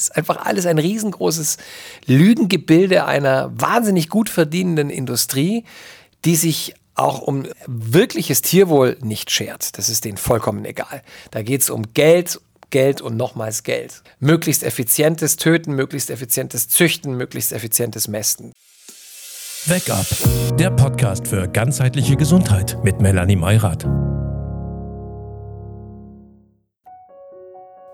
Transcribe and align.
ist 0.00 0.16
einfach 0.16 0.44
alles 0.44 0.66
ein 0.66 0.78
riesengroßes 0.78 1.58
Lügengebilde 2.06 3.04
einer 3.04 3.52
wahnsinnig 3.54 4.08
gut 4.08 4.28
verdienenden 4.28 4.90
Industrie, 4.90 5.64
die 6.24 6.36
sich 6.36 6.74
auch 6.94 7.20
um 7.20 7.46
wirkliches 7.66 8.42
Tierwohl 8.42 8.98
nicht 9.00 9.30
schert. 9.30 9.78
Das 9.78 9.88
ist 9.88 10.04
denen 10.04 10.18
vollkommen 10.18 10.64
egal. 10.64 11.02
Da 11.30 11.42
geht 11.42 11.62
es 11.62 11.70
um 11.70 11.94
Geld, 11.94 12.40
Geld 12.70 13.00
und 13.00 13.16
nochmals 13.16 13.62
Geld. 13.62 14.02
Möglichst 14.18 14.62
effizientes 14.62 15.36
Töten, 15.36 15.74
möglichst 15.74 16.10
effizientes 16.10 16.68
Züchten, 16.68 17.16
möglichst 17.16 17.52
effizientes 17.52 18.08
Mästen. 18.08 18.52
Wake 19.66 19.92
Up, 19.92 20.06
der 20.56 20.70
Podcast 20.70 21.28
für 21.28 21.46
ganzheitliche 21.48 22.16
Gesundheit 22.16 22.78
mit 22.82 23.00
Melanie 23.00 23.36
Meurath. 23.36 23.86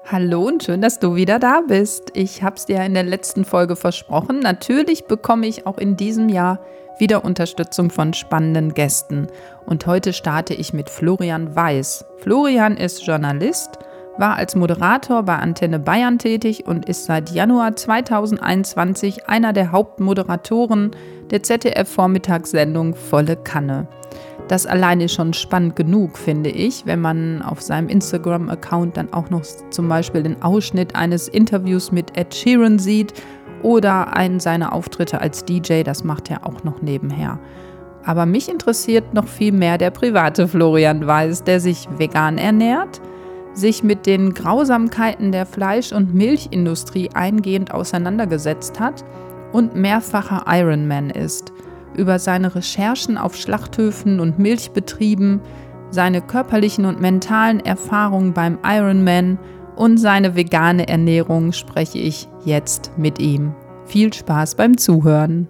Hallo 0.09 0.46
und 0.46 0.62
schön, 0.62 0.82
dass 0.82 1.00
du 1.00 1.16
wieder 1.16 1.41
da 1.41 1.62
bist. 1.66 2.12
Ich 2.14 2.45
habe 2.45 2.55
es 2.55 2.64
dir 2.64 2.80
in 2.84 2.95
der 2.95 3.02
letzten 3.02 3.45
Folge 3.45 3.75
versprochen. 3.75 4.38
Natürlich 4.38 5.06
bekomme 5.06 5.48
ich 5.48 5.66
auch 5.66 5.78
in 5.78 5.97
diesem 5.97 6.28
Jahr 6.28 6.60
wieder 7.01 7.24
Unterstützung 7.24 7.91
von 7.91 8.14
spannenden 8.14 8.73
Gästen. 8.73 9.27
Und 9.66 9.84
heute 9.88 10.12
starte 10.12 10.55
ich 10.55 10.73
mit 10.73 10.91
Florian 10.91 11.56
Weiß. 11.56 12.05
Florian 12.19 12.77
ist 12.77 13.05
Journalist, 13.05 13.80
war 14.16 14.37
als 14.37 14.55
Moderator 14.55 15.24
bei 15.24 15.38
Antenne 15.38 15.80
Bayern 15.80 16.20
tätig 16.20 16.69
und 16.69 16.88
ist 16.88 17.06
seit 17.06 17.30
Januar 17.30 17.75
2021 17.75 19.28
einer 19.28 19.52
der 19.52 19.73
Hauptmoderatoren 19.73 20.92
der 21.33 21.42
ZDF-Vormittagssendung 21.42 22.95
Volle 22.95 23.34
Kanne. 23.34 23.88
Das 24.48 24.64
alleine 24.64 25.05
ist 25.05 25.14
schon 25.14 25.32
spannend 25.32 25.74
genug, 25.74 26.16
finde 26.16 26.50
ich, 26.50 26.86
wenn 26.86 27.00
man 27.00 27.42
auf 27.42 27.60
seinem 27.60 27.88
Instagram-Account 27.88 28.96
dann 28.96 29.12
auch 29.12 29.28
noch 29.28 29.42
zum 29.70 29.88
Beispiel 29.88 30.22
den 30.22 30.41
Ausschnitt 30.41 30.95
eines 30.95 31.27
Interviews 31.27 31.91
mit 31.91 32.16
Ed 32.16 32.32
Sheeran 32.32 32.78
sieht 32.78 33.12
oder 33.62 34.16
einen 34.16 34.38
seiner 34.38 34.72
Auftritte 34.72 35.20
als 35.20 35.45
DJ, 35.45 35.82
das 35.82 36.05
macht 36.05 36.30
er 36.30 36.47
auch 36.47 36.62
noch 36.62 36.80
nebenher. 36.80 37.41
Aber 38.05 38.24
mich 38.24 38.48
interessiert 38.48 39.14
noch 39.14 39.27
viel 39.27 39.50
mehr 39.50 39.78
der 39.78 39.91
private 39.91 40.47
Florian 40.47 41.05
Weiß, 41.05 41.42
der 41.42 41.58
sich 41.58 41.89
vegan 41.98 42.39
ernährt, 42.39 43.00
sich 43.52 43.83
mit 43.83 44.06
den 44.06 44.33
Grausamkeiten 44.33 45.33
der 45.33 45.44
Fleisch- 45.44 45.92
und 45.92 46.14
Milchindustrie 46.14 47.11
eingehend 47.14 47.72
auseinandergesetzt 47.72 48.78
hat 48.78 49.05
und 49.50 49.74
mehrfacher 49.74 50.44
Ironman 50.47 51.11
ist– 51.11 51.52
über 51.97 52.19
seine 52.19 52.55
Recherchen 52.55 53.19
auf 53.19 53.36
Schlachthöfen 53.36 54.20
und 54.20 54.39
Milchbetrieben, 54.39 55.41
seine 55.91 56.20
körperlichen 56.20 56.84
und 56.84 57.00
mentalen 57.00 57.61
Erfahrungen 57.61 58.34
beim 58.34 58.58
Ironman 58.64 59.39
und 59.77 59.98
seine 59.98 60.36
vegane 60.36 60.89
Ernährung 60.89 61.52
spreche 61.52 61.98
ich 61.98 62.28
jetzt 62.44 62.92
mit 62.97 63.19
ihm. 63.19 63.55
Viel 63.86 64.12
Spaß 64.12 64.56
beim 64.56 64.78
Zuhören. 64.78 65.48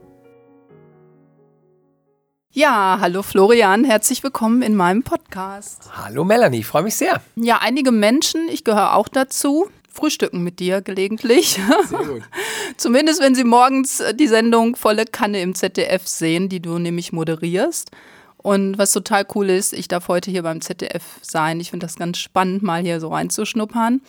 Ja, 2.53 2.99
hallo 3.01 3.23
Florian, 3.23 3.85
herzlich 3.85 4.23
willkommen 4.23 4.63
in 4.63 4.75
meinem 4.75 5.03
Podcast. 5.03 5.91
Hallo 5.93 6.25
Melanie, 6.25 6.61
ich 6.61 6.67
freue 6.67 6.85
mich 6.85 6.97
sehr. 6.97 7.21
Ja, 7.35 7.59
einige 7.61 7.93
Menschen, 7.93 8.49
ich 8.51 8.65
gehöre 8.65 8.95
auch 8.95 9.09
dazu, 9.09 9.67
frühstücken 9.97 10.43
mit 10.43 10.61
dir 10.61 10.83
gelegentlich. 10.83 11.59
Sehr 11.89 11.99
gut. 11.99 12.23
Zumindest 12.77 13.21
wenn 13.21 13.35
sie 13.35 13.45
morgens 13.45 14.01
äh, 14.01 14.15
die 14.15 14.29
Sendung 14.29 14.77
Volle 14.77 15.05
Kanne 15.05 15.41
im 15.41 15.55
ZDF 15.55 16.07
sehen, 16.07 16.49
die 16.49 16.61
du 16.61 16.79
nämlich 16.79 17.13
moderierst. 17.13 17.91
Und 18.39 18.79
was 18.79 18.93
total 18.93 19.27
cool 19.35 19.51
ist, 19.51 19.73
ich 19.73 19.89
darf 19.89 20.07
heute 20.07 20.31
hier 20.31 20.45
beim 20.45 20.61
ZDF 20.61 21.03
sein. 21.21 21.59
Ich 21.59 21.71
finde 21.71 21.87
das 21.87 21.97
ganz 21.97 22.19
spannend, 22.19 22.63
mal 22.63 22.83
hier 22.83 23.01
so 23.01 23.09
reinzuschnuppern. 23.09 24.03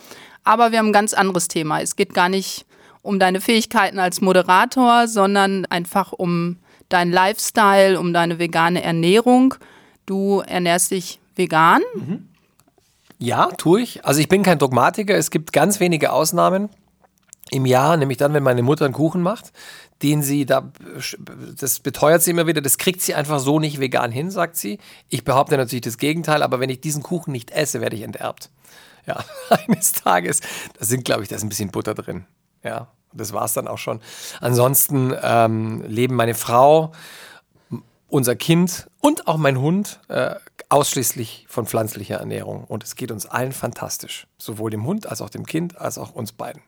Aber 0.44 0.70
wir 0.70 0.78
haben 0.78 0.90
ein 0.90 0.92
ganz 0.92 1.12
anderes 1.12 1.48
Thema. 1.48 1.80
Es 1.80 1.96
geht 1.96 2.14
gar 2.14 2.28
nicht 2.28 2.64
um 3.02 3.18
deine 3.18 3.40
Fähigkeiten 3.40 3.98
als 3.98 4.20
Moderator, 4.20 5.08
sondern 5.08 5.66
einfach 5.66 6.12
um 6.12 6.58
deinen 6.88 7.12
Lifestyle, 7.12 7.98
um 7.98 8.12
deine 8.12 8.38
vegane 8.38 8.82
Ernährung. 8.82 9.54
Du 10.06 10.40
ernährst 10.46 10.92
dich 10.92 11.18
vegan. 11.34 11.82
Mhm. 11.94 12.27
Ja, 13.18 13.46
tue 13.46 13.82
ich. 13.82 14.04
Also 14.04 14.20
ich 14.20 14.28
bin 14.28 14.42
kein 14.42 14.58
Dogmatiker. 14.58 15.16
Es 15.16 15.30
gibt 15.30 15.52
ganz 15.52 15.80
wenige 15.80 16.12
Ausnahmen 16.12 16.70
im 17.50 17.66
Jahr, 17.66 17.96
nämlich 17.96 18.18
dann, 18.18 18.34
wenn 18.34 18.42
meine 18.42 18.62
Mutter 18.62 18.84
einen 18.84 18.94
Kuchen 18.94 19.22
macht, 19.22 19.52
den 20.02 20.22
sie 20.22 20.46
da, 20.46 20.70
das 21.58 21.80
beteuert 21.80 22.22
sie 22.22 22.30
immer 22.30 22.46
wieder, 22.46 22.60
das 22.60 22.78
kriegt 22.78 23.00
sie 23.00 23.14
einfach 23.14 23.40
so 23.40 23.58
nicht 23.58 23.80
vegan 23.80 24.12
hin, 24.12 24.30
sagt 24.30 24.56
sie. 24.56 24.78
Ich 25.08 25.24
behaupte 25.24 25.56
natürlich 25.56 25.82
das 25.82 25.98
Gegenteil, 25.98 26.42
aber 26.42 26.60
wenn 26.60 26.70
ich 26.70 26.80
diesen 26.80 27.02
Kuchen 27.02 27.32
nicht 27.32 27.50
esse, 27.50 27.80
werde 27.80 27.96
ich 27.96 28.02
enterbt. 28.02 28.50
Ja, 29.06 29.24
eines 29.66 29.92
Tages, 29.92 30.40
da 30.78 30.84
sind, 30.84 31.04
glaube 31.04 31.22
ich, 31.22 31.28
da 31.28 31.36
ist 31.36 31.42
ein 31.42 31.48
bisschen 31.48 31.70
Butter 31.70 31.94
drin. 31.94 32.26
Ja, 32.62 32.88
das 33.12 33.32
war 33.32 33.46
es 33.46 33.54
dann 33.54 33.66
auch 33.66 33.78
schon. 33.78 34.00
Ansonsten 34.40 35.14
ähm, 35.20 35.82
leben 35.88 36.14
meine 36.14 36.34
Frau, 36.34 36.92
unser 38.08 38.36
Kind 38.36 38.88
und 39.00 39.26
auch 39.26 39.36
mein 39.36 39.58
Hund 39.58 40.00
äh, 40.08 40.34
ausschließlich 40.68 41.46
von 41.48 41.66
pflanzlicher 41.66 42.16
Ernährung. 42.16 42.64
Und 42.64 42.84
es 42.84 42.96
geht 42.96 43.10
uns 43.10 43.26
allen 43.26 43.52
fantastisch. 43.52 44.26
Sowohl 44.36 44.70
dem 44.70 44.86
Hund 44.86 45.06
als 45.06 45.22
auch 45.22 45.30
dem 45.30 45.46
Kind 45.46 45.78
als 45.78 45.98
auch 45.98 46.14
uns 46.14 46.32
beiden. 46.32 46.62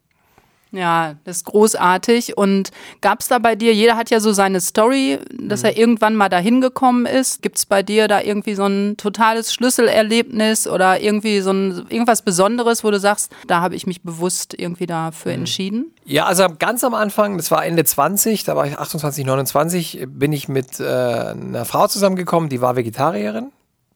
Ja, 0.73 1.15
das 1.25 1.39
ist 1.39 1.47
großartig. 1.47 2.37
Und 2.37 2.71
gab 3.01 3.21
es 3.21 3.29
da 3.29 3.39
bei 3.39 3.57
dir, 3.57 3.75
jeder 3.75 3.97
hat 3.97 4.11
ja 4.11 4.21
so 4.21 4.33
seine 4.33 4.61
Story, 4.61 5.19
dass 5.37 5.63
mhm. 5.63 5.67
er 5.67 5.77
irgendwann 5.77 6.15
mal 6.15 6.29
dahin 6.29 6.61
gekommen 6.61 7.07
ist. 7.07 7.43
Gibt 7.43 7.59
es 7.59 7.67
bei 7.67 7.83
dir 7.83 8.07
da 8.07 8.21
irgendwie 8.21 8.55
so 8.55 8.67
ein 8.67 8.97
totales 8.97 9.53
Schlüsselerlebnis 9.53 10.69
oder 10.69 11.01
irgendwie 11.01 11.41
so 11.41 11.51
ein 11.51 11.87
irgendwas 11.89 12.23
Besonderes, 12.23 12.85
wo 12.85 12.91
du 12.91 13.01
sagst, 13.01 13.33
da 13.49 13.61
habe 13.61 13.75
ich 13.75 13.87
mich 13.87 14.03
bewusst 14.03 14.55
irgendwie 14.57 14.87
dafür 14.87 15.33
mhm. 15.33 15.39
entschieden? 15.41 15.95
Ja, 16.05 16.27
also 16.27 16.47
ganz 16.59 16.85
am 16.85 16.95
Anfang, 16.95 17.37
das 17.37 17.51
war 17.51 17.65
Ende 17.65 17.85
20, 17.85 18.45
da 18.45 18.55
war 18.57 18.67
ich 18.67 18.79
28, 18.79 19.27
29, 19.27 20.07
bin 20.09 20.33
ich 20.33 20.49
mit 20.49 20.79
äh, 20.79 20.85
einer 20.85 21.65
Frau 21.65 21.89
zusammengekommen, 21.89 22.49
die 22.49 22.61
war 22.61 22.77
Vegetarierin 22.77 23.51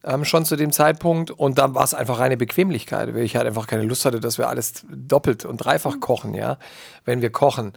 ähm, 0.05 0.25
schon 0.25 0.45
zu 0.45 0.57
dem 0.57 0.73
Zeitpunkt. 0.73 1.31
Und 1.31 1.59
dann 1.59 1.75
war 1.75 1.85
es 1.85 1.95
einfach 1.95 2.19
reine 2.19 2.37
Bequemlichkeit, 2.37 3.15
weil 3.15 3.23
ich 3.23 3.37
halt 3.37 3.47
einfach 3.47 3.67
keine 3.67 3.83
Lust 3.83 4.05
hatte, 4.05 4.21
dass 4.21 4.39
wir 4.39 4.49
alles 4.49 4.85
doppelt 4.89 5.45
und 5.45 5.59
dreifach 5.59 6.01
kochen, 6.01 6.35
ja, 6.35 6.59
wenn 7.05 7.23
wir 7.23 7.31
kochen. 7.31 7.73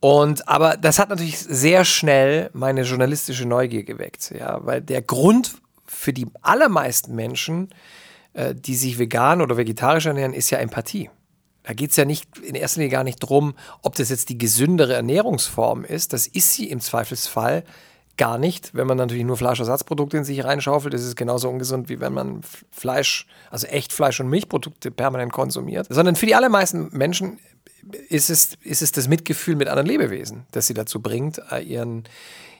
Und 0.00 0.46
aber 0.48 0.76
das 0.76 0.98
hat 0.98 1.08
natürlich 1.08 1.38
sehr 1.38 1.84
schnell 1.84 2.50
meine 2.52 2.82
journalistische 2.82 3.46
Neugier 3.46 3.82
geweckt, 3.82 4.32
ja, 4.38 4.64
weil 4.64 4.80
der 4.80 5.02
Grund 5.02 5.56
für 5.86 6.12
die 6.12 6.26
allermeisten 6.42 7.14
Menschen, 7.14 7.70
äh, 8.34 8.54
die 8.54 8.76
sich 8.76 8.98
vegan 8.98 9.40
oder 9.40 9.56
vegetarisch 9.56 10.06
ernähren, 10.06 10.34
ist 10.34 10.50
ja 10.50 10.58
Empathie. 10.58 11.10
Da 11.64 11.74
geht 11.74 11.90
es 11.90 11.96
ja 11.96 12.04
nicht 12.04 12.38
in 12.38 12.54
erster 12.54 12.80
Linie 12.80 12.92
gar 12.92 13.04
nicht 13.04 13.22
darum, 13.22 13.54
ob 13.82 13.94
das 13.96 14.08
jetzt 14.08 14.30
die 14.30 14.38
gesündere 14.38 14.94
Ernährungsform 14.94 15.84
ist. 15.84 16.12
Das 16.12 16.26
ist 16.26 16.54
sie 16.54 16.70
im 16.70 16.80
Zweifelsfall 16.80 17.64
gar 18.18 18.36
nicht. 18.36 18.74
Wenn 18.74 18.86
man 18.86 18.98
natürlich 18.98 19.24
nur 19.24 19.36
Fleischersatzprodukte 19.36 20.18
in 20.18 20.24
sich 20.24 20.44
reinschaufelt, 20.44 20.92
ist 20.92 21.04
es 21.04 21.16
genauso 21.16 21.48
ungesund, 21.48 21.88
wie 21.88 22.00
wenn 22.00 22.12
man 22.12 22.42
Fleisch, 22.70 23.26
also 23.50 23.66
echt 23.68 23.92
Fleisch- 23.92 24.20
und 24.20 24.28
Milchprodukte 24.28 24.90
permanent 24.90 25.32
konsumiert. 25.32 25.86
Sondern 25.88 26.16
für 26.16 26.26
die 26.26 26.34
allermeisten 26.34 26.90
Menschen 26.92 27.38
ist 28.08 28.28
es, 28.28 28.58
ist 28.62 28.82
es 28.82 28.92
das 28.92 29.08
Mitgefühl 29.08 29.56
mit 29.56 29.68
anderen 29.68 29.86
Lebewesen, 29.86 30.46
das 30.50 30.66
sie 30.66 30.74
dazu 30.74 31.00
bringt, 31.00 31.40
äh, 31.50 31.62
ihren, 31.62 32.04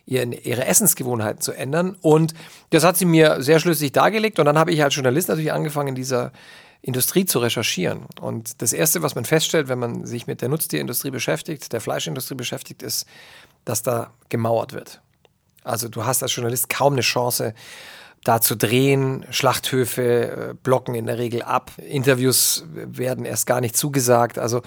ihren, 0.06 0.32
ihre 0.32 0.64
Essensgewohnheiten 0.64 1.42
zu 1.42 1.52
ändern. 1.52 1.96
Und 2.00 2.32
das 2.70 2.84
hat 2.84 2.96
sie 2.96 3.04
mir 3.04 3.42
sehr 3.42 3.58
schlüssig 3.58 3.92
dargelegt. 3.92 4.38
Und 4.38 4.46
dann 4.46 4.58
habe 4.58 4.72
ich 4.72 4.82
als 4.82 4.94
Journalist 4.94 5.28
natürlich 5.28 5.52
angefangen, 5.52 5.88
in 5.88 5.94
dieser 5.94 6.32
Industrie 6.80 7.26
zu 7.26 7.40
recherchieren. 7.40 8.06
Und 8.20 8.62
das 8.62 8.72
Erste, 8.72 9.02
was 9.02 9.14
man 9.14 9.24
feststellt, 9.24 9.68
wenn 9.68 9.80
man 9.80 10.06
sich 10.06 10.26
mit 10.26 10.40
der 10.40 10.48
Nutztierindustrie 10.48 11.10
beschäftigt, 11.10 11.72
der 11.72 11.80
Fleischindustrie 11.80 12.36
beschäftigt, 12.36 12.82
ist, 12.82 13.06
dass 13.64 13.82
da 13.82 14.12
gemauert 14.28 14.72
wird. 14.72 15.02
Also 15.68 15.88
du 15.88 16.04
hast 16.04 16.22
als 16.22 16.34
Journalist 16.34 16.68
kaum 16.68 16.94
eine 16.94 17.02
Chance, 17.02 17.54
da 18.24 18.40
zu 18.40 18.56
drehen. 18.56 19.24
Schlachthöfe 19.30 20.02
äh, 20.02 20.54
blocken 20.62 20.94
in 20.94 21.06
der 21.06 21.18
Regel 21.18 21.42
ab. 21.42 21.70
Interviews 21.76 22.64
werden 22.74 23.24
erst 23.24 23.46
gar 23.46 23.60
nicht 23.60 23.76
zugesagt. 23.76 24.38
Also, 24.38 24.62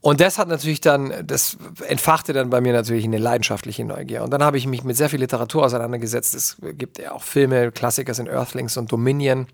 und 0.00 0.20
das 0.20 0.38
hat 0.38 0.48
natürlich 0.48 0.80
dann, 0.80 1.12
das 1.26 1.56
entfachte 1.86 2.32
dann 2.32 2.50
bei 2.50 2.60
mir 2.60 2.72
natürlich 2.72 3.04
eine 3.04 3.18
leidenschaftliche 3.18 3.84
Neugier. 3.84 4.22
Und 4.22 4.30
dann 4.30 4.42
habe 4.42 4.58
ich 4.58 4.66
mich 4.66 4.84
mit 4.84 4.96
sehr 4.96 5.08
viel 5.08 5.20
Literatur 5.20 5.64
auseinandergesetzt. 5.64 6.34
Es 6.34 6.56
gibt 6.60 6.98
ja 6.98 7.12
auch 7.12 7.22
Filme, 7.22 7.72
Klassiker 7.72 8.14
sind 8.14 8.28
Earthlings 8.28 8.76
und 8.76 8.92
Dominion. 8.92 9.46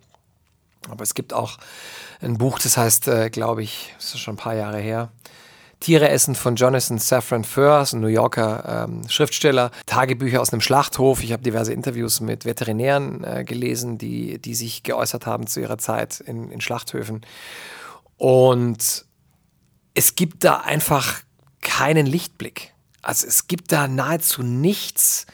Aber 0.90 1.02
es 1.02 1.14
gibt 1.14 1.32
auch 1.32 1.58
ein 2.20 2.38
Buch, 2.38 2.58
das 2.58 2.76
heißt, 2.76 3.08
äh, 3.08 3.30
glaube 3.30 3.62
ich, 3.62 3.94
das 3.96 4.14
ist 4.14 4.20
schon 4.20 4.34
ein 4.34 4.38
paar 4.38 4.54
Jahre 4.54 4.78
her, 4.78 5.10
Tiere 5.82 6.08
essen 6.08 6.36
von 6.36 6.54
Jonathan 6.54 6.98
Safran 6.98 7.42
Foer, 7.42 7.84
ein 7.92 8.00
New 8.00 8.06
Yorker 8.06 8.86
ähm, 8.88 9.08
Schriftsteller, 9.08 9.72
Tagebücher 9.86 10.40
aus 10.40 10.52
einem 10.52 10.60
Schlachthof. 10.60 11.24
Ich 11.24 11.32
habe 11.32 11.42
diverse 11.42 11.72
Interviews 11.72 12.20
mit 12.20 12.44
Veterinären 12.44 13.24
äh, 13.24 13.44
gelesen, 13.44 13.98
die, 13.98 14.38
die 14.38 14.54
sich 14.54 14.84
geäußert 14.84 15.26
haben 15.26 15.48
zu 15.48 15.60
ihrer 15.60 15.78
Zeit 15.78 16.20
in, 16.20 16.52
in 16.52 16.60
Schlachthöfen. 16.60 17.22
Und 18.16 19.06
es 19.94 20.14
gibt 20.14 20.44
da 20.44 20.60
einfach 20.60 21.20
keinen 21.62 22.06
Lichtblick. 22.06 22.72
Also 23.02 23.26
es 23.26 23.48
gibt 23.48 23.72
da 23.72 23.88
nahezu 23.88 24.44
nichts, 24.44 25.26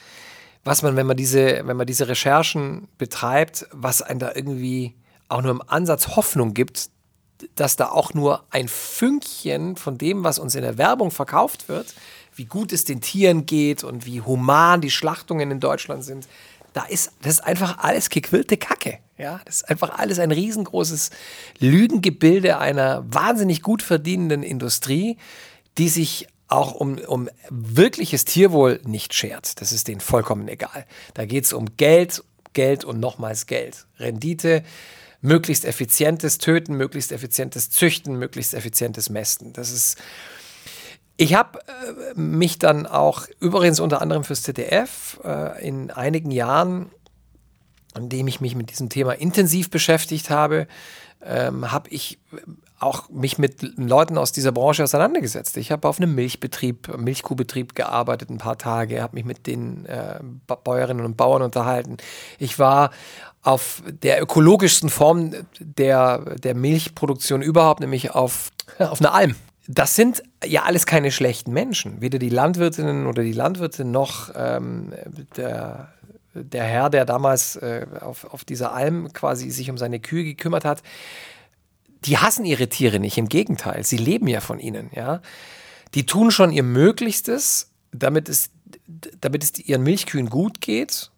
was 0.65 0.81
man, 0.83 0.97
wenn 0.97 1.07
man 1.07 1.19
diese, 1.19 1.61
wenn 1.67 1.77
man 1.77 1.87
diese 1.87 2.09
Recherchen 2.09 2.89
betreibt, 2.97 3.67
was 3.73 4.01
einen 4.01 4.19
da 4.19 4.33
irgendwie 4.35 4.97
auch 5.29 5.43
nur 5.43 5.51
im 5.51 5.63
Ansatz 5.67 6.17
Hoffnung 6.17 6.55
gibt, 6.55 6.89
dass 7.55 7.77
da 7.77 7.89
auch 7.89 8.15
nur 8.15 8.45
ein 8.51 8.69
Fünkchen 8.69 9.77
von 9.77 9.99
dem, 9.99 10.25
was 10.25 10.39
uns 10.39 10.55
in 10.55 10.63
der 10.63 10.79
Werbung 10.79 11.11
verkauft 11.11 11.69
wird, 11.69 11.95
wie 12.35 12.45
gut 12.45 12.73
es 12.73 12.85
den 12.85 13.01
Tieren 13.01 13.47
geht 13.47 13.85
und 13.85 14.07
wie 14.07 14.21
human 14.21 14.81
die 14.81 14.91
Schlachtungen 14.91 15.51
in 15.51 15.61
Deutschland 15.61 16.05
sind, 16.05 16.29
da 16.73 16.85
ist 16.85 17.13
das 17.23 17.35
ist 17.35 17.41
einfach 17.41 17.79
alles 17.79 18.11
gequillte 18.11 18.57
Kacke. 18.57 18.99
Ja, 19.17 19.41
das 19.45 19.57
ist 19.57 19.71
einfach 19.71 19.99
alles 19.99 20.21
ein 20.21 20.31
riesengroßes 20.31 21.11
Lügengebilde 21.59 22.59
einer 22.59 23.05
wahnsinnig 23.13 23.63
gut 23.63 23.83
verdienenden 23.83 24.45
Industrie, 24.45 25.17
die 25.77 25.89
sich 25.89 26.29
auch 26.47 26.73
um, 26.73 26.99
um 26.99 27.29
wirkliches 27.51 28.25
Tierwohl 28.25 28.81
nicht 28.85 29.13
schert. 29.15 29.61
Das 29.61 29.73
ist 29.73 29.89
denen 29.89 30.01
vollkommen 30.01 30.49
egal. 30.49 30.87
Da 31.15 31.27
geht 31.27 31.45
es 31.45 31.53
um 31.53 31.77
Geld, 31.77 32.23
Geld 32.53 32.85
und 32.85 33.01
nochmals 33.01 33.47
Geld. 33.47 33.87
Rendite, 33.99 34.63
möglichst 35.21 35.65
effizientes 35.65 36.39
Töten, 36.39 36.75
möglichst 36.75 37.13
effizientes 37.13 37.71
Züchten, 37.71 38.19
möglichst 38.19 38.55
effizientes 38.55 39.11
Mästen. 39.11 39.53
Das 39.53 39.71
ist. 39.71 39.99
Ich 41.21 41.35
habe 41.35 41.59
äh, 41.59 42.19
mich 42.19 42.61
dann 42.61 42.87
auch 42.87 43.27
übrigens 43.41 43.81
unter 43.81 44.01
anderem 44.01 44.23
fürs 44.23 44.43
ZDF 44.43 45.19
äh, 45.25 45.67
in 45.67 45.91
einigen 45.91 46.31
Jahren, 46.31 46.93
an 47.93 48.09
dem 48.09 48.29
ich 48.29 48.41
mich 48.41 48.55
mit 48.55 48.71
diesem 48.71 48.89
Thema 48.89 49.13
intensiv 49.13 49.69
beschäftigt 49.69 50.31
habe, 50.31 50.69
ähm, 51.25 51.73
habe 51.73 51.91
ich 51.91 52.21
auch 52.79 53.09
mich 53.09 53.39
mit 53.39 53.63
Leuten 53.77 54.17
aus 54.17 54.31
dieser 54.31 54.53
Branche 54.53 54.85
auseinandergesetzt. 54.85 55.57
Ich 55.57 55.73
habe 55.73 55.89
auf 55.89 55.99
einem 55.99 56.15
Milchbetrieb, 56.15 56.97
Milchkuhbetrieb 56.97 57.75
gearbeitet 57.75 58.31
ein 58.31 58.39
paar 58.39 58.57
Tage, 58.57 59.03
habe 59.03 59.17
mich 59.17 59.25
mit 59.25 59.47
den 59.49 59.85
äh, 59.87 60.21
Bäuerinnen 60.47 61.05
und 61.05 61.17
Bauern 61.17 61.43
unterhalten. 61.43 61.97
Ich 62.39 62.59
war 62.59 62.91
auf 63.49 63.83
der 63.87 64.21
ökologischsten 64.23 64.91
Form 64.91 65.33
der, 65.59 66.37
der 66.37 66.55
Milchproduktion 66.55 67.41
überhaupt, 67.41 67.81
nämlich 67.81 68.11
auf, 68.15 68.51
auf 68.79 69.01
einer 69.01 69.15
Alm. 69.15 69.35
Das 69.67 69.97
sind 69.97 70.23
ja 70.45 70.65
alles 70.65 70.85
keine 70.85 71.11
schlechten 71.11 71.53
Menschen. 71.53 72.01
Weder 72.01 72.19
die 72.19 72.29
Landwirtinnen 72.29 73.07
oder 73.07 73.23
die 73.23 73.33
Landwirte 73.33 73.87
noch 73.87 74.31
ähm, 74.35 74.93
der, 75.37 75.93
der 76.35 76.65
Herr, 76.65 76.91
der 76.91 77.07
damals 77.07 77.57
äh, 77.57 77.87
auf, 78.01 78.33
auf 78.33 78.45
dieser 78.45 78.73
Alm 78.75 79.13
quasi 79.15 79.51
sich 79.51 79.71
um 79.71 79.79
seine 79.79 79.99
Kühe 79.99 80.25
gekümmert 80.25 80.67
hat. 80.67 80.83
Die 82.05 82.19
hassen 82.19 82.45
ihre 82.45 82.69
Tiere 82.69 83.01
nicht, 83.01 83.17
im 83.17 83.29
Gegenteil. 83.29 83.83
Sie 83.85 83.97
leben 83.97 84.29
ja 84.29 84.41
von 84.41 84.59
ihnen. 84.59 84.91
Ja? 84.95 85.21
Die 85.95 86.05
tun 86.05 86.31
schon 86.31 86.53
ihr 86.53 86.63
Möglichstes, 86.63 87.71
damit 87.93 88.29
es, 88.29 88.51
damit 89.21 89.43
es 89.43 89.59
ihren 89.59 89.83
Milchkühen 89.83 90.29
gut 90.29 90.61
geht 90.61 91.11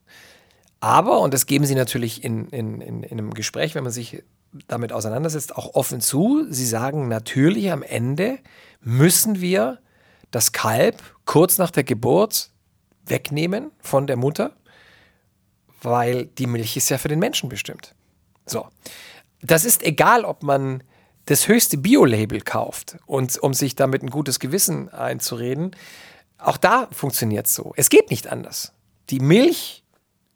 aber, 0.80 1.20
und 1.20 1.34
das 1.34 1.46
geben 1.46 1.66
sie 1.66 1.74
natürlich 1.74 2.24
in, 2.24 2.48
in, 2.48 2.80
in, 2.80 3.02
in 3.02 3.18
einem 3.18 3.34
Gespräch, 3.34 3.74
wenn 3.74 3.84
man 3.84 3.92
sich 3.92 4.22
damit 4.66 4.92
auseinandersetzt, 4.92 5.54
auch 5.54 5.74
offen 5.74 6.00
zu. 6.00 6.46
Sie 6.50 6.66
sagen 6.66 7.08
natürlich 7.08 7.70
am 7.70 7.82
Ende 7.82 8.38
müssen 8.80 9.40
wir 9.40 9.78
das 10.30 10.52
Kalb 10.52 11.02
kurz 11.24 11.58
nach 11.58 11.70
der 11.70 11.84
Geburt 11.84 12.50
wegnehmen 13.04 13.70
von 13.80 14.06
der 14.06 14.16
Mutter, 14.16 14.56
weil 15.82 16.26
die 16.26 16.46
Milch 16.46 16.76
ist 16.76 16.88
ja 16.88 16.98
für 16.98 17.08
den 17.08 17.18
Menschen 17.18 17.48
bestimmt. 17.48 17.94
So. 18.46 18.66
Das 19.42 19.64
ist 19.64 19.82
egal, 19.82 20.24
ob 20.24 20.42
man 20.42 20.82
das 21.26 21.46
höchste 21.48 21.78
Bio-Label 21.78 22.40
kauft 22.40 22.96
und 23.06 23.38
um 23.38 23.54
sich 23.54 23.76
damit 23.76 24.02
ein 24.02 24.10
gutes 24.10 24.40
Gewissen 24.40 24.88
einzureden. 24.88 25.76
Auch 26.38 26.56
da 26.56 26.88
funktioniert 26.90 27.46
es 27.46 27.54
so. 27.54 27.72
Es 27.76 27.88
geht 27.88 28.10
nicht 28.10 28.26
anders. 28.28 28.72
Die 29.10 29.20
Milch 29.20 29.84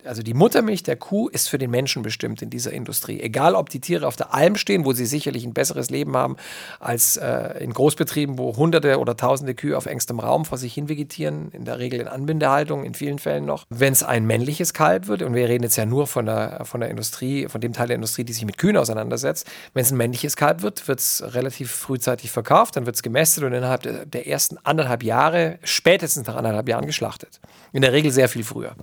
also 0.06 0.22
die 0.22 0.34
Muttermilch 0.34 0.82
der 0.82 0.96
Kuh 0.96 1.28
ist 1.28 1.48
für 1.48 1.58
den 1.58 1.70
Menschen 1.70 2.02
bestimmt 2.02 2.42
in 2.42 2.50
dieser 2.50 2.72
Industrie. 2.72 3.20
Egal, 3.20 3.54
ob 3.54 3.68
die 3.68 3.80
Tiere 3.80 4.06
auf 4.06 4.16
der 4.16 4.34
Alm 4.34 4.56
stehen, 4.56 4.84
wo 4.84 4.92
sie 4.92 5.06
sicherlich 5.06 5.44
ein 5.44 5.54
besseres 5.54 5.90
Leben 5.90 6.16
haben 6.16 6.36
als 6.80 7.16
äh, 7.16 7.62
in 7.62 7.72
Großbetrieben, 7.72 8.38
wo 8.38 8.56
hunderte 8.56 8.98
oder 8.98 9.16
tausende 9.16 9.54
Kühe 9.54 9.76
auf 9.76 9.86
engstem 9.86 10.20
Raum 10.20 10.44
vor 10.44 10.58
sich 10.58 10.74
hin 10.74 10.88
vegetieren, 10.88 11.50
in 11.52 11.64
der 11.64 11.78
Regel 11.78 12.00
in 12.00 12.08
Anbindehaltung, 12.08 12.84
in 12.84 12.94
vielen 12.94 13.18
Fällen 13.18 13.44
noch. 13.44 13.64
Wenn 13.70 13.92
es 13.92 14.02
ein 14.02 14.26
männliches 14.26 14.74
Kalb 14.74 15.06
wird, 15.06 15.22
und 15.22 15.34
wir 15.34 15.48
reden 15.48 15.64
jetzt 15.64 15.76
ja 15.76 15.86
nur 15.86 16.06
von 16.06 16.26
der, 16.26 16.64
von 16.64 16.80
der 16.80 16.90
Industrie, 16.90 17.48
von 17.48 17.60
dem 17.60 17.72
Teil 17.72 17.88
der 17.88 17.96
Industrie, 17.96 18.24
die 18.24 18.32
sich 18.32 18.44
mit 18.44 18.58
Kühen 18.58 18.76
auseinandersetzt, 18.76 19.46
wenn 19.72 19.82
es 19.82 19.90
ein 19.90 19.96
männliches 19.96 20.36
Kalb 20.36 20.62
wird, 20.62 20.86
wird 20.88 21.00
es 21.00 21.22
relativ 21.34 21.70
frühzeitig 21.70 22.30
verkauft, 22.30 22.76
dann 22.76 22.86
wird 22.86 22.96
es 22.96 23.02
gemästet 23.02 23.44
und 23.44 23.52
innerhalb 23.52 23.82
der, 23.82 24.06
der 24.06 24.26
ersten 24.26 24.58
anderthalb 24.62 25.02
Jahre, 25.02 25.58
spätestens 25.62 26.26
nach 26.26 26.36
anderthalb 26.36 26.68
Jahren 26.68 26.86
geschlachtet. 26.86 27.40
In 27.72 27.82
der 27.82 27.92
Regel 27.92 28.10
sehr 28.10 28.28
viel 28.28 28.44
früher. 28.44 28.74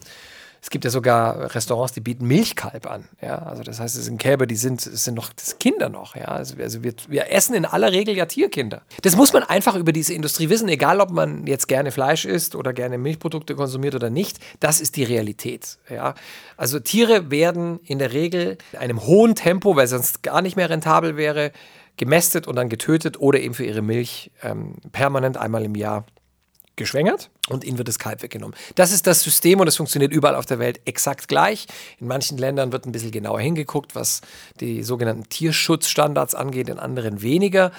Es 0.64 0.70
gibt 0.70 0.86
ja 0.86 0.92
sogar 0.92 1.56
Restaurants, 1.56 1.94
die 1.94 2.02
bieten 2.02 2.28
Milchkalb 2.28 2.86
an. 2.86 3.06
Ja, 3.20 3.40
also 3.40 3.64
das 3.64 3.80
heißt, 3.80 3.98
es 3.98 4.06
sind 4.06 4.20
Kälber, 4.20 4.46
die 4.46 4.56
sind, 4.56 4.86
es 4.86 5.04
sind 5.04 5.16
noch 5.16 5.34
das 5.34 5.58
Kinder 5.58 5.90
noch. 5.90 6.16
Ja, 6.16 6.26
also, 6.26 6.56
also 6.62 6.84
wir, 6.84 6.94
wir 7.08 7.32
essen 7.32 7.56
in 7.56 7.66
aller 7.66 7.92
Regel 7.92 8.16
ja 8.16 8.28
Tierkinder. 8.28 8.84
Das 9.02 9.16
muss 9.16 9.34
man 9.34 9.42
einfach 9.42 9.76
über 9.76 9.92
diese 9.92 10.14
Industrie 10.14 10.50
wissen, 10.50 10.70
egal 10.70 11.02
ob 11.02 11.10
man 11.10 11.48
jetzt 11.48 11.68
gerne 11.68 11.92
Fleisch 11.92 12.26
isst 12.26 12.56
oder 12.56 12.74
gerne 12.74 13.00
Milchprodukte 13.00 13.56
konsumiert 13.56 13.96
oder 13.96 14.12
nicht. 14.12 14.38
Das 14.60 14.82
ist 14.82 14.98
die 14.98 15.04
Realität. 15.04 15.80
Ja, 15.90 16.14
also 16.58 16.80
Tiere 16.80 17.32
werden 17.32 17.80
in 17.86 17.98
der 17.98 18.14
Regel 18.14 18.60
in 18.74 18.80
einem 18.80 19.02
hohen 19.02 19.34
Tempo, 19.34 19.76
weil 19.76 19.88
sonst 19.88 20.22
gar 20.22 20.44
nicht 20.44 20.58
mehr 20.58 20.70
rentabel 20.70 21.18
wäre, 21.18 21.52
gemästet 21.98 22.48
und 22.48 22.56
dann 22.56 22.70
getötet 22.70 23.20
oder 23.20 23.40
eben 23.40 23.56
für 23.56 23.66
ihre 23.66 23.82
Milch 23.82 24.32
ähm, 24.44 24.76
permanent 24.92 25.38
einmal 25.38 25.66
im 25.66 25.74
Jahr 25.74 26.06
geschwängert 26.82 27.30
und 27.50 27.64
ihnen 27.64 27.78
wird 27.78 27.88
das 27.88 28.00
Kalb 28.00 28.22
weggenommen. 28.22 28.56
Das 28.76 28.92
ist 28.92 29.08
das 29.08 29.22
System 29.22 29.60
und 29.60 29.68
es 29.68 29.78
funktioniert 29.78 30.12
überall 30.12 30.36
auf 30.36 30.46
der 30.46 30.60
Welt 30.60 30.82
exakt 30.86 31.28
gleich. 31.28 31.68
In 32.00 32.08
manchen 32.08 32.38
Ländern 32.38 32.72
wird 32.72 32.86
ein 32.86 32.92
bisschen 32.92 33.12
genauer 33.12 33.40
hingeguckt, 33.40 33.96
was 33.96 34.22
die 34.60 34.84
sogenannten 34.84 35.30
Tierschutzstandards 35.30 36.36
angeht, 36.36 36.70
in 36.70 36.80
anderen 36.80 37.22
weniger. 37.22 37.72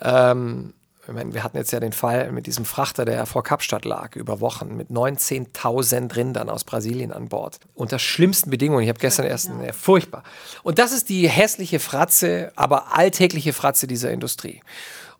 Ähm, 0.00 0.74
wir 1.08 1.42
hatten 1.42 1.56
jetzt 1.56 1.72
ja 1.72 1.80
den 1.80 1.92
Fall 1.92 2.32
mit 2.32 2.46
diesem 2.46 2.66
Frachter, 2.66 3.06
der 3.06 3.24
vor 3.24 3.42
Kapstadt 3.42 3.86
lag, 3.86 4.14
über 4.14 4.40
Wochen, 4.40 4.76
mit 4.76 4.90
19.000 4.90 6.14
Rindern 6.14 6.50
aus 6.50 6.64
Brasilien 6.64 7.12
an 7.12 7.28
Bord. 7.28 7.60
Unter 7.72 7.98
schlimmsten 7.98 8.50
Bedingungen. 8.50 8.82
Ich 8.82 8.90
habe 8.90 8.98
gestern 8.98 9.24
erst, 9.24 9.48
ja, 9.48 9.72
furchtbar. 9.72 10.22
Und 10.62 10.78
das 10.78 10.92
ist 10.92 11.08
die 11.08 11.26
hässliche 11.26 11.80
Fratze, 11.80 12.52
aber 12.56 12.94
alltägliche 12.94 13.54
Fratze 13.54 13.86
dieser 13.86 14.10
Industrie. 14.10 14.60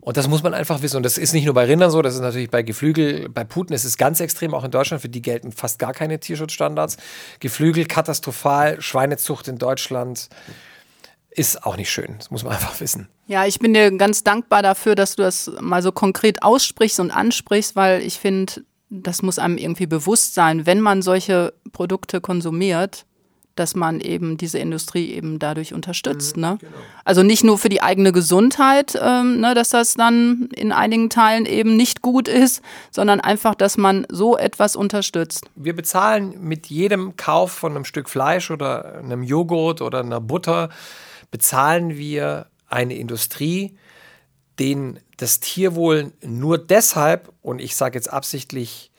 Und 0.01 0.15
das 0.15 0.27
muss 0.27 0.43
man 0.43 0.53
einfach 0.53 0.81
wissen. 0.81 0.97
Und 0.97 1.03
das 1.03 1.17
ist 1.17 1.33
nicht 1.33 1.45
nur 1.45 1.53
bei 1.53 1.65
Rindern 1.65 1.91
so, 1.91 2.01
das 2.01 2.15
ist 2.15 2.21
natürlich 2.21 2.49
bei 2.49 2.63
Geflügel, 2.63 3.27
bei 3.29 3.43
Puten 3.43 3.75
ist 3.75 3.83
es 3.83 3.97
ganz 3.97 4.19
extrem, 4.21 4.53
auch 4.53 4.63
in 4.63 4.71
Deutschland, 4.71 5.01
für 5.01 5.09
die 5.09 5.21
gelten 5.21 5.51
fast 5.51 5.77
gar 5.77 5.93
keine 5.93 6.19
Tierschutzstandards. 6.19 6.97
Geflügel 7.39 7.85
katastrophal, 7.85 8.81
Schweinezucht 8.81 9.47
in 9.47 9.57
Deutschland 9.57 10.29
ist 11.31 11.63
auch 11.65 11.77
nicht 11.77 11.91
schön. 11.91 12.15
Das 12.17 12.31
muss 12.31 12.43
man 12.43 12.53
einfach 12.53 12.79
wissen. 12.79 13.09
Ja, 13.27 13.45
ich 13.45 13.59
bin 13.59 13.73
dir 13.73 13.91
ganz 13.91 14.23
dankbar 14.23 14.63
dafür, 14.63 14.95
dass 14.95 15.15
du 15.15 15.23
das 15.23 15.51
mal 15.59 15.83
so 15.83 15.91
konkret 15.91 16.43
aussprichst 16.43 16.99
und 16.99 17.11
ansprichst, 17.11 17.75
weil 17.75 18.01
ich 18.01 18.19
finde, 18.19 18.63
das 18.89 19.21
muss 19.21 19.37
einem 19.37 19.57
irgendwie 19.57 19.85
bewusst 19.85 20.33
sein, 20.33 20.65
wenn 20.65 20.81
man 20.81 21.01
solche 21.01 21.53
Produkte 21.71 22.21
konsumiert, 22.21 23.05
dass 23.55 23.75
man 23.75 23.99
eben 23.99 24.37
diese 24.37 24.57
Industrie 24.57 25.11
eben 25.11 25.37
dadurch 25.37 25.73
unterstützt. 25.73 26.37
Mhm, 26.37 26.41
ne? 26.41 26.57
Genau. 26.61 26.71
Also 27.03 27.23
nicht 27.23 27.43
nur 27.43 27.57
für 27.57 27.69
die 27.69 27.81
eigene 27.81 28.11
Gesundheit, 28.11 28.97
ähm, 29.01 29.39
ne, 29.41 29.53
dass 29.53 29.69
das 29.69 29.95
dann 29.95 30.49
in 30.55 30.71
einigen 30.71 31.09
Teilen 31.09 31.45
eben 31.45 31.75
nicht 31.75 32.01
gut 32.01 32.27
ist, 32.27 32.61
sondern 32.91 33.19
einfach, 33.19 33.55
dass 33.55 33.77
man 33.77 34.07
so 34.09 34.37
etwas 34.37 34.75
unterstützt. 34.75 35.45
Wir 35.55 35.75
bezahlen 35.75 36.35
mit 36.41 36.67
jedem 36.67 37.17
Kauf 37.17 37.51
von 37.51 37.73
einem 37.73 37.85
Stück 37.85 38.09
Fleisch 38.09 38.49
oder 38.49 38.99
einem 38.99 39.23
Joghurt 39.23 39.81
oder 39.81 39.99
einer 39.99 40.21
Butter, 40.21 40.69
bezahlen 41.31 41.97
wir 41.97 42.47
eine 42.67 42.95
Industrie, 42.95 43.77
denen 44.59 44.99
das 45.17 45.39
Tierwohl 45.39 46.13
nur 46.25 46.57
deshalb, 46.57 47.31
und 47.41 47.59
ich 47.59 47.75
sage 47.75 47.97
jetzt 47.97 48.11
absichtlich 48.11 48.91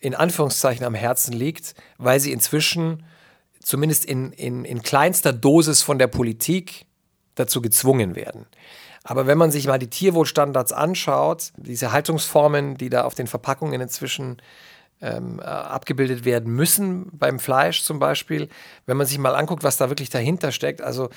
in 0.00 0.14
Anführungszeichen 0.14 0.84
am 0.84 0.94
Herzen 0.94 1.32
liegt, 1.32 1.74
weil 1.98 2.20
sie 2.20 2.32
inzwischen 2.32 3.02
zumindest 3.66 4.04
in, 4.04 4.30
in, 4.30 4.64
in 4.64 4.80
kleinster 4.80 5.32
Dosis 5.32 5.82
von 5.82 5.98
der 5.98 6.06
Politik 6.06 6.86
dazu 7.34 7.60
gezwungen 7.60 8.14
werden. 8.14 8.46
Aber 9.02 9.26
wenn 9.26 9.36
man 9.36 9.50
sich 9.50 9.66
mal 9.66 9.80
die 9.80 9.90
Tierwohlstandards 9.90 10.72
anschaut, 10.72 11.52
diese 11.56 11.90
Haltungsformen, 11.90 12.76
die 12.76 12.90
da 12.90 13.02
auf 13.02 13.16
den 13.16 13.26
Verpackungen 13.26 13.80
inzwischen 13.80 14.40
ähm, 15.00 15.40
äh, 15.40 15.42
abgebildet 15.42 16.24
werden 16.24 16.54
müssen, 16.54 17.10
beim 17.18 17.40
Fleisch 17.40 17.82
zum 17.82 17.98
Beispiel, 17.98 18.48
wenn 18.86 18.96
man 18.96 19.06
sich 19.06 19.18
mal 19.18 19.34
anguckt, 19.34 19.64
was 19.64 19.76
da 19.76 19.90
wirklich 19.90 20.10
dahinter 20.10 20.52
steckt, 20.52 20.80
also 20.80 21.10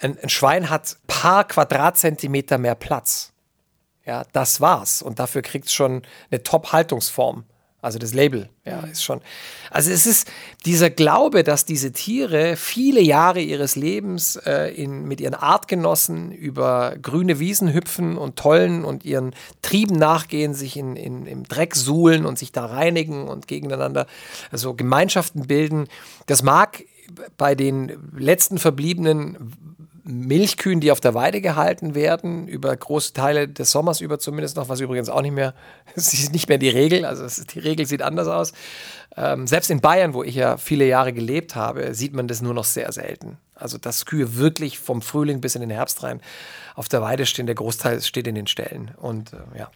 ein, 0.00 0.18
ein 0.22 0.30
Schwein 0.30 0.70
hat 0.70 0.96
paar 1.06 1.44
Quadratzentimeter 1.44 2.56
mehr 2.56 2.76
Platz. 2.76 3.34
Ja, 4.06 4.24
das 4.32 4.62
war's. 4.62 5.02
Und 5.02 5.18
dafür 5.18 5.42
kriegt 5.42 5.66
es 5.66 5.74
schon 5.74 6.00
eine 6.30 6.42
Top-Haltungsform. 6.42 7.44
Also 7.80 8.00
das 8.00 8.12
Label, 8.12 8.48
ja, 8.64 8.80
ist 8.80 9.04
schon. 9.04 9.20
Also 9.70 9.92
es 9.92 10.04
ist 10.04 10.28
dieser 10.66 10.90
Glaube, 10.90 11.44
dass 11.44 11.64
diese 11.64 11.92
Tiere 11.92 12.56
viele 12.56 13.00
Jahre 13.00 13.40
ihres 13.40 13.76
Lebens 13.76 14.34
äh, 14.34 14.74
in, 14.74 15.04
mit 15.04 15.20
ihren 15.20 15.34
Artgenossen 15.34 16.32
über 16.32 16.96
grüne 17.00 17.38
Wiesen 17.38 17.72
hüpfen 17.72 18.18
und 18.18 18.34
tollen 18.34 18.84
und 18.84 19.04
ihren 19.04 19.32
Trieben 19.62 19.94
nachgehen, 19.94 20.54
sich 20.54 20.76
in, 20.76 20.96
in, 20.96 21.24
im 21.26 21.44
Dreck 21.44 21.76
suhlen 21.76 22.26
und 22.26 22.36
sich 22.36 22.50
da 22.50 22.66
reinigen 22.66 23.28
und 23.28 23.46
gegeneinander 23.46 24.08
also 24.50 24.74
Gemeinschaften 24.74 25.46
bilden. 25.46 25.86
Das 26.26 26.42
mag 26.42 26.82
bei 27.36 27.54
den 27.54 27.96
letzten 28.16 28.58
Verbliebenen 28.58 29.67
Milchkühen, 30.10 30.80
die 30.80 30.90
auf 30.90 31.00
der 31.00 31.12
Weide 31.12 31.42
gehalten 31.42 31.94
werden, 31.94 32.48
über 32.48 32.74
große 32.74 33.12
Teile 33.12 33.46
des 33.46 33.70
Sommers 33.70 34.00
über 34.00 34.18
zumindest 34.18 34.56
noch, 34.56 34.70
was 34.70 34.80
übrigens 34.80 35.10
auch 35.10 35.20
nicht 35.20 35.34
mehr, 35.34 35.54
es 35.94 36.14
ist 36.14 36.32
nicht 36.32 36.48
mehr 36.48 36.56
die 36.56 36.70
Regel, 36.70 37.04
also 37.04 37.26
die 37.44 37.58
Regel 37.58 37.84
sieht 37.84 38.00
anders 38.00 38.26
aus. 38.26 38.52
Ähm, 39.16 39.46
selbst 39.46 39.70
in 39.70 39.82
Bayern, 39.82 40.14
wo 40.14 40.22
ich 40.22 40.34
ja 40.34 40.56
viele 40.56 40.86
Jahre 40.86 41.12
gelebt 41.12 41.56
habe, 41.56 41.92
sieht 41.94 42.14
man 42.14 42.26
das 42.26 42.40
nur 42.40 42.54
noch 42.54 42.64
sehr 42.64 42.90
selten. 42.90 43.36
Also 43.54 43.76
dass 43.76 44.06
Kühe 44.06 44.36
wirklich 44.36 44.78
vom 44.78 45.02
Frühling 45.02 45.42
bis 45.42 45.54
in 45.54 45.60
den 45.60 45.70
Herbst 45.70 46.02
rein 46.02 46.22
auf 46.74 46.88
der 46.88 47.02
Weide 47.02 47.26
stehen, 47.26 47.46
der 47.46 47.56
Großteil 47.56 48.00
steht 48.00 48.26
in 48.26 48.34
den 48.34 48.46
Ställen 48.46 48.92
und 48.96 49.34
äh, 49.34 49.58
ja. 49.58 49.70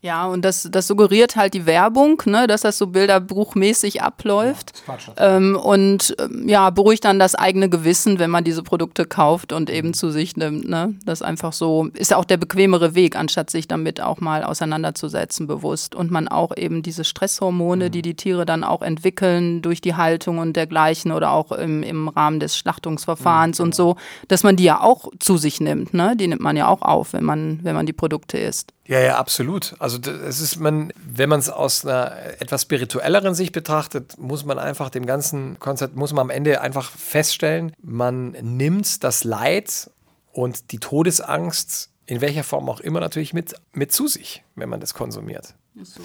Ja, 0.00 0.26
und 0.26 0.44
das, 0.44 0.68
das 0.70 0.86
suggeriert 0.86 1.34
halt 1.34 1.54
die 1.54 1.66
Werbung, 1.66 2.22
ne, 2.24 2.46
dass 2.46 2.60
das 2.60 2.78
so 2.78 2.86
bilderbuchmäßig 2.86 4.00
abläuft. 4.00 4.72
Ja, 4.86 5.36
ähm, 5.36 5.56
und 5.56 6.14
ähm, 6.20 6.48
ja, 6.48 6.70
beruhigt 6.70 7.04
dann 7.04 7.18
das 7.18 7.34
eigene 7.34 7.68
Gewissen, 7.68 8.20
wenn 8.20 8.30
man 8.30 8.44
diese 8.44 8.62
Produkte 8.62 9.06
kauft 9.06 9.52
und 9.52 9.70
eben 9.70 9.94
zu 9.94 10.10
sich 10.10 10.36
nimmt. 10.36 10.68
Ne? 10.68 10.94
Das 11.04 11.20
einfach 11.20 11.52
so, 11.52 11.88
ist 11.94 12.12
ja 12.12 12.16
auch 12.16 12.24
der 12.24 12.36
bequemere 12.36 12.94
Weg, 12.94 13.16
anstatt 13.16 13.50
sich 13.50 13.66
damit 13.66 14.00
auch 14.00 14.20
mal 14.20 14.44
auseinanderzusetzen, 14.44 15.48
bewusst. 15.48 15.96
Und 15.96 16.12
man 16.12 16.28
auch 16.28 16.56
eben 16.56 16.82
diese 16.82 17.02
Stresshormone, 17.02 17.86
mhm. 17.86 17.90
die 17.90 18.02
die 18.02 18.14
Tiere 18.14 18.46
dann 18.46 18.62
auch 18.62 18.82
entwickeln 18.82 19.62
durch 19.62 19.80
die 19.80 19.96
Haltung 19.96 20.38
und 20.38 20.54
dergleichen 20.54 21.10
oder 21.10 21.32
auch 21.32 21.50
im, 21.50 21.82
im 21.82 22.06
Rahmen 22.06 22.38
des 22.38 22.56
Schlachtungsverfahrens 22.56 23.58
mhm, 23.58 23.64
und 23.64 23.74
so, 23.74 23.96
dass 24.28 24.44
man 24.44 24.54
die 24.54 24.64
ja 24.64 24.80
auch 24.80 25.08
zu 25.18 25.38
sich 25.38 25.60
nimmt. 25.60 25.92
Ne? 25.92 26.14
Die 26.16 26.28
nimmt 26.28 26.42
man 26.42 26.56
ja 26.56 26.68
auch 26.68 26.82
auf, 26.82 27.14
wenn 27.14 27.24
man, 27.24 27.58
wenn 27.64 27.74
man 27.74 27.86
die 27.86 27.92
Produkte 27.92 28.38
isst. 28.38 28.72
Ja, 28.88 29.00
ja, 29.00 29.18
absolut. 29.18 29.76
Also 29.80 29.98
es 30.10 30.40
ist 30.40 30.56
man, 30.56 30.94
wenn 30.96 31.28
man 31.28 31.40
es 31.40 31.50
aus 31.50 31.84
einer 31.84 32.16
etwas 32.40 32.62
spirituelleren 32.62 33.34
Sicht 33.34 33.52
betrachtet, 33.52 34.16
muss 34.18 34.46
man 34.46 34.58
einfach 34.58 34.88
dem 34.88 35.04
ganzen 35.04 35.58
Konzept, 35.58 35.94
muss 35.94 36.14
man 36.14 36.22
am 36.22 36.30
Ende 36.30 36.62
einfach 36.62 36.90
feststellen, 36.90 37.74
man 37.82 38.30
nimmt 38.30 39.04
das 39.04 39.24
Leid 39.24 39.90
und 40.32 40.72
die 40.72 40.78
Todesangst 40.78 41.90
in 42.06 42.22
welcher 42.22 42.44
Form 42.44 42.70
auch 42.70 42.80
immer 42.80 43.00
natürlich 43.00 43.34
mit, 43.34 43.54
mit 43.72 43.92
zu 43.92 44.08
sich, 44.08 44.42
wenn 44.54 44.70
man 44.70 44.80
das 44.80 44.94
konsumiert. 44.94 45.54
So. 45.82 46.00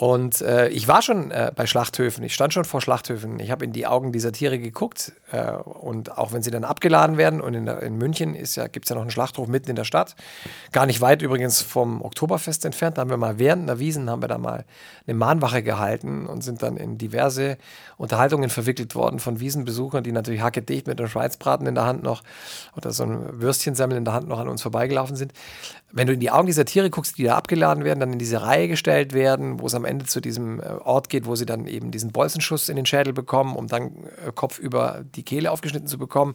Und 0.00 0.42
äh, 0.42 0.68
ich 0.68 0.86
war 0.86 1.02
schon 1.02 1.32
äh, 1.32 1.50
bei 1.52 1.66
Schlachthöfen, 1.66 2.22
ich 2.22 2.32
stand 2.32 2.54
schon 2.54 2.64
vor 2.64 2.80
Schlachthöfen. 2.80 3.40
Ich 3.40 3.50
habe 3.50 3.64
in 3.64 3.72
die 3.72 3.84
Augen 3.84 4.12
dieser 4.12 4.30
Tiere 4.30 4.60
geguckt. 4.60 5.10
Äh, 5.32 5.50
und 5.50 6.16
auch 6.16 6.32
wenn 6.32 6.40
sie 6.40 6.52
dann 6.52 6.62
abgeladen 6.62 7.16
werden, 7.16 7.40
und 7.40 7.54
in, 7.54 7.66
der, 7.66 7.82
in 7.82 7.98
München 7.98 8.36
ja, 8.36 8.68
gibt 8.68 8.86
es 8.86 8.90
ja 8.90 8.94
noch 8.94 9.02
einen 9.02 9.10
Schlachthof 9.10 9.48
mitten 9.48 9.70
in 9.70 9.74
der 9.74 9.82
Stadt, 9.82 10.14
gar 10.70 10.86
nicht 10.86 11.00
weit 11.00 11.20
übrigens 11.20 11.62
vom 11.62 12.00
Oktoberfest 12.00 12.64
entfernt. 12.64 12.96
Da 12.96 13.00
haben 13.00 13.10
wir 13.10 13.16
mal 13.16 13.40
während 13.40 13.68
einer 13.68 13.80
Wiesen 13.80 14.08
haben 14.08 14.22
wir 14.22 14.28
da 14.28 14.38
mal 14.38 14.64
eine 15.08 15.16
Mahnwache 15.16 15.64
gehalten 15.64 16.26
und 16.26 16.44
sind 16.44 16.62
dann 16.62 16.76
in 16.76 16.96
diverse 16.96 17.58
Unterhaltungen 17.96 18.50
verwickelt 18.50 18.94
worden 18.94 19.18
von 19.18 19.40
Wiesenbesuchern, 19.40 20.04
die 20.04 20.12
natürlich 20.12 20.42
hackedicht 20.42 20.86
mit 20.86 21.00
einem 21.00 21.08
Schweizbraten 21.08 21.66
in 21.66 21.74
der 21.74 21.86
Hand 21.86 22.04
noch 22.04 22.22
oder 22.76 22.92
so 22.92 23.02
ein 23.02 23.40
Würstchensemmel 23.40 23.96
in 23.96 24.04
der 24.04 24.14
Hand 24.14 24.28
noch 24.28 24.38
an 24.38 24.46
uns 24.46 24.62
vorbeigelaufen 24.62 25.16
sind. 25.16 25.32
Wenn 25.90 26.06
du 26.06 26.12
in 26.12 26.20
die 26.20 26.30
Augen 26.30 26.46
dieser 26.46 26.66
Tiere 26.66 26.90
guckst, 26.90 27.16
die 27.16 27.24
da 27.24 27.36
abgeladen 27.36 27.82
werden, 27.82 28.00
dann 28.00 28.12
in 28.12 28.18
diese 28.18 28.42
Reihe 28.42 28.68
gestellt 28.68 29.14
werden, 29.14 29.58
wo 29.58 29.66
es 29.66 29.74
am 29.74 29.86
Ende 29.86 30.04
zu 30.04 30.20
diesem 30.20 30.60
äh, 30.60 30.64
Ort 30.64 31.08
geht, 31.08 31.24
wo 31.24 31.34
sie 31.34 31.46
dann 31.46 31.66
eben 31.66 31.90
diesen 31.90 32.12
Bolzenschuss 32.12 32.68
in 32.68 32.76
den 32.76 32.84
Schädel 32.84 33.14
bekommen, 33.14 33.56
um 33.56 33.68
dann 33.68 33.86
äh, 34.26 34.32
Kopf 34.34 34.58
über 34.58 35.04
die 35.14 35.22
Kehle 35.22 35.50
aufgeschnitten 35.50 35.88
zu 35.88 35.96
bekommen. 35.96 36.34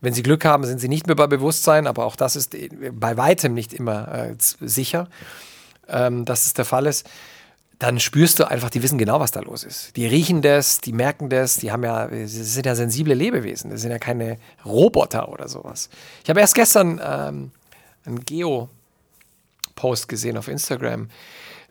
Wenn 0.00 0.14
sie 0.14 0.22
Glück 0.22 0.44
haben, 0.46 0.64
sind 0.64 0.80
sie 0.80 0.88
nicht 0.88 1.06
mehr 1.06 1.16
bei 1.16 1.26
Bewusstsein, 1.26 1.86
aber 1.86 2.06
auch 2.06 2.16
das 2.16 2.36
ist 2.36 2.54
äh, 2.54 2.70
bei 2.90 3.16
weitem 3.18 3.52
nicht 3.52 3.74
immer 3.74 4.08
äh, 4.12 4.34
sicher, 4.38 5.08
ähm, 5.88 6.24
dass 6.24 6.46
es 6.46 6.54
der 6.54 6.64
Fall 6.64 6.86
ist 6.86 7.06
dann 7.78 8.00
spürst 8.00 8.38
du 8.38 8.48
einfach, 8.48 8.70
die 8.70 8.82
wissen 8.82 8.96
genau, 8.96 9.20
was 9.20 9.32
da 9.32 9.40
los 9.40 9.62
ist. 9.62 9.96
Die 9.96 10.06
riechen 10.06 10.40
das, 10.40 10.80
die 10.80 10.92
merken 10.92 11.28
das, 11.28 11.56
die 11.56 11.72
haben 11.72 11.84
ja, 11.84 12.08
sie 12.08 12.26
sind 12.26 12.64
ja 12.64 12.74
sensible 12.74 13.14
Lebewesen, 13.14 13.70
das 13.70 13.82
sind 13.82 13.90
ja 13.90 13.98
keine 13.98 14.38
Roboter 14.64 15.28
oder 15.28 15.46
sowas. 15.48 15.90
Ich 16.24 16.30
habe 16.30 16.40
erst 16.40 16.54
gestern 16.54 17.00
ähm, 17.04 17.50
einen 18.06 18.24
Geo-Post 19.76 20.08
gesehen 20.08 20.36
auf 20.36 20.48
Instagram, 20.48 21.08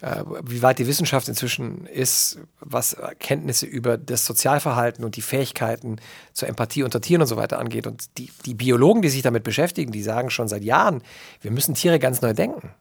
äh, 0.02 0.24
wie 0.44 0.62
weit 0.62 0.80
die 0.80 0.88
Wissenschaft 0.88 1.28
inzwischen 1.28 1.86
ist, 1.88 2.40
was 2.60 2.94
Erkenntnisse 2.94 3.66
über 3.66 3.98
das 3.98 4.26
Sozialverhalten 4.26 5.04
und 5.04 5.16
die 5.16 5.22
Fähigkeiten 5.22 5.98
zur 6.34 6.48
Empathie 6.48 6.84
unter 6.84 7.02
Tieren 7.02 7.22
und 7.22 7.28
so 7.28 7.36
weiter 7.36 7.60
angeht. 7.60 7.88
Und 7.88 8.18
die, 8.18 8.30
die 8.46 8.54
Biologen, 8.54 9.02
die 9.02 9.10
sich 9.10 9.22
damit 9.22 9.44
beschäftigen, 9.44 9.92
die 9.92 10.04
sagen 10.04 10.30
schon 10.30 10.48
seit 10.48 10.64
Jahren, 10.64 11.02
wir 11.42 11.52
müssen 11.52 11.76
Tiere 11.76 12.00
ganz 12.00 12.22
neu 12.22 12.34
denken. 12.34 12.72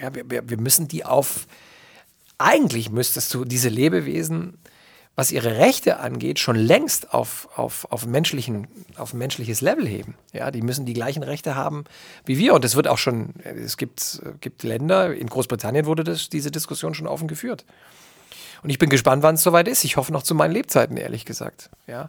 Ja, 0.00 0.14
wir, 0.14 0.30
wir, 0.30 0.48
wir 0.48 0.58
müssen 0.58 0.88
die 0.88 1.04
auf 1.04 1.46
eigentlich 2.38 2.90
müsstest 2.90 3.34
du 3.34 3.44
diese 3.44 3.68
Lebewesen, 3.68 4.56
was 5.20 5.32
ihre 5.32 5.58
Rechte 5.58 5.98
angeht, 5.98 6.38
schon 6.38 6.56
längst 6.56 7.12
auf, 7.12 7.46
auf, 7.54 7.86
auf, 7.92 8.06
menschlichen, 8.06 8.68
auf 8.96 9.12
menschliches 9.12 9.60
Level 9.60 9.86
heben. 9.86 10.14
Ja, 10.32 10.50
die 10.50 10.62
müssen 10.62 10.86
die 10.86 10.94
gleichen 10.94 11.22
Rechte 11.22 11.54
haben 11.54 11.84
wie 12.24 12.38
wir. 12.38 12.54
Und 12.54 12.64
es 12.64 12.74
wird 12.74 12.88
auch 12.88 12.96
schon, 12.96 13.34
es 13.44 13.76
gibt, 13.76 14.22
gibt 14.40 14.62
Länder, 14.62 15.14
in 15.14 15.26
Großbritannien 15.26 15.84
wurde 15.84 16.04
das, 16.04 16.30
diese 16.30 16.50
Diskussion 16.50 16.94
schon 16.94 17.06
offen 17.06 17.28
geführt. 17.28 17.66
Und 18.62 18.70
ich 18.70 18.78
bin 18.78 18.88
gespannt, 18.88 19.22
wann 19.22 19.34
es 19.34 19.42
soweit 19.42 19.68
ist. 19.68 19.84
Ich 19.84 19.98
hoffe 19.98 20.10
noch 20.10 20.22
zu 20.22 20.34
meinen 20.34 20.52
Lebzeiten, 20.52 20.96
ehrlich 20.96 21.26
gesagt. 21.26 21.68
Ja. 21.86 22.08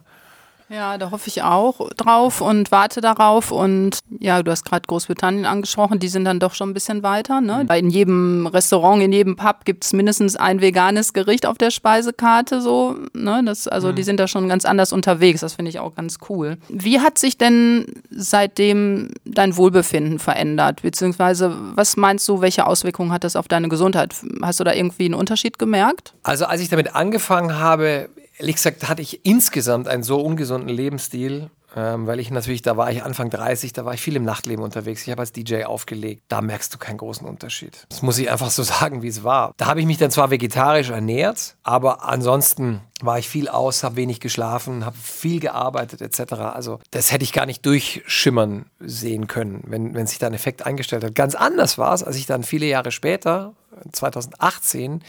Ja, 0.72 0.96
da 0.96 1.10
hoffe 1.10 1.28
ich 1.28 1.42
auch 1.42 1.90
drauf 1.96 2.40
und 2.40 2.70
warte 2.70 3.02
darauf. 3.02 3.50
Und 3.50 3.98
ja, 4.20 4.42
du 4.42 4.50
hast 4.50 4.64
gerade 4.64 4.86
Großbritannien 4.86 5.44
angesprochen, 5.44 5.98
die 5.98 6.08
sind 6.08 6.24
dann 6.24 6.40
doch 6.40 6.54
schon 6.54 6.70
ein 6.70 6.74
bisschen 6.74 7.02
weiter. 7.02 7.42
Ne? 7.42 7.64
Mhm. 7.64 7.76
In 7.76 7.90
jedem 7.90 8.46
Restaurant, 8.46 9.02
in 9.02 9.12
jedem 9.12 9.36
Pub 9.36 9.66
gibt 9.66 9.84
es 9.84 9.92
mindestens 9.92 10.34
ein 10.34 10.62
veganes 10.62 11.12
Gericht 11.12 11.44
auf 11.44 11.58
der 11.58 11.70
Speisekarte. 11.70 12.62
So, 12.62 12.96
ne? 13.12 13.42
das, 13.44 13.68
also 13.68 13.88
mhm. 13.88 13.96
die 13.96 14.02
sind 14.02 14.18
da 14.18 14.26
schon 14.26 14.48
ganz 14.48 14.64
anders 14.64 14.92
unterwegs. 14.94 15.40
Das 15.40 15.54
finde 15.54 15.68
ich 15.68 15.78
auch 15.78 15.94
ganz 15.94 16.18
cool. 16.30 16.56
Wie 16.70 17.00
hat 17.00 17.18
sich 17.18 17.36
denn 17.36 17.86
seitdem 18.10 19.10
dein 19.26 19.56
Wohlbefinden 19.58 20.18
verändert? 20.18 20.80
Beziehungsweise, 20.80 21.54
was 21.74 21.98
meinst 21.98 22.26
du, 22.28 22.40
welche 22.40 22.66
Auswirkungen 22.66 23.12
hat 23.12 23.24
das 23.24 23.36
auf 23.36 23.46
deine 23.46 23.68
Gesundheit? 23.68 24.14
Hast 24.40 24.60
du 24.60 24.64
da 24.64 24.72
irgendwie 24.72 25.04
einen 25.04 25.14
Unterschied 25.14 25.58
gemerkt? 25.58 26.14
Also 26.22 26.46
als 26.46 26.62
ich 26.62 26.70
damit 26.70 26.94
angefangen 26.94 27.58
habe, 27.58 28.08
ehrlich 28.42 28.56
gesagt 28.56 28.88
hatte 28.88 29.02
ich 29.02 29.24
insgesamt 29.24 29.88
einen 29.88 30.02
so 30.02 30.20
ungesunden 30.20 30.68
Lebensstil, 30.68 31.48
ähm, 31.74 32.06
weil 32.06 32.20
ich 32.20 32.30
natürlich, 32.30 32.60
da 32.60 32.76
war 32.76 32.90
ich 32.90 33.02
Anfang 33.02 33.30
30, 33.30 33.72
da 33.72 33.84
war 33.84 33.94
ich 33.94 34.02
viel 34.02 34.16
im 34.16 34.24
Nachtleben 34.24 34.62
unterwegs. 34.62 35.02
Ich 35.02 35.10
habe 35.10 35.20
als 35.20 35.32
DJ 35.32 35.64
aufgelegt. 35.64 36.24
Da 36.28 36.42
merkst 36.42 36.74
du 36.74 36.78
keinen 36.78 36.98
großen 36.98 37.26
Unterschied. 37.26 37.86
Das 37.88 38.02
muss 38.02 38.18
ich 38.18 38.30
einfach 38.30 38.50
so 38.50 38.62
sagen, 38.62 39.02
wie 39.02 39.08
es 39.08 39.24
war. 39.24 39.52
Da 39.56 39.66
habe 39.66 39.80
ich 39.80 39.86
mich 39.86 39.96
dann 39.96 40.10
zwar 40.10 40.30
vegetarisch 40.30 40.90
ernährt, 40.90 41.56
aber 41.62 42.04
ansonsten 42.04 42.80
war 43.00 43.18
ich 43.18 43.28
viel 43.28 43.48
aus, 43.48 43.84
habe 43.84 43.96
wenig 43.96 44.20
geschlafen, 44.20 44.84
habe 44.84 44.96
viel 44.96 45.40
gearbeitet 45.40 46.02
etc. 46.02 46.32
Also 46.34 46.78
das 46.90 47.10
hätte 47.10 47.24
ich 47.24 47.32
gar 47.32 47.46
nicht 47.46 47.64
durchschimmern 47.64 48.66
sehen 48.80 49.28
können, 49.28 49.62
wenn, 49.66 49.94
wenn 49.94 50.06
sich 50.06 50.18
da 50.18 50.26
ein 50.26 50.34
Effekt 50.34 50.66
eingestellt 50.66 51.04
hat. 51.04 51.14
Ganz 51.14 51.34
anders 51.34 51.78
war 51.78 51.94
es, 51.94 52.02
als 52.02 52.16
ich 52.16 52.26
dann 52.26 52.42
viele 52.42 52.66
Jahre 52.66 52.90
später, 52.90 53.54
2018, 53.92 55.02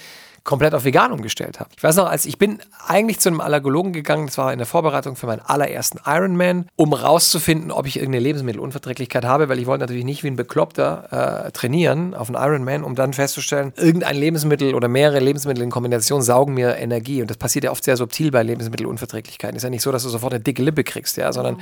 komplett 0.44 0.76
auf 0.76 0.84
vegan 0.84 1.12
umgestellt 1.12 1.60
habe. 1.60 1.70
Ich 1.78 1.84
weiß 1.84 1.96
noch, 1.96 2.08
als 2.08 2.26
ich 2.26 2.38
bin 2.38 2.60
eigentlich 2.86 3.20
zu 3.20 3.30
einem 3.30 3.40
Allergologen 3.40 3.94
gegangen, 3.94 4.26
das 4.28 4.38
war 4.38 4.52
in 4.52 4.58
der 4.58 4.68
Vorbereitung 4.68 5.16
für 5.16 5.26
meinen 5.26 5.40
allerersten 5.40 6.00
Ironman, 6.06 6.68
um 6.76 6.92
rauszufinden, 6.94 7.72
ob 7.72 7.86
ich 7.86 7.96
irgendeine 7.96 8.24
Lebensmittelunverträglichkeit 8.24 9.24
habe, 9.24 9.48
weil 9.48 9.60
ich 9.60 9.68
wollte 9.68 9.82
natürlich 9.82 10.04
nicht 10.04 10.24
wie 10.24 10.28
ein 10.28 10.36
Bekloppter 10.36 11.46
äh, 11.48 11.52
trainieren 11.52 12.14
auf 12.14 12.30
einen 12.30 12.44
Ironman, 12.44 12.84
um 12.84 12.96
dann 12.96 13.14
festzustellen, 13.14 13.72
irgendein 13.78 14.18
Lebensmittel 14.18 14.76
oder 14.76 14.90
mehrere 14.90 15.20
Lebensmittel 15.20 15.64
in 15.64 15.70
Kombination 15.70 16.22
saugen 16.22 16.56
mir 16.56 16.76
Energie. 16.76 17.22
Und 17.22 17.30
das 17.30 17.38
passiert 17.38 17.64
ja 17.64 17.72
oft 17.72 17.84
sehr 17.84 17.96
subtil 17.96 18.32
bei 18.32 18.44
Lebensmittelunverträglichkeiten. 18.44 19.56
Ist 19.56 19.64
ja 19.64 19.70
nicht 19.70 19.82
so, 19.82 19.94
dass 19.94 20.04
du 20.04 20.10
sofort 20.10 20.34
eine 20.34 20.44
dicke 20.44 20.62
Lippe 20.62 20.84
kriegst, 20.84 21.16
ja, 21.16 21.32
sondern 21.32 21.62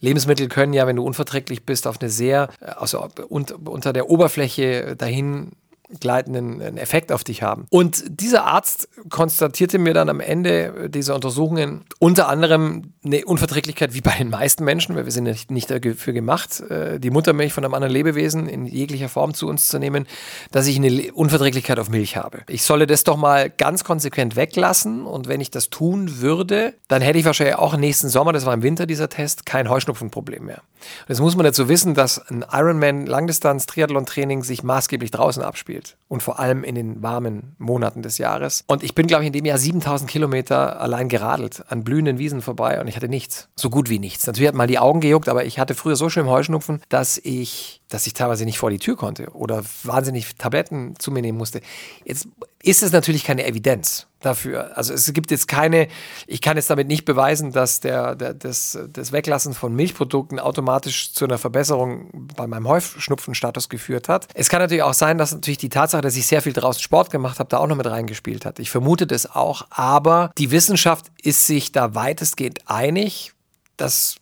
Lebensmittel 0.00 0.48
können 0.48 0.72
ja, 0.72 0.86
wenn 0.88 0.96
du 0.96 1.04
unverträglich 1.04 1.64
bist, 1.64 1.86
auf 1.86 2.00
eine 2.00 2.10
sehr, 2.10 2.48
also 2.60 3.06
unter 3.28 3.92
der 3.92 4.10
Oberfläche 4.10 4.96
dahin 4.96 5.52
gleitenden 6.00 6.76
Effekt 6.76 7.12
auf 7.12 7.22
dich 7.22 7.42
haben. 7.42 7.66
Und 7.70 8.04
dieser 8.08 8.44
Arzt 8.44 8.88
konstatierte 9.08 9.78
mir 9.78 9.94
dann 9.94 10.08
am 10.08 10.20
Ende 10.20 10.90
dieser 10.90 11.14
Untersuchungen 11.14 11.84
unter 11.98 12.28
anderem 12.28 12.92
eine 13.04 13.24
Unverträglichkeit 13.24 13.94
wie 13.94 14.00
bei 14.00 14.16
den 14.18 14.30
meisten 14.30 14.64
Menschen, 14.64 14.96
weil 14.96 15.04
wir 15.04 15.12
sind 15.12 15.24
nicht, 15.24 15.50
nicht 15.50 15.70
dafür 15.70 16.12
gemacht, 16.12 16.60
äh, 16.60 16.98
die 16.98 17.10
Muttermilch 17.10 17.52
von 17.52 17.64
einem 17.64 17.74
anderen 17.74 17.92
Lebewesen 17.92 18.48
in 18.48 18.66
jeglicher 18.66 19.08
Form 19.08 19.34
zu 19.34 19.46
uns 19.46 19.68
zu 19.68 19.78
nehmen, 19.78 20.06
dass 20.50 20.66
ich 20.66 20.76
eine 20.76 21.12
Unverträglichkeit 21.12 21.78
auf 21.78 21.88
Milch 21.88 22.16
habe. 22.16 22.40
Ich 22.48 22.64
solle 22.64 22.86
das 22.86 23.04
doch 23.04 23.16
mal 23.16 23.48
ganz 23.48 23.84
konsequent 23.84 24.34
weglassen 24.34 25.06
und 25.06 25.28
wenn 25.28 25.40
ich 25.40 25.50
das 25.50 25.70
tun 25.70 26.20
würde, 26.20 26.74
dann 26.88 27.00
hätte 27.00 27.18
ich 27.18 27.24
wahrscheinlich 27.24 27.56
auch 27.56 27.76
nächsten 27.76 28.08
Sommer, 28.08 28.32
das 28.32 28.44
war 28.44 28.54
im 28.54 28.62
Winter 28.62 28.86
dieser 28.86 29.08
Test, 29.08 29.46
kein 29.46 29.70
Heuschnupfenproblem 29.70 30.44
mehr. 30.44 30.62
Und 31.02 31.08
jetzt 31.08 31.20
muss 31.20 31.36
man 31.36 31.44
dazu 31.44 31.68
wissen, 31.68 31.94
dass 31.94 32.18
ein 32.28 32.44
Ironman 32.50 33.06
Langdistanz 33.06 33.66
Triathlon 33.66 34.06
Training 34.06 34.42
sich 34.42 34.62
maßgeblich 34.62 35.10
draußen 35.10 35.42
abspielt 35.42 35.75
gespielt. 35.76 35.96
Und 36.08 36.22
vor 36.22 36.38
allem 36.38 36.62
in 36.62 36.74
den 36.74 37.02
warmen 37.02 37.56
Monaten 37.58 38.02
des 38.02 38.18
Jahres. 38.18 38.64
Und 38.68 38.84
ich 38.84 38.94
bin, 38.94 39.06
glaube 39.06 39.24
ich, 39.24 39.26
in 39.26 39.32
dem 39.32 39.44
Jahr 39.44 39.58
7000 39.58 40.08
Kilometer 40.08 40.80
allein 40.80 41.08
geradelt, 41.08 41.64
an 41.68 41.82
blühenden 41.82 42.18
Wiesen 42.18 42.42
vorbei 42.42 42.80
und 42.80 42.86
ich 42.86 42.96
hatte 42.96 43.08
nichts. 43.08 43.48
So 43.56 43.70
gut 43.70 43.88
wie 43.90 43.98
nichts. 43.98 44.26
Natürlich 44.26 44.48
hat 44.48 44.54
mal 44.54 44.68
die 44.68 44.78
Augen 44.78 45.00
gejuckt, 45.00 45.28
aber 45.28 45.44
ich 45.44 45.58
hatte 45.58 45.74
früher 45.74 45.96
so 45.96 46.08
schön 46.08 46.26
Heuschnupfen, 46.26 46.80
dass 46.88 47.18
ich 47.18 47.82
dass 47.88 48.06
ich 48.06 48.14
teilweise 48.14 48.44
nicht 48.44 48.58
vor 48.58 48.70
die 48.70 48.78
Tür 48.78 48.96
konnte 48.96 49.30
oder 49.30 49.62
wahnsinnig 49.84 50.34
Tabletten 50.36 50.94
zu 50.98 51.10
mir 51.10 51.22
nehmen 51.22 51.38
musste. 51.38 51.60
Jetzt 52.04 52.28
ist 52.62 52.82
es 52.82 52.90
natürlich 52.90 53.22
keine 53.22 53.46
Evidenz 53.46 54.08
dafür. 54.20 54.76
Also 54.76 54.92
es 54.92 55.12
gibt 55.12 55.30
jetzt 55.30 55.46
keine, 55.46 55.86
ich 56.26 56.40
kann 56.40 56.56
jetzt 56.56 56.68
damit 56.68 56.88
nicht 56.88 57.04
beweisen, 57.04 57.52
dass 57.52 57.78
der, 57.78 58.16
der, 58.16 58.34
das, 58.34 58.76
das 58.92 59.12
Weglassen 59.12 59.54
von 59.54 59.72
Milchprodukten 59.74 60.40
automatisch 60.40 61.12
zu 61.12 61.26
einer 61.26 61.38
Verbesserung 61.38 62.28
bei 62.36 62.48
meinem 62.48 62.66
Heuschnupfenstatus 62.66 63.68
geführt 63.68 64.08
hat. 64.08 64.26
Es 64.34 64.48
kann 64.48 64.60
natürlich 64.60 64.82
auch 64.82 64.94
sein, 64.94 65.16
dass 65.16 65.32
natürlich 65.32 65.58
die 65.58 65.68
Tatsache, 65.68 66.02
dass 66.02 66.16
ich 66.16 66.26
sehr 66.26 66.42
viel 66.42 66.52
draußen 66.54 66.82
Sport 66.82 67.10
gemacht 67.10 67.38
habe, 67.38 67.48
da 67.48 67.58
auch 67.58 67.68
noch 67.68 67.76
mit 67.76 67.86
reingespielt 67.86 68.44
hat. 68.44 68.58
Ich 68.58 68.70
vermute 68.70 69.06
das 69.06 69.30
auch, 69.30 69.66
aber 69.70 70.32
die 70.36 70.50
Wissenschaft 70.50 71.06
ist 71.22 71.46
sich 71.46 71.70
da 71.70 71.94
weitestgehend 71.94 72.68
einig, 72.68 73.32
dass 73.76 74.16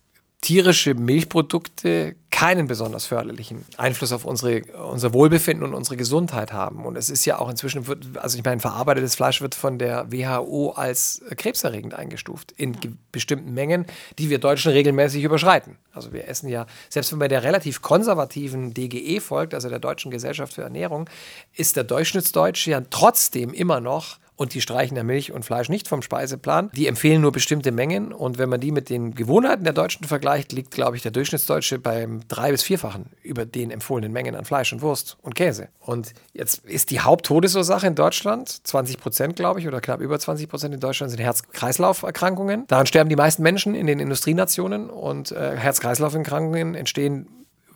tierische 0.44 0.92
Milchprodukte 0.92 2.16
keinen 2.30 2.66
besonders 2.66 3.06
förderlichen 3.06 3.64
Einfluss 3.78 4.12
auf 4.12 4.26
unsere, 4.26 4.62
unser 4.90 5.14
Wohlbefinden 5.14 5.64
und 5.64 5.72
unsere 5.72 5.96
Gesundheit 5.96 6.52
haben. 6.52 6.84
Und 6.84 6.98
es 6.98 7.08
ist 7.08 7.24
ja 7.24 7.38
auch 7.38 7.48
inzwischen, 7.48 7.86
also 8.20 8.36
ich 8.36 8.44
meine, 8.44 8.60
verarbeitetes 8.60 9.14
Fleisch 9.14 9.40
wird 9.40 9.54
von 9.54 9.78
der 9.78 10.12
WHO 10.12 10.72
als 10.72 11.22
krebserregend 11.36 11.94
eingestuft 11.94 12.52
in 12.52 12.76
bestimmten 13.10 13.54
Mengen, 13.54 13.86
die 14.18 14.28
wir 14.28 14.38
Deutschen 14.38 14.72
regelmäßig 14.72 15.24
überschreiten. 15.24 15.78
Also 15.92 16.12
wir 16.12 16.28
essen 16.28 16.48
ja, 16.48 16.66
selbst 16.90 17.10
wenn 17.12 17.20
man 17.20 17.30
der 17.30 17.42
relativ 17.42 17.80
konservativen 17.80 18.74
DGE 18.74 19.20
folgt, 19.20 19.54
also 19.54 19.70
der 19.70 19.78
Deutschen 19.78 20.10
Gesellschaft 20.10 20.52
für 20.52 20.62
Ernährung, 20.62 21.08
ist 21.54 21.76
der 21.76 21.84
Durchschnittsdeutsche 21.84 22.72
ja 22.72 22.82
trotzdem 22.90 23.54
immer 23.54 23.80
noch 23.80 24.18
und 24.36 24.54
die 24.54 24.60
streichen 24.60 24.96
ja 24.96 25.02
Milch 25.02 25.32
und 25.32 25.44
Fleisch 25.44 25.68
nicht 25.68 25.88
vom 25.88 26.02
Speiseplan. 26.02 26.70
Die 26.74 26.86
empfehlen 26.86 27.20
nur 27.20 27.32
bestimmte 27.32 27.72
Mengen 27.72 28.12
und 28.12 28.38
wenn 28.38 28.48
man 28.48 28.60
die 28.60 28.72
mit 28.72 28.90
den 28.90 29.14
Gewohnheiten 29.14 29.64
der 29.64 29.72
Deutschen 29.72 30.04
vergleicht, 30.04 30.52
liegt, 30.52 30.70
glaube 30.70 30.96
ich, 30.96 31.02
der 31.02 31.12
Durchschnittsdeutsche 31.12 31.78
beim 31.78 32.20
drei- 32.28 32.50
bis 32.50 32.62
vierfachen 32.62 33.06
über 33.22 33.46
den 33.46 33.70
empfohlenen 33.70 34.12
Mengen 34.12 34.34
an 34.34 34.44
Fleisch 34.44 34.72
und 34.72 34.82
Wurst 34.82 35.16
und 35.22 35.34
Käse. 35.34 35.68
Und 35.80 36.12
jetzt 36.32 36.64
ist 36.64 36.90
die 36.90 37.00
Haupttodesursache 37.00 37.86
in 37.86 37.94
Deutschland, 37.94 38.48
20 38.66 38.98
Prozent, 38.98 39.36
glaube 39.36 39.60
ich, 39.60 39.68
oder 39.68 39.80
knapp 39.80 40.00
über 40.00 40.18
20 40.18 40.48
Prozent 40.48 40.74
in 40.74 40.80
Deutschland 40.80 41.10
sind 41.10 41.20
Herz-Kreislauf-Erkrankungen. 41.20 42.66
Daran 42.66 42.86
sterben 42.86 43.08
die 43.10 43.16
meisten 43.16 43.42
Menschen 43.42 43.74
in 43.74 43.86
den 43.86 44.00
Industrienationen 44.00 44.90
und 44.90 45.32
äh, 45.32 45.56
Herz-Kreislauf-Erkrankungen 45.56 46.74
entstehen 46.74 47.28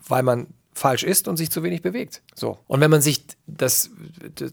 weil 0.08 0.22
man 0.22 0.48
falsch 0.78 1.02
isst 1.02 1.28
und 1.28 1.36
sich 1.36 1.50
zu 1.50 1.62
wenig 1.62 1.82
bewegt. 1.82 2.22
So. 2.34 2.58
Und 2.66 2.80
wenn 2.80 2.90
man 2.90 3.02
sich 3.02 3.24
das, 3.46 3.90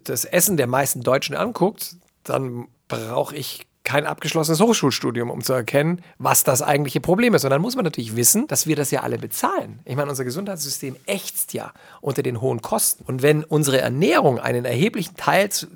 das 0.03 0.25
Essen 0.25 0.57
der 0.57 0.67
meisten 0.67 1.01
Deutschen 1.01 1.35
anguckt, 1.35 1.95
dann 2.23 2.67
brauche 2.87 3.35
ich 3.35 3.67
kein 3.85 4.05
abgeschlossenes 4.05 4.59
Hochschulstudium, 4.59 5.29
um 5.29 5.41
zu 5.41 5.53
erkennen, 5.53 6.01
was 6.17 6.43
das 6.43 6.61
eigentliche 6.61 6.99
Problem 6.99 7.33
ist. 7.35 7.45
Und 7.45 7.51
dann 7.51 7.61
muss 7.61 7.75
man 7.75 7.85
natürlich 7.85 8.15
wissen, 8.15 8.47
dass 8.47 8.67
wir 8.67 8.75
das 8.75 8.91
ja 8.91 9.03
alle 9.03 9.17
bezahlen. 9.17 9.79
Ich 9.85 9.95
meine, 9.95 10.09
unser 10.09 10.25
Gesundheitssystem 10.25 10.97
ächzt 11.05 11.53
ja 11.53 11.71
unter 12.01 12.23
den 12.23 12.41
hohen 12.41 12.61
Kosten. 12.61 13.05
Und 13.07 13.21
wenn 13.21 13.43
unsere 13.43 13.79
Ernährung 13.79 14.39
einen 14.39 14.65
erheblichen 14.65 15.15
Teil 15.15 15.49
zu, 15.49 15.67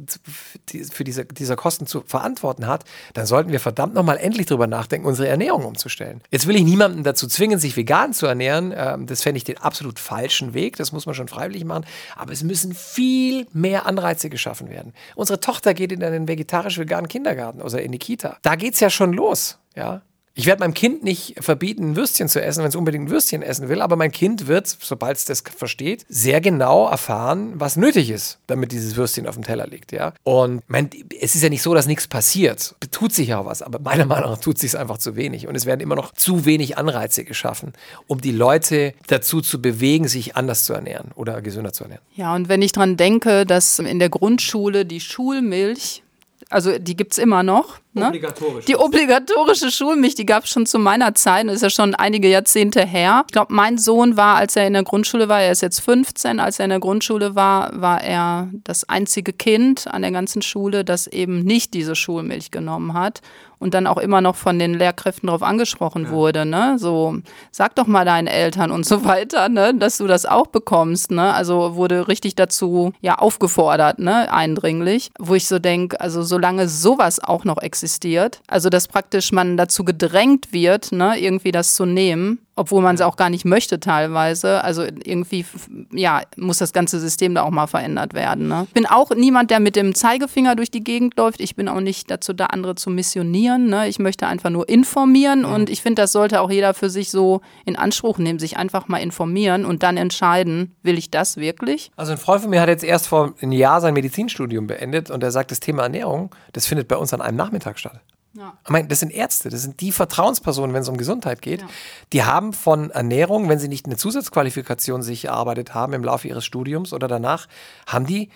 für 0.91 1.03
diese, 1.03 1.25
dieser 1.25 1.55
Kosten 1.55 1.85
zu 1.85 2.03
verantworten 2.05 2.67
hat, 2.67 2.83
dann 3.13 3.25
sollten 3.27 3.51
wir 3.51 3.59
verdammt 3.59 3.93
nochmal 3.93 4.17
endlich 4.17 4.47
darüber 4.47 4.67
nachdenken, 4.67 5.07
unsere 5.07 5.27
Ernährung 5.27 5.63
umzustellen. 5.63 6.21
Jetzt 6.31 6.47
will 6.47 6.55
ich 6.55 6.63
niemanden 6.63 7.03
dazu 7.03 7.27
zwingen, 7.27 7.59
sich 7.59 7.77
vegan 7.77 8.13
zu 8.13 8.25
ernähren. 8.25 8.73
Ähm, 8.75 9.05
das 9.05 9.21
fände 9.21 9.37
ich 9.37 9.43
den 9.43 9.59
absolut 9.59 9.99
falschen 9.99 10.53
Weg. 10.55 10.77
Das 10.77 10.91
muss 10.91 11.05
man 11.05 11.13
schon 11.13 11.27
freiwillig 11.27 11.63
machen. 11.63 11.85
Aber 12.15 12.33
es 12.33 12.43
müssen 12.43 12.73
viel 12.73 13.45
mehr 13.53 13.85
Anreize 13.85 14.29
geschaffen 14.29 14.69
werden. 14.69 14.93
Unsere 15.15 15.39
Tochter 15.39 15.75
geht 15.75 15.91
in 15.91 16.03
einen 16.03 16.27
vegetarisch-veganen 16.27 17.07
Kindergarten 17.07 17.61
oder 17.61 17.81
in 17.81 17.91
die 17.91 17.98
Kita. 17.99 18.37
Da 18.41 18.55
geht 18.55 18.73
es 18.73 18.79
ja 18.79 18.89
schon 18.89 19.13
los. 19.13 19.59
Ja? 19.75 20.01
Ich 20.39 20.45
werde 20.45 20.61
meinem 20.61 20.73
Kind 20.73 21.03
nicht 21.03 21.35
verbieten, 21.43 21.97
Würstchen 21.97 22.29
zu 22.29 22.41
essen, 22.41 22.61
wenn 22.61 22.69
es 22.69 22.75
unbedingt 22.77 23.07
ein 23.07 23.09
Würstchen 23.09 23.41
essen 23.41 23.67
will, 23.67 23.81
aber 23.81 23.97
mein 23.97 24.13
Kind 24.13 24.47
wird, 24.47 24.67
sobald 24.67 25.17
es 25.17 25.25
das 25.25 25.41
versteht, 25.41 26.05
sehr 26.07 26.39
genau 26.39 26.87
erfahren, 26.87 27.51
was 27.55 27.75
nötig 27.75 28.09
ist, 28.09 28.39
damit 28.47 28.71
dieses 28.71 28.95
Würstchen 28.95 29.27
auf 29.27 29.35
dem 29.35 29.43
Teller 29.43 29.67
liegt. 29.67 29.91
Ja? 29.91 30.13
Und 30.23 30.63
mein, 30.67 30.91
es 31.19 31.35
ist 31.35 31.43
ja 31.43 31.49
nicht 31.49 31.61
so, 31.61 31.73
dass 31.73 31.87
nichts 31.87 32.07
passiert. 32.07 32.73
Tut 32.89 33.11
sich 33.11 33.27
ja 33.27 33.39
auch 33.39 33.47
was, 33.47 33.61
aber 33.61 33.79
meiner 33.79 34.05
Meinung 34.05 34.29
nach 34.29 34.39
tut 34.39 34.57
sich 34.57 34.77
einfach 34.77 34.97
zu 34.97 35.17
wenig. 35.17 35.45
Und 35.45 35.55
es 35.55 35.65
werden 35.65 35.81
immer 35.81 35.95
noch 35.95 36.13
zu 36.13 36.45
wenig 36.45 36.77
Anreize 36.77 37.25
geschaffen, 37.25 37.73
um 38.07 38.21
die 38.21 38.31
Leute 38.31 38.93
dazu 39.07 39.41
zu 39.41 39.61
bewegen, 39.61 40.07
sich 40.07 40.37
anders 40.37 40.63
zu 40.63 40.71
ernähren 40.71 41.11
oder 41.15 41.41
gesünder 41.41 41.73
zu 41.73 41.83
ernähren. 41.83 42.03
Ja, 42.15 42.33
und 42.33 42.47
wenn 42.47 42.61
ich 42.61 42.71
daran 42.71 42.95
denke, 42.95 43.45
dass 43.45 43.77
in 43.79 43.99
der 43.99 44.09
Grundschule 44.09 44.85
die 44.85 45.01
Schulmilch 45.01 46.01
also 46.49 46.79
die 46.79 46.95
gibt 46.95 47.13
es 47.13 47.19
immer 47.19 47.43
noch. 47.43 47.77
Ne? 47.93 48.07
Obligatorisch. 48.07 48.65
Die 48.65 48.75
obligatorische 48.75 49.71
Schulmilch, 49.71 50.15
die 50.15 50.25
gab 50.25 50.45
es 50.45 50.49
schon 50.49 50.65
zu 50.65 50.79
meiner 50.79 51.13
Zeit, 51.13 51.47
das 51.47 51.55
ist 51.55 51.61
ja 51.61 51.69
schon 51.69 51.95
einige 51.95 52.27
Jahrzehnte 52.27 52.85
her. 52.85 53.23
Ich 53.27 53.33
glaube, 53.33 53.53
mein 53.53 53.77
Sohn 53.77 54.17
war, 54.17 54.35
als 54.35 54.55
er 54.55 54.65
in 54.65 54.73
der 54.73 54.83
Grundschule 54.83 55.29
war, 55.29 55.41
er 55.41 55.51
ist 55.51 55.61
jetzt 55.61 55.79
15, 55.81 56.39
als 56.39 56.59
er 56.59 56.65
in 56.65 56.69
der 56.69 56.79
Grundschule 56.79 57.35
war, 57.35 57.79
war 57.79 58.03
er 58.03 58.49
das 58.63 58.87
einzige 58.89 59.31
Kind 59.31 59.87
an 59.87 60.01
der 60.01 60.11
ganzen 60.11 60.41
Schule, 60.41 60.83
das 60.83 61.07
eben 61.07 61.43
nicht 61.43 61.73
diese 61.73 61.95
Schulmilch 61.95 62.51
genommen 62.51 62.93
hat 62.93 63.21
und 63.59 63.73
dann 63.73 63.87
auch 63.87 63.97
immer 63.97 64.21
noch 64.21 64.35
von 64.35 64.57
den 64.57 64.73
Lehrkräften 64.73 65.27
darauf 65.27 65.43
angesprochen 65.43 66.05
ja. 66.05 66.11
wurde, 66.11 66.45
ne? 66.45 66.77
So, 66.79 67.17
sag 67.51 67.75
doch 67.75 67.87
mal 67.87 68.05
deinen 68.05 68.27
Eltern 68.27 68.71
und 68.71 68.85
so 68.85 69.03
weiter, 69.05 69.49
ne, 69.49 69.73
dass 69.75 69.97
du 69.97 70.07
das 70.07 70.25
auch 70.25 70.47
bekommst, 70.47 71.11
ne? 71.11 71.33
Also 71.33 71.75
wurde 71.75 72.07
richtig 72.07 72.35
dazu 72.35 72.93
ja 73.01 73.15
aufgefordert, 73.15 73.99
ne, 73.99 74.31
eindringlich, 74.31 75.11
wo 75.19 75.35
ich 75.35 75.47
so 75.47 75.59
denke, 75.59 75.99
also 75.99 76.21
solange 76.21 76.67
sowas 76.67 77.19
auch 77.21 77.43
noch 77.43 77.61
existiert, 77.61 78.41
also 78.47 78.69
dass 78.69 78.87
praktisch 78.87 79.31
man 79.31 79.57
dazu 79.57 79.83
gedrängt 79.83 80.53
wird, 80.53 80.91
ne, 80.91 81.19
irgendwie 81.19 81.51
das 81.51 81.75
zu 81.75 81.85
nehmen, 81.85 82.39
obwohl 82.59 82.81
man 82.81 82.95
es 82.95 83.01
auch 83.01 83.15
gar 83.15 83.29
nicht 83.29 83.45
möchte 83.45 83.79
teilweise. 83.79 84.61
Also 84.63 84.83
irgendwie, 84.83 85.45
ja, 85.93 86.21
muss 86.35 86.57
das 86.57 86.73
ganze 86.73 86.99
System 86.99 87.33
da 87.33 87.43
auch 87.43 87.51
mal 87.51 87.67
verändert 87.67 88.13
werden. 88.13 88.49
Ne? 88.49 88.65
Ich 88.67 88.73
bin 88.73 88.85
auch 88.85 89.11
niemand, 89.11 89.49
der 89.49 89.61
mit 89.61 89.77
dem 89.77 89.95
Zeigefinger 89.95 90.57
durch 90.57 90.69
die 90.69 90.83
Gegend 90.83 91.17
läuft. 91.17 91.39
Ich 91.39 91.55
bin 91.55 91.69
auch 91.69 91.79
nicht 91.79 92.11
dazu 92.11 92.33
da, 92.33 92.47
andere 92.47 92.75
zu 92.75 92.89
missionieren. 92.89 93.67
Ne? 93.67 93.87
Ich 93.87 93.97
möchte 93.97 94.27
einfach 94.27 94.49
nur 94.49 94.67
informieren 94.67 95.39
mhm. 95.39 95.53
und 95.53 95.69
ich 95.69 95.81
finde, 95.81 96.01
das 96.01 96.11
sollte 96.11 96.41
auch 96.41 96.51
jeder 96.51 96.73
für 96.73 96.89
sich 96.89 97.11
so 97.11 97.39
in 97.65 97.77
Anspruch 97.77 98.17
nehmen, 98.17 98.39
sich 98.39 98.57
einfach 98.57 98.89
mal 98.89 98.97
informieren 98.97 99.63
und 99.63 99.81
dann 99.81 99.95
entscheiden, 99.95 100.75
will 100.83 100.97
ich 100.97 101.09
das 101.09 101.37
wirklich? 101.37 101.91
Also 101.95 102.11
ein 102.11 102.17
Freund 102.17 102.41
von 102.41 102.49
mir 102.49 102.59
hat 102.59 102.67
jetzt 102.67 102.83
erst 102.83 103.07
vor 103.07 103.35
einem 103.41 103.53
Jahr 103.53 103.79
sein 103.79 103.93
Medizinstudium 103.93 104.67
beendet 104.67 105.09
und 105.09 105.23
er 105.23 105.31
sagt, 105.31 105.51
das 105.51 105.61
Thema 105.61 105.83
Ernährung, 105.83 106.35
das 106.51 106.65
findet 106.65 106.89
bei 106.89 106.97
uns 106.97 107.13
an 107.13 107.21
einem 107.21 107.37
Nachmittag 107.37 107.79
statt. 107.79 108.01
Ja. 108.33 108.57
Ich 108.63 108.69
meine, 108.69 108.87
das 108.87 108.99
sind 108.99 109.11
Ärzte, 109.11 109.49
das 109.49 109.61
sind 109.61 109.81
die 109.81 109.91
Vertrauenspersonen, 109.91 110.73
wenn 110.73 110.83
es 110.83 110.89
um 110.89 110.97
Gesundheit 110.97 111.41
geht. 111.41 111.61
Ja. 111.61 111.67
Die 112.13 112.23
haben 112.23 112.53
von 112.53 112.91
Ernährung, 112.91 113.49
wenn 113.49 113.59
sie 113.59 113.67
nicht 113.67 113.85
eine 113.85 113.97
Zusatzqualifikation 113.97 115.01
sich 115.01 115.25
erarbeitet 115.25 115.73
haben 115.73 115.93
im 115.93 116.03
Laufe 116.03 116.27
ihres 116.27 116.45
Studiums 116.45 116.93
oder 116.93 117.07
danach, 117.07 117.47
haben 117.87 118.05
die 118.05 118.29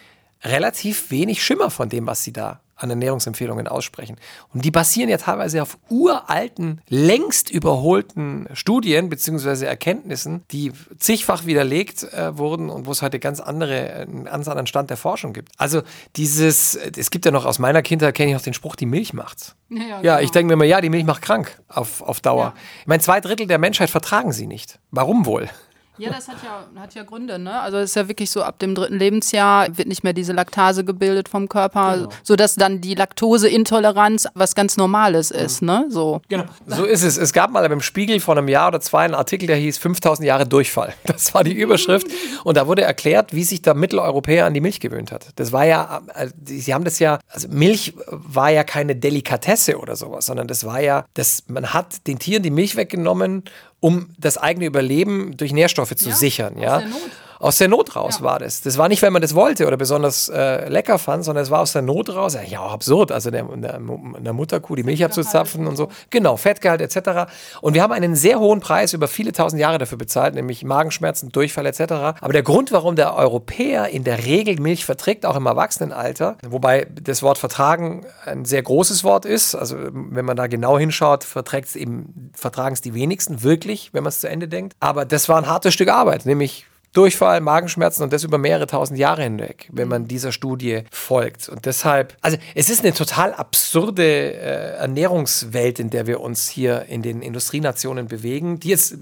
relativ 0.43 1.11
wenig 1.11 1.43
Schimmer 1.43 1.69
von 1.69 1.89
dem, 1.89 2.07
was 2.07 2.23
sie 2.23 2.33
da 2.33 2.59
an 2.83 2.89
Ernährungsempfehlungen 2.89 3.67
aussprechen. 3.67 4.17
Und 4.53 4.63
die 4.63 4.71
basieren 4.71 5.09
ja 5.09 5.17
teilweise 5.17 5.61
auf 5.61 5.77
uralten, 5.89 6.81
längst 6.89 7.49
überholten 7.49 8.47
Studien 8.53 9.09
bzw. 9.09 9.65
Erkenntnissen, 9.65 10.43
die 10.51 10.71
zigfach 10.97 11.45
widerlegt 11.45 12.03
äh, 12.13 12.37
wurden 12.37 12.69
und 12.69 12.85
wo 12.85 12.91
es 12.91 13.01
heute 13.01 13.19
ganz 13.19 13.39
andere, 13.39 13.93
einen 13.93 14.25
ganz 14.25 14.47
anderen 14.47 14.67
Stand 14.67 14.89
der 14.89 14.97
Forschung 14.97 15.33
gibt. 15.33 15.49
Also 15.57 15.81
dieses, 16.15 16.75
es 16.75 17.09
gibt 17.09 17.25
ja 17.25 17.31
noch 17.31 17.45
aus 17.45 17.57
meiner 17.57 17.81
Kindheit, 17.81 18.13
kenne 18.15 18.31
ich 18.31 18.35
noch 18.35 18.43
den 18.43 18.53
Spruch, 18.53 18.75
die 18.75 18.85
Milch 18.85 19.13
macht's. 19.13 19.55
Ja, 19.69 19.81
ja, 19.81 20.01
genau. 20.01 20.19
ich 20.19 20.31
denke 20.31 20.47
mir 20.47 20.53
immer, 20.53 20.65
ja, 20.65 20.81
die 20.81 20.89
Milch 20.89 21.05
macht 21.05 21.21
krank 21.21 21.59
auf, 21.67 22.01
auf 22.01 22.19
Dauer. 22.19 22.43
Ja. 22.43 22.53
Ich 22.81 22.87
meine, 22.87 23.01
zwei 23.01 23.19
Drittel 23.21 23.47
der 23.47 23.57
Menschheit 23.57 23.89
vertragen 23.89 24.31
sie 24.31 24.45
nicht. 24.45 24.79
Warum 24.91 25.25
wohl? 25.25 25.49
Ja, 25.97 26.09
das 26.09 26.27
hat 26.27 26.37
ja, 26.43 26.81
hat 26.81 26.95
ja 26.95 27.03
Gründe. 27.03 27.37
Ne? 27.37 27.59
Also 27.59 27.77
es 27.77 27.91
ist 27.91 27.95
ja 27.95 28.07
wirklich 28.07 28.31
so, 28.31 28.41
ab 28.41 28.57
dem 28.59 28.73
dritten 28.73 28.97
Lebensjahr 28.97 29.77
wird 29.77 29.87
nicht 29.87 30.03
mehr 30.03 30.13
diese 30.13 30.33
Laktase 30.33 30.83
gebildet 30.83 31.29
vom 31.29 31.47
Körper, 31.47 31.97
genau. 31.97 32.09
sodass 32.23 32.55
dann 32.55 32.81
die 32.81 32.95
Laktoseintoleranz 32.95 34.27
was 34.33 34.55
ganz 34.55 34.75
Normales 34.75 35.29
ist. 35.29 35.61
Mhm. 35.61 35.67
Ne? 35.67 35.85
So. 35.89 36.21
Genau, 36.29 36.45
so 36.65 36.85
ist 36.85 37.03
es. 37.03 37.17
Es 37.17 37.31
gab 37.31 37.51
mal 37.51 37.67
beim 37.69 37.81
Spiegel 37.81 38.19
vor 38.19 38.35
einem 38.35 38.47
Jahr 38.47 38.69
oder 38.69 38.81
zwei 38.81 39.05
einen 39.05 39.13
Artikel, 39.13 39.45
der 39.45 39.57
hieß 39.57 39.77
5000 39.77 40.27
Jahre 40.27 40.47
Durchfall. 40.47 40.93
Das 41.13 41.33
war 41.35 41.43
die 41.43 41.53
Überschrift. 41.53 42.07
Und 42.43 42.57
da 42.57 42.65
wurde 42.65 42.81
erklärt, 42.81 43.33
wie 43.33 43.43
sich 43.43 43.61
der 43.61 43.75
Mitteleuropäer 43.75 44.47
an 44.47 44.53
die 44.55 44.61
Milch 44.61 44.79
gewöhnt 44.79 45.11
hat. 45.11 45.27
Das 45.35 45.51
war 45.51 45.63
ja, 45.63 46.01
äh, 46.15 46.29
sie 46.43 46.73
haben 46.73 46.83
das 46.85 46.97
ja, 46.97 47.19
also 47.29 47.47
Milch 47.49 47.93
war 48.07 48.49
ja 48.49 48.63
keine 48.63 48.95
Delikatesse 48.95 49.77
oder 49.77 49.95
sowas, 49.95 50.25
sondern 50.25 50.47
das 50.47 50.65
war 50.65 50.81
ja, 50.81 51.05
das, 51.13 51.43
man 51.47 51.71
hat 51.73 52.07
den 52.07 52.17
Tieren 52.17 52.41
die 52.41 52.49
Milch 52.49 52.75
weggenommen 52.75 53.43
um 53.83 54.07
das 54.17 54.37
eigene 54.37 54.65
Überleben 54.65 55.35
durch 55.35 55.51
Nährstoffe 55.51 55.93
zu 55.95 56.09
ja, 56.09 56.15
sichern. 56.15 56.57
Ja? 56.57 56.77
Aus 56.77 56.83
der 56.83 56.89
Not 56.89 57.01
aus 57.39 57.57
der 57.57 57.67
Not 57.67 57.95
raus 57.95 58.17
ja. 58.19 58.25
war 58.25 58.39
das. 58.39 58.61
Das 58.61 58.77
war 58.77 58.87
nicht, 58.87 59.01
weil 59.01 59.11
man 59.11 59.21
das 59.21 59.35
wollte 59.35 59.67
oder 59.67 59.77
besonders 59.77 60.29
äh, 60.29 60.69
lecker 60.69 60.99
fand, 60.99 61.25
sondern 61.25 61.43
es 61.43 61.51
war 61.51 61.59
aus 61.59 61.73
der 61.73 61.81
Not 61.81 62.09
raus. 62.09 62.37
Ja, 62.47 62.61
absurd. 62.61 63.11
Also 63.11 63.31
der, 63.31 63.43
der, 63.43 63.79
der 63.79 64.33
Mutterkuh 64.33 64.75
die 64.75 64.83
Milch 64.83 65.03
abzuzapfen 65.03 65.67
und 65.67 65.75
so. 65.75 65.89
Genau, 66.09 66.37
Fettgehalt 66.37 66.81
etc. 66.81 67.31
Und 67.61 67.73
wir 67.73 67.83
haben 67.83 67.93
einen 67.93 68.15
sehr 68.15 68.39
hohen 68.39 68.59
Preis 68.59 68.93
über 68.93 69.07
viele 69.07 69.31
tausend 69.31 69.59
Jahre 69.59 69.77
dafür 69.77 69.97
bezahlt, 69.97 70.35
nämlich 70.35 70.63
Magenschmerzen, 70.63 71.29
Durchfall 71.29 71.65
etc. 71.65 71.81
Aber 72.21 72.33
der 72.33 72.43
Grund, 72.43 72.71
warum 72.71 72.95
der 72.95 73.15
Europäer 73.15 73.89
in 73.89 74.03
der 74.03 74.25
Regel 74.25 74.59
Milch 74.59 74.85
verträgt, 74.85 75.25
auch 75.25 75.35
im 75.35 75.45
Erwachsenenalter, 75.45 76.37
wobei 76.47 76.87
das 77.01 77.23
Wort 77.23 77.37
vertragen 77.37 78.05
ein 78.25 78.45
sehr 78.45 78.61
großes 78.61 79.03
Wort 79.03 79.25
ist, 79.25 79.55
also 79.55 79.77
wenn 79.91 80.25
man 80.25 80.37
da 80.37 80.47
genau 80.47 80.77
hinschaut, 80.77 81.23
verträgt 81.23 81.69
es 81.69 81.75
eben, 81.75 82.31
vertragen 82.33 82.73
es 82.73 82.81
die 82.81 82.93
wenigsten 82.93 83.43
wirklich, 83.43 83.93
wenn 83.93 84.03
man 84.03 84.09
es 84.09 84.19
zu 84.19 84.29
Ende 84.29 84.47
denkt. 84.47 84.75
Aber 84.79 85.05
das 85.05 85.29
war 85.29 85.37
ein 85.37 85.47
hartes 85.47 85.73
Stück 85.73 85.89
Arbeit, 85.89 86.25
nämlich 86.25 86.65
Durchfall, 86.93 87.41
Magenschmerzen 87.41 88.03
und 88.03 88.13
das 88.13 88.23
über 88.23 88.37
mehrere 88.37 88.67
tausend 88.67 88.99
Jahre 88.99 89.23
hinweg, 89.23 89.67
wenn 89.71 89.87
man 89.87 90.07
dieser 90.07 90.31
Studie 90.31 90.83
folgt. 90.91 91.49
Und 91.49 91.65
deshalb, 91.65 92.15
also 92.21 92.37
es 92.53 92.69
ist 92.69 92.83
eine 92.83 92.93
total 92.93 93.33
absurde 93.33 94.03
äh, 94.03 94.75
Ernährungswelt, 94.77 95.79
in 95.79 95.89
der 95.89 96.05
wir 96.05 96.21
uns 96.21 96.47
hier 96.47 96.85
in 96.89 97.01
den 97.01 97.23
Industrienationen 97.23 98.07
bewegen, 98.07 98.59
die 98.59 98.69
jetzt, 98.69 98.95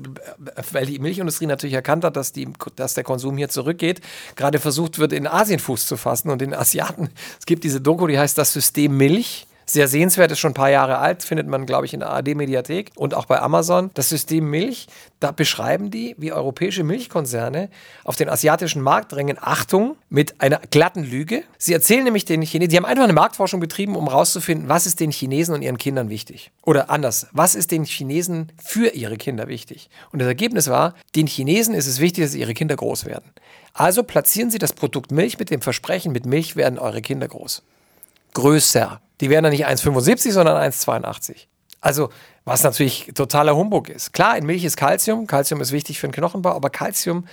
weil 0.72 0.86
die 0.86 1.00
Milchindustrie 1.00 1.48
natürlich 1.48 1.76
erkannt 1.76 2.06
hat, 2.06 2.16
dass, 2.16 2.32
die, 2.32 2.48
dass 2.78 2.94
der 2.94 3.04
Konsum 3.04 3.36
hier 3.36 3.50
zurückgeht, 3.50 4.00
gerade 4.38 4.60
versucht 4.60 4.98
wird, 4.98 5.12
in 5.12 5.28
Asien 5.28 5.60
Fuß 5.60 5.86
zu 5.86 5.98
fassen 5.98 6.30
und 6.30 6.40
den 6.40 6.54
Asiaten. 6.54 7.10
Es 7.40 7.46
gibt 7.46 7.66
diese 7.66 7.82
Doku, 7.82 8.08
die 8.08 8.18
heißt 8.18 8.38
das 8.38 8.54
System 8.54 8.96
Milch 8.96 9.48
sehr 9.72 9.88
sehenswert, 9.88 10.32
ist 10.32 10.40
schon 10.40 10.52
ein 10.52 10.56
paar 10.56 10.70
Jahre 10.70 10.98
alt, 10.98 11.24
findet 11.24 11.48
man, 11.48 11.66
glaube 11.66 11.86
ich, 11.86 11.94
in 11.94 12.02
der 12.02 12.10
ARD-Mediathek 12.10 12.92
und 12.96 13.14
auch 13.14 13.26
bei 13.26 13.40
Amazon. 13.40 13.92
Das 13.94 14.10
System 14.10 14.50
Milch, 14.50 14.88
da 15.20 15.32
beschreiben 15.32 15.92
die, 15.92 16.16
wie 16.18 16.32
europäische 16.32 16.84
Milchkonzerne 16.84 17.70
auf 18.04 18.16
den 18.16 18.30
asiatischen 18.30 18.82
Markt 18.82 19.12
drängen. 19.12 19.38
Achtung, 19.40 19.96
mit 20.10 20.42
einer 20.42 20.60
glatten 20.70 21.04
Lüge. 21.04 21.44
Sie 21.58 21.74
erzählen 21.74 22.04
nämlich 22.04 22.26
den 22.26 22.42
Chinesen, 22.42 22.70
die 22.70 22.78
haben 22.78 22.86
einfach 22.86 23.04
eine 23.04 23.14
Marktforschung 23.14 23.60
betrieben, 23.60 23.96
um 23.96 24.10
herauszufinden, 24.10 24.68
was 24.68 24.86
ist 24.86 25.00
den 25.00 25.12
Chinesen 25.12 25.56
und 25.56 25.62
ihren 25.62 25.78
Kindern 25.78 26.10
wichtig. 26.10 26.52
Oder 26.64 26.90
anders, 26.90 27.28
was 27.32 27.56
ist 27.56 27.72
den 27.72 27.86
Chinesen 27.86 28.52
für 28.62 28.90
ihre 28.90 29.18
Kinder 29.18 29.48
wichtig? 29.48 29.90
Und 30.12 30.20
das 30.20 30.28
Ergebnis 30.28 30.70
war, 30.70 30.96
den 31.16 31.28
Chinesen 31.28 31.74
ist 31.74 31.88
es 31.88 32.00
wichtig, 32.00 32.24
dass 32.26 32.36
ihre 32.36 32.54
Kinder 32.54 32.76
groß 32.76 33.06
werden. 33.06 33.32
Also 33.74 34.04
platzieren 34.04 34.52
Sie 34.52 34.60
das 34.60 34.74
Produkt 34.74 35.12
Milch 35.12 35.40
mit 35.40 35.50
dem 35.50 35.62
Versprechen, 35.62 36.12
mit 36.12 36.26
Milch 36.26 36.56
werden 36.56 36.78
eure 36.78 37.02
Kinder 37.02 37.28
groß. 37.28 37.64
Größer. 38.34 39.02
Die 39.22 39.30
werden 39.30 39.44
dann 39.44 39.54
nicht 39.54 39.68
1,75, 39.68 40.32
sondern 40.32 40.58
1,82. 40.58 41.48
Also, 41.80 42.10
was 42.46 42.64
natürlich 42.64 43.12
totaler 43.16 43.56
Humbug 43.56 43.90
ist. 43.90 44.14
Klar, 44.14 44.38
in 44.38 44.46
Milch 44.46 44.64
ist 44.64 44.78
Kalzium. 44.78 45.28
Kalzium 45.28 45.62
ist 45.62 45.72
wichtig 45.72 46.00
für 46.00 46.08
den 46.08 46.14
Knochenbau, 46.14 46.52
aber 46.52 46.70
Kalzium 46.70 47.26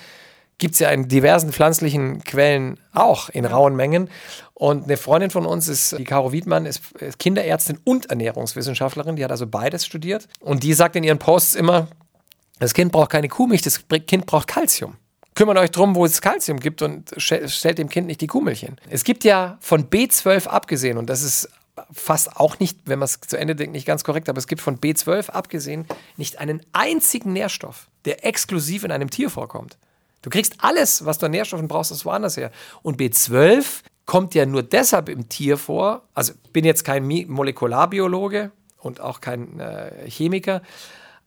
gibt 0.59 0.75
es 0.75 0.81
ja 0.81 0.91
in 0.91 1.09
diversen 1.09 1.53
pflanzlichen 1.53 2.25
Quellen 2.25 2.81
auch 2.93 3.29
in 3.29 3.45
rauen 3.45 3.77
Mengen. 3.77 4.11
Und 4.55 4.85
eine 4.85 4.97
Freundin 4.97 5.31
von 5.31 5.47
uns 5.47 5.69
ist, 5.69 5.99
die 5.99 6.05
Caro 6.05 6.33
Wiedmann, 6.33 6.67
ist 6.67 6.83
Kinderärztin 7.19 7.79
und 7.85 8.07
Ernährungswissenschaftlerin. 8.11 9.17
Die 9.17 9.25
hat 9.25 9.31
also 9.31 9.47
beides 9.47 9.87
studiert. 9.87 10.29
Und 10.41 10.63
die 10.65 10.75
sagt 10.75 10.97
in 10.97 11.05
ihren 11.05 11.19
Posts 11.19 11.55
immer, 11.55 11.89
das 12.59 12.75
Kind 12.75 12.91
braucht 12.91 13.11
keine 13.11 13.29
Kuhmilch, 13.29 13.63
das 13.63 13.85
Kind 14.07 14.27
braucht 14.27 14.49
Kalzium 14.49 14.97
kümmert 15.39 15.59
euch 15.59 15.71
drum, 15.71 15.95
wo 15.95 16.05
es 16.05 16.21
Kalzium 16.21 16.59
gibt 16.59 16.83
und 16.83 17.15
stellt 17.17 17.79
dem 17.79 17.89
Kind 17.89 18.09
nicht 18.09 18.21
die 18.21 18.27
Kuhmilch 18.27 18.59
hin. 18.59 18.75
Es 18.91 19.05
gibt 19.05 19.23
ja 19.23 19.57
von 19.61 19.89
B12 19.89 20.49
abgesehen, 20.49 20.99
und 20.99 21.09
das 21.09 21.23
ist 21.23 21.49
fast 21.93 22.37
auch 22.37 22.59
nicht, 22.59 22.79
wenn 22.85 22.99
man 22.99 23.07
es 23.07 23.21
zu 23.21 23.37
Ende 23.37 23.57
denkt, 23.57 23.73
nicht 23.73 23.87
ganz 23.87 24.05
korrekt, 24.05 24.29
aber 24.29 24.39
es 24.39 24.47
gibt 24.47 24.61
von 24.61 24.79
B12 24.79 25.31
abgesehen 25.31 25.87
nicht 26.17 26.39
einen 26.39 26.61
einzigen 26.73 27.33
Nährstoff, 27.33 27.89
der 28.05 28.25
exklusiv 28.25 28.85
in 28.85 28.91
einem 28.91 29.11
Tier 29.11 29.31
vorkommt. 29.31 29.79
Du 30.23 30.31
kriegst 30.31 30.57
alles, 30.59 31.05
was 31.05 31.19
du 31.19 31.27
an 31.27 31.33
Nährstoffen 31.33 31.69
brauchst, 31.69 31.93
aus 31.93 32.05
woanders 32.05 32.37
her. 32.37 32.51
Und 32.83 33.01
B12 33.01 33.83
kommt 34.07 34.35
ja 34.35 34.47
nur 34.47 34.63
deshalb 34.63 35.09
im 35.09 35.29
Tier 35.29 35.57
vor. 35.59 36.03
Also 36.15 36.33
bin 36.53 36.65
jetzt 36.65 36.85
kein 36.85 37.07
Molekularbiologe 37.07 38.51
und 38.79 39.01
auch 39.01 39.21
kein 39.21 39.61
äh, 39.61 40.09
Chemiker, 40.09 40.63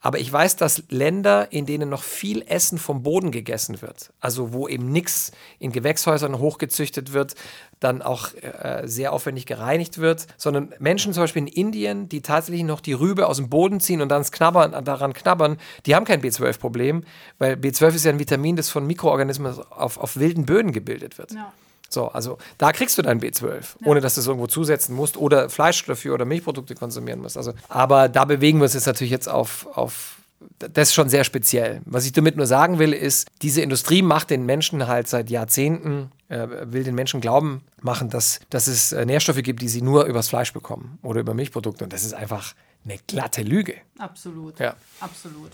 aber 0.01 0.19
ich 0.19 0.33
weiß, 0.33 0.55
dass 0.55 0.83
Länder, 0.89 1.51
in 1.51 1.67
denen 1.67 1.89
noch 1.89 2.01
viel 2.01 2.43
Essen 2.47 2.79
vom 2.79 3.03
Boden 3.03 3.31
gegessen 3.31 3.81
wird, 3.83 4.11
also 4.19 4.51
wo 4.51 4.67
eben 4.67 4.91
nichts 4.91 5.31
in 5.59 5.71
Gewächshäusern 5.71 6.39
hochgezüchtet 6.39 7.13
wird, 7.13 7.35
dann 7.79 8.01
auch 8.01 8.33
äh, 8.35 8.81
sehr 8.85 9.13
aufwendig 9.13 9.45
gereinigt 9.45 9.99
wird, 9.99 10.27
sondern 10.37 10.73
Menschen 10.79 11.13
zum 11.13 11.23
Beispiel 11.23 11.43
in 11.43 11.47
Indien, 11.47 12.09
die 12.09 12.21
tatsächlich 12.21 12.63
noch 12.63 12.81
die 12.81 12.93
Rübe 12.93 13.27
aus 13.27 13.37
dem 13.37 13.49
Boden 13.49 13.79
ziehen 13.79 14.01
und 14.01 14.09
dann 14.09 14.23
knabbern, 14.23 14.83
daran 14.83 15.13
knabbern, 15.13 15.57
die 15.85 15.95
haben 15.95 16.05
kein 16.05 16.21
B12-Problem, 16.21 17.03
weil 17.37 17.53
B12 17.53 17.95
ist 17.95 18.05
ja 18.05 18.11
ein 18.11 18.19
Vitamin, 18.19 18.55
das 18.55 18.69
von 18.69 18.85
Mikroorganismen 18.87 19.55
auf, 19.69 19.97
auf 19.97 20.17
wilden 20.17 20.45
Böden 20.45 20.71
gebildet 20.71 21.17
wird. 21.17 21.31
Ja. 21.33 21.53
So, 21.93 22.07
also 22.07 22.37
da 22.57 22.71
kriegst 22.71 22.97
du 22.97 23.01
dein 23.01 23.19
B12, 23.19 23.51
ja. 23.51 23.61
ohne 23.85 24.01
dass 24.01 24.15
du 24.15 24.21
es 24.21 24.27
irgendwo 24.27 24.47
zusetzen 24.47 24.95
musst 24.95 25.17
oder 25.17 25.49
Fleisch 25.49 25.85
dafür 25.85 26.13
oder 26.13 26.25
Milchprodukte 26.25 26.75
konsumieren 26.75 27.21
musst. 27.21 27.37
Also, 27.37 27.53
aber 27.67 28.09
da 28.09 28.25
bewegen 28.25 28.59
wir 28.59 28.63
uns 28.63 28.73
jetzt 28.73 28.85
natürlich 28.85 29.11
jetzt 29.11 29.27
auf, 29.27 29.67
auf 29.73 30.17
das 30.57 30.89
ist 30.89 30.93
schon 30.93 31.09
sehr 31.09 31.23
speziell. 31.23 31.81
Was 31.85 32.05
ich 32.05 32.13
damit 32.13 32.35
nur 32.35 32.47
sagen 32.47 32.79
will, 32.79 32.93
ist, 32.93 33.27
diese 33.41 33.61
Industrie 33.61 34.01
macht 34.01 34.29
den 34.29 34.45
Menschen 34.45 34.87
halt 34.87 35.07
seit 35.07 35.29
Jahrzehnten, 35.29 36.11
äh, 36.29 36.47
will 36.63 36.83
den 36.83 36.95
Menschen 36.95 37.21
glauben 37.21 37.61
machen, 37.81 38.09
dass, 38.09 38.39
dass 38.49 38.67
es 38.67 38.91
äh, 38.91 39.05
Nährstoffe 39.05 39.43
gibt, 39.43 39.61
die 39.61 39.69
sie 39.69 39.81
nur 39.81 40.05
übers 40.05 40.29
Fleisch 40.29 40.53
bekommen 40.53 40.97
oder 41.03 41.19
über 41.19 41.33
Milchprodukte. 41.33 41.83
Und 41.83 41.93
das 41.93 42.03
ist 42.03 42.13
einfach 42.13 42.53
eine 42.85 42.97
glatte 43.05 43.43
Lüge. 43.43 43.75
Absolut. 43.99 44.59
Ja. 44.59 44.75
Absolut. 44.99 45.51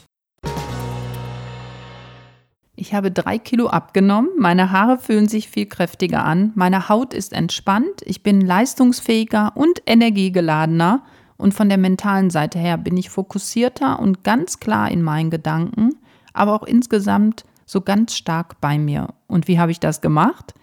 Ich 2.80 2.94
habe 2.94 3.10
drei 3.10 3.40
Kilo 3.40 3.70
abgenommen, 3.70 4.30
meine 4.38 4.72
Haare 4.72 5.00
fühlen 5.00 5.28
sich 5.28 5.50
viel 5.50 5.66
kräftiger 5.66 6.24
an, 6.24 6.52
meine 6.54 6.90
Haut 6.90 7.12
ist 7.12 7.34
entspannt, 7.34 8.04
ich 8.06 8.22
bin 8.22 8.40
leistungsfähiger 8.40 9.54
und 9.56 9.82
energiegeladener 9.88 11.02
und 11.38 11.56
von 11.56 11.70
der 11.70 11.80
mentalen 11.80 12.30
Seite 12.30 12.60
her 12.60 12.78
bin 12.78 12.96
ich 12.96 13.10
fokussierter 13.10 13.98
und 14.00 14.24
ganz 14.24 14.60
klar 14.60 14.92
in 14.92 15.02
meinen 15.02 15.32
Gedanken, 15.32 15.96
aber 16.34 16.54
auch 16.54 16.62
insgesamt 16.62 17.46
so 17.66 17.82
ganz 17.82 18.16
stark 18.16 18.62
bei 18.62 18.78
mir. 18.78 19.08
Und 19.26 19.48
wie 19.48 19.58
habe 19.60 19.72
ich 19.72 19.80
das 19.80 20.00
gemacht? 20.00 20.54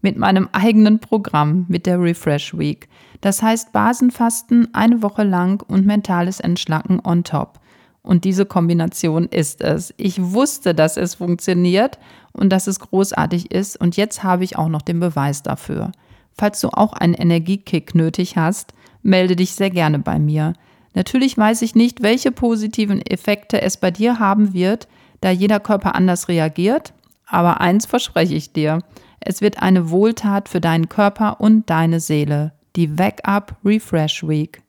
Mit 0.00 0.16
meinem 0.16 0.48
eigenen 0.52 1.00
Programm, 1.00 1.66
mit 1.66 1.86
der 1.86 2.00
Refresh 2.00 2.56
Week. 2.56 2.88
Das 3.20 3.42
heißt 3.42 3.72
Basenfasten 3.72 4.72
eine 4.74 5.02
Woche 5.02 5.24
lang 5.24 5.60
und 5.66 5.86
mentales 5.86 6.38
Entschlacken 6.38 7.00
on 7.04 7.24
top. 7.24 7.58
Und 8.04 8.24
diese 8.24 8.44
Kombination 8.44 9.26
ist 9.26 9.62
es. 9.62 9.94
Ich 9.96 10.22
wusste, 10.22 10.74
dass 10.74 10.98
es 10.98 11.14
funktioniert 11.14 11.98
und 12.32 12.50
dass 12.50 12.66
es 12.66 12.78
großartig 12.78 13.50
ist. 13.50 13.80
Und 13.80 13.96
jetzt 13.96 14.22
habe 14.22 14.44
ich 14.44 14.58
auch 14.58 14.68
noch 14.68 14.82
den 14.82 15.00
Beweis 15.00 15.42
dafür. 15.42 15.90
Falls 16.36 16.60
du 16.60 16.68
auch 16.68 16.92
einen 16.92 17.14
Energiekick 17.14 17.94
nötig 17.94 18.36
hast, 18.36 18.74
melde 19.02 19.36
dich 19.36 19.52
sehr 19.52 19.70
gerne 19.70 19.98
bei 19.98 20.18
mir. 20.18 20.52
Natürlich 20.92 21.38
weiß 21.38 21.62
ich 21.62 21.74
nicht, 21.74 22.02
welche 22.02 22.30
positiven 22.30 23.00
Effekte 23.00 23.62
es 23.62 23.78
bei 23.78 23.90
dir 23.90 24.18
haben 24.18 24.52
wird, 24.52 24.86
da 25.22 25.30
jeder 25.30 25.58
Körper 25.58 25.94
anders 25.94 26.28
reagiert. 26.28 26.92
Aber 27.26 27.62
eins 27.62 27.86
verspreche 27.86 28.34
ich 28.34 28.52
dir. 28.52 28.80
Es 29.18 29.40
wird 29.40 29.62
eine 29.62 29.88
Wohltat 29.88 30.50
für 30.50 30.60
deinen 30.60 30.90
Körper 30.90 31.40
und 31.40 31.70
deine 31.70 32.00
Seele. 32.00 32.52
Die 32.76 32.98
Wake 32.98 33.26
Up 33.26 33.56
Refresh 33.64 34.28
Week. 34.28 34.62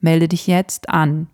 Melde 0.00 0.28
dich 0.28 0.46
jetzt 0.46 0.90
an. 0.90 1.28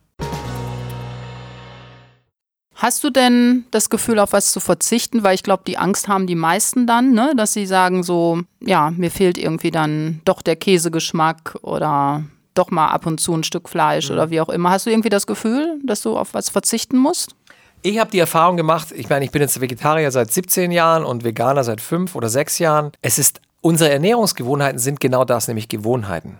Hast 2.80 3.02
du 3.02 3.10
denn 3.10 3.64
das 3.72 3.90
Gefühl, 3.90 4.20
auf 4.20 4.32
was 4.32 4.52
zu 4.52 4.60
verzichten? 4.60 5.24
Weil 5.24 5.34
ich 5.34 5.42
glaube, 5.42 5.64
die 5.66 5.78
Angst 5.78 6.06
haben 6.06 6.28
die 6.28 6.36
meisten 6.36 6.86
dann, 6.86 7.10
ne? 7.10 7.32
dass 7.36 7.52
sie 7.52 7.66
sagen 7.66 8.04
so, 8.04 8.42
ja, 8.60 8.92
mir 8.92 9.10
fehlt 9.10 9.36
irgendwie 9.36 9.72
dann 9.72 10.20
doch 10.24 10.42
der 10.42 10.54
Käsegeschmack 10.54 11.58
oder 11.62 12.22
doch 12.54 12.70
mal 12.70 12.86
ab 12.86 13.04
und 13.06 13.18
zu 13.18 13.34
ein 13.34 13.42
Stück 13.42 13.68
Fleisch 13.68 14.08
mhm. 14.08 14.14
oder 14.14 14.30
wie 14.30 14.40
auch 14.40 14.48
immer. 14.48 14.70
Hast 14.70 14.86
du 14.86 14.90
irgendwie 14.90 15.08
das 15.08 15.26
Gefühl, 15.26 15.80
dass 15.84 16.02
du 16.02 16.16
auf 16.16 16.34
was 16.34 16.50
verzichten 16.50 16.98
musst? 16.98 17.34
Ich 17.82 17.98
habe 17.98 18.12
die 18.12 18.20
Erfahrung 18.20 18.56
gemacht, 18.56 18.92
ich 18.94 19.08
meine, 19.08 19.24
ich 19.24 19.32
bin 19.32 19.42
jetzt 19.42 19.60
Vegetarier 19.60 20.12
seit 20.12 20.32
17 20.32 20.70
Jahren 20.70 21.04
und 21.04 21.24
Veganer 21.24 21.64
seit 21.64 21.80
5 21.80 22.14
oder 22.14 22.28
6 22.28 22.60
Jahren. 22.60 22.92
Es 23.02 23.18
ist, 23.18 23.40
unsere 23.60 23.90
Ernährungsgewohnheiten 23.90 24.78
sind 24.78 25.00
genau 25.00 25.24
das, 25.24 25.48
nämlich 25.48 25.68
Gewohnheiten. 25.68 26.38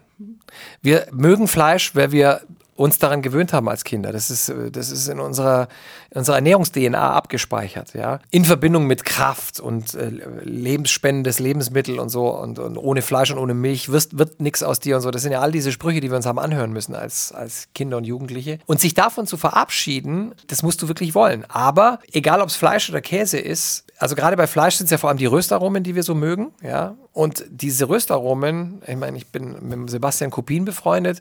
Wir 0.83 1.09
mögen 1.11 1.48
Fleisch, 1.48 1.96
weil 1.96 2.12
wir 2.12 2.42
uns 2.79 2.99
daran 2.99 3.23
gewöhnt 3.23 3.53
haben 3.53 3.69
als 3.69 3.83
Kinder. 3.83 4.12
Das 4.12 4.31
ist, 4.31 4.49
äh, 4.49 4.71
das 4.71 4.91
ist 4.91 5.09
in 5.09 5.19
unserer, 5.19 5.67
in 6.11 6.19
unserer 6.19 6.37
Ernährungs-DNA 6.37 7.12
abgespeichert, 7.12 7.93
ja. 7.95 8.21
In 8.31 8.45
Verbindung 8.45 8.87
mit 8.87 9.05
Kraft 9.05 9.59
und 9.59 9.95
äh, 9.95 10.11
lebensspendendes 10.45 11.41
Lebensmittel 11.41 11.99
und 11.99 12.09
so 12.09 12.29
und, 12.29 12.61
und, 12.61 12.79
ohne 12.79 13.03
Fleisch 13.03 13.33
und 13.33 13.38
ohne 13.38 13.53
Milch 13.53 13.91
wirst, 13.91 14.17
wird 14.17 14.41
nichts 14.41 14.62
aus 14.62 14.79
dir 14.79 14.95
und 14.97 15.03
so. 15.03 15.11
Das 15.11 15.23
sind 15.23 15.33
ja 15.33 15.41
all 15.41 15.51
diese 15.51 15.73
Sprüche, 15.73 16.01
die 16.01 16.09
wir 16.09 16.17
uns 16.17 16.27
haben 16.27 16.38
anhören 16.38 16.73
müssen 16.73 16.95
als, 16.95 17.33
als 17.33 17.69
Kinder 17.75 17.97
und 17.97 18.05
Jugendliche. 18.05 18.61
Und 18.67 18.81
sich 18.81 18.95
davon 18.95 19.27
zu 19.27 19.37
verabschieden, 19.37 20.33
das 20.47 20.62
musst 20.62 20.81
du 20.81 20.87
wirklich 20.87 21.17
wollen. 21.17 21.45
Aber 21.49 21.99
egal, 22.12 22.41
ob 22.41 22.49
es 22.49 22.55
Fleisch 22.55 22.88
oder 22.88 23.01
Käse 23.01 23.38
ist, 23.38 23.88
also 23.99 24.15
gerade 24.15 24.37
bei 24.37 24.47
Fleisch 24.47 24.77
sind 24.77 24.87
es 24.87 24.91
ja 24.91 24.99
vor 24.99 25.09
allem 25.09 25.19
die 25.19 25.27
Röstaromen, 25.27 25.83
die 25.83 25.95
wir 25.95 26.03
so 26.05 26.15
mögen, 26.15 26.53
ja. 26.63 26.97
Und 27.13 27.45
diese 27.51 27.89
Röstaromen, 27.89 28.81
ich 28.87 28.95
meine, 28.95 29.17
ich 29.17 29.27
bin 29.27 29.57
mit 29.61 29.91
Sebastian 29.91 30.31
Kopin 30.31 30.65
befreundet, 30.65 31.21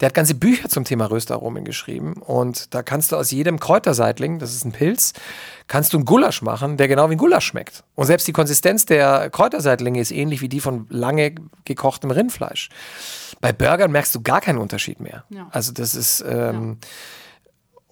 der 0.00 0.06
hat 0.06 0.14
ganze 0.14 0.34
Bücher 0.34 0.70
zum 0.70 0.84
Thema 0.84 1.10
Röstaromen 1.10 1.64
geschrieben. 1.64 2.14
Und 2.14 2.72
da 2.72 2.82
kannst 2.82 3.12
du 3.12 3.16
aus 3.16 3.30
jedem 3.30 3.60
Kräuterseitling, 3.60 4.38
das 4.38 4.54
ist 4.54 4.64
ein 4.64 4.72
Pilz, 4.72 5.12
kannst 5.68 5.92
du 5.92 5.98
einen 5.98 6.06
Gulasch 6.06 6.40
machen, 6.40 6.78
der 6.78 6.88
genau 6.88 7.10
wie 7.10 7.14
ein 7.14 7.18
Gulasch 7.18 7.44
schmeckt. 7.44 7.84
Und 7.94 8.06
selbst 8.06 8.26
die 8.26 8.32
Konsistenz 8.32 8.86
der 8.86 9.28
Kräuterseitlinge 9.28 10.00
ist 10.00 10.12
ähnlich 10.12 10.40
wie 10.40 10.48
die 10.48 10.60
von 10.60 10.86
lange 10.88 11.34
gekochtem 11.66 12.10
Rindfleisch. 12.10 12.70
Bei 13.42 13.52
Burgern 13.52 13.92
merkst 13.92 14.14
du 14.14 14.22
gar 14.22 14.40
keinen 14.40 14.58
Unterschied 14.58 14.98
mehr. 14.98 15.24
Ja. 15.28 15.48
Also 15.50 15.72
das 15.72 15.94
ist 15.94 16.24
ähm, 16.26 16.78
ja. 16.80 16.88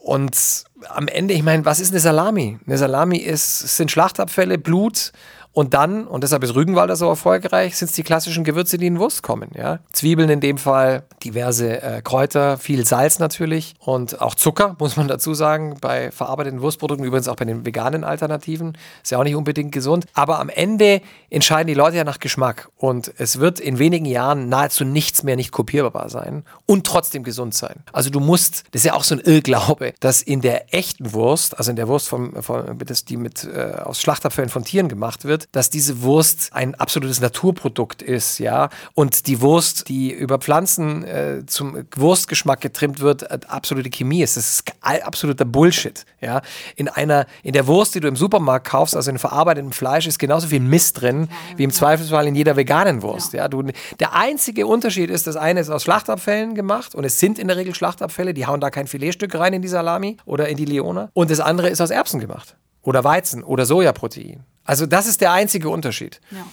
Und 0.02 0.64
am 0.88 1.06
Ende, 1.06 1.32
ich 1.32 1.44
meine, 1.44 1.64
was 1.64 1.78
ist 1.78 1.92
eine 1.92 2.00
Salami? 2.00 2.58
Eine 2.66 2.76
Salami 2.76 3.18
ist, 3.18 3.76
sind 3.76 3.90
Schlachtabfälle, 3.90 4.58
Blut 4.58 5.12
Und 5.54 5.74
dann, 5.74 6.06
und 6.06 6.24
deshalb 6.24 6.42
ist 6.44 6.54
Rügenwalder 6.54 6.96
so 6.96 7.08
erfolgreich, 7.08 7.76
sind 7.76 7.88
es 7.88 7.94
die 7.94 8.02
klassischen 8.02 8.42
Gewürze, 8.42 8.78
die 8.78 8.86
in 8.86 8.98
Wurst 8.98 9.22
kommen. 9.22 9.50
Ja? 9.54 9.80
Zwiebeln 9.92 10.30
in 10.30 10.40
dem 10.40 10.56
Fall, 10.56 11.04
diverse 11.22 11.82
äh, 11.82 12.02
Kräuter, 12.02 12.56
viel 12.56 12.86
Salz 12.86 13.18
natürlich 13.18 13.74
und 13.78 14.20
auch 14.22 14.34
Zucker, 14.34 14.76
muss 14.80 14.96
man 14.96 15.08
dazu 15.08 15.34
sagen, 15.34 15.76
bei 15.80 16.10
verarbeiteten 16.10 16.62
Wurstprodukten, 16.62 17.06
übrigens 17.06 17.28
auch 17.28 17.36
bei 17.36 17.44
den 17.44 17.66
veganen 17.66 18.02
Alternativen. 18.02 18.78
Ist 19.02 19.10
ja 19.10 19.18
auch 19.18 19.24
nicht 19.24 19.36
unbedingt 19.36 19.72
gesund. 19.72 20.06
Aber 20.14 20.38
am 20.40 20.48
Ende 20.48 21.02
entscheiden 21.28 21.66
die 21.66 21.74
Leute 21.74 21.98
ja 21.98 22.04
nach 22.04 22.18
Geschmack. 22.18 22.70
Und 22.76 23.12
es 23.18 23.38
wird 23.38 23.60
in 23.60 23.78
wenigen 23.78 24.06
Jahren 24.06 24.48
nahezu 24.48 24.84
nichts 24.84 25.22
mehr 25.22 25.36
nicht 25.36 25.52
kopierbar 25.52 26.08
sein 26.08 26.44
und 26.64 26.86
trotzdem 26.86 27.24
gesund 27.24 27.54
sein. 27.54 27.76
Also 27.92 28.08
du 28.08 28.20
musst, 28.20 28.64
das 28.72 28.80
ist 28.80 28.86
ja 28.86 28.94
auch 28.94 29.04
so 29.04 29.14
ein 29.14 29.20
Irrglaube, 29.20 29.92
dass 30.00 30.22
in 30.22 30.40
der 30.40 30.74
echten 30.74 31.12
Wurst, 31.12 31.58
also 31.58 31.70
in 31.70 31.76
der 31.76 31.88
Wurst, 31.88 32.08
vom, 32.08 32.42
vom, 32.42 32.78
das, 32.78 33.04
die 33.04 33.18
mit, 33.18 33.44
äh, 33.44 33.74
aus 33.82 34.00
Schlachtabfällen 34.00 34.48
von 34.48 34.64
Tieren 34.64 34.88
gemacht 34.88 35.24
wird, 35.24 35.41
dass 35.52 35.70
diese 35.70 36.02
Wurst 36.02 36.50
ein 36.52 36.74
absolutes 36.74 37.20
Naturprodukt 37.20 38.02
ist, 38.02 38.38
ja. 38.38 38.68
Und 38.94 39.26
die 39.26 39.40
Wurst, 39.40 39.88
die 39.88 40.12
über 40.12 40.38
Pflanzen 40.38 41.04
äh, 41.04 41.46
zum 41.46 41.84
Wurstgeschmack 41.96 42.60
getrimmt 42.60 43.00
wird, 43.00 43.24
äh, 43.24 43.40
absolute 43.48 43.90
Chemie 43.90 44.22
ist. 44.22 44.36
Das 44.36 44.48
ist 44.48 44.72
absoluter 44.80 45.44
Bullshit, 45.44 46.04
ja. 46.20 46.42
In 46.76 46.88
einer, 46.88 47.26
in 47.42 47.52
der 47.52 47.66
Wurst, 47.66 47.94
die 47.94 48.00
du 48.00 48.08
im 48.08 48.16
Supermarkt 48.16 48.68
kaufst, 48.68 48.96
also 48.96 49.10
in 49.10 49.18
verarbeitetem 49.18 49.72
Fleisch, 49.72 50.06
ist 50.06 50.18
genauso 50.18 50.48
viel 50.48 50.60
Mist 50.60 51.00
drin, 51.00 51.28
wie 51.56 51.64
im 51.64 51.70
Zweifelsfall 51.70 52.26
in 52.26 52.34
jeder 52.34 52.56
veganen 52.56 53.02
Wurst, 53.02 53.32
ja. 53.32 53.48
Du, 53.48 53.62
der 54.00 54.14
einzige 54.14 54.66
Unterschied 54.66 55.10
ist, 55.10 55.26
das 55.26 55.36
eine 55.36 55.60
ist 55.60 55.70
aus 55.70 55.82
Schlachtabfällen 55.82 56.54
gemacht 56.54 56.94
und 56.94 57.04
es 57.04 57.18
sind 57.18 57.38
in 57.38 57.48
der 57.48 57.56
Regel 57.56 57.74
Schlachtabfälle, 57.74 58.34
die 58.34 58.46
hauen 58.46 58.60
da 58.60 58.70
kein 58.70 58.86
Filetstück 58.86 59.34
rein 59.34 59.52
in 59.52 59.62
die 59.62 59.68
Salami 59.68 60.16
oder 60.24 60.48
in 60.48 60.56
die 60.56 60.64
Leona. 60.64 61.10
Und 61.14 61.30
das 61.30 61.40
andere 61.40 61.68
ist 61.68 61.80
aus 61.80 61.90
Erbsen 61.90 62.20
gemacht 62.20 62.56
oder 62.82 63.04
Weizen 63.04 63.42
oder 63.42 63.66
Sojaprotein. 63.66 64.44
Also 64.64 64.86
das 64.86 65.06
ist 65.06 65.20
der 65.20 65.32
einzige 65.32 65.68
Unterschied. 65.68 66.20
Ja. 66.30 66.46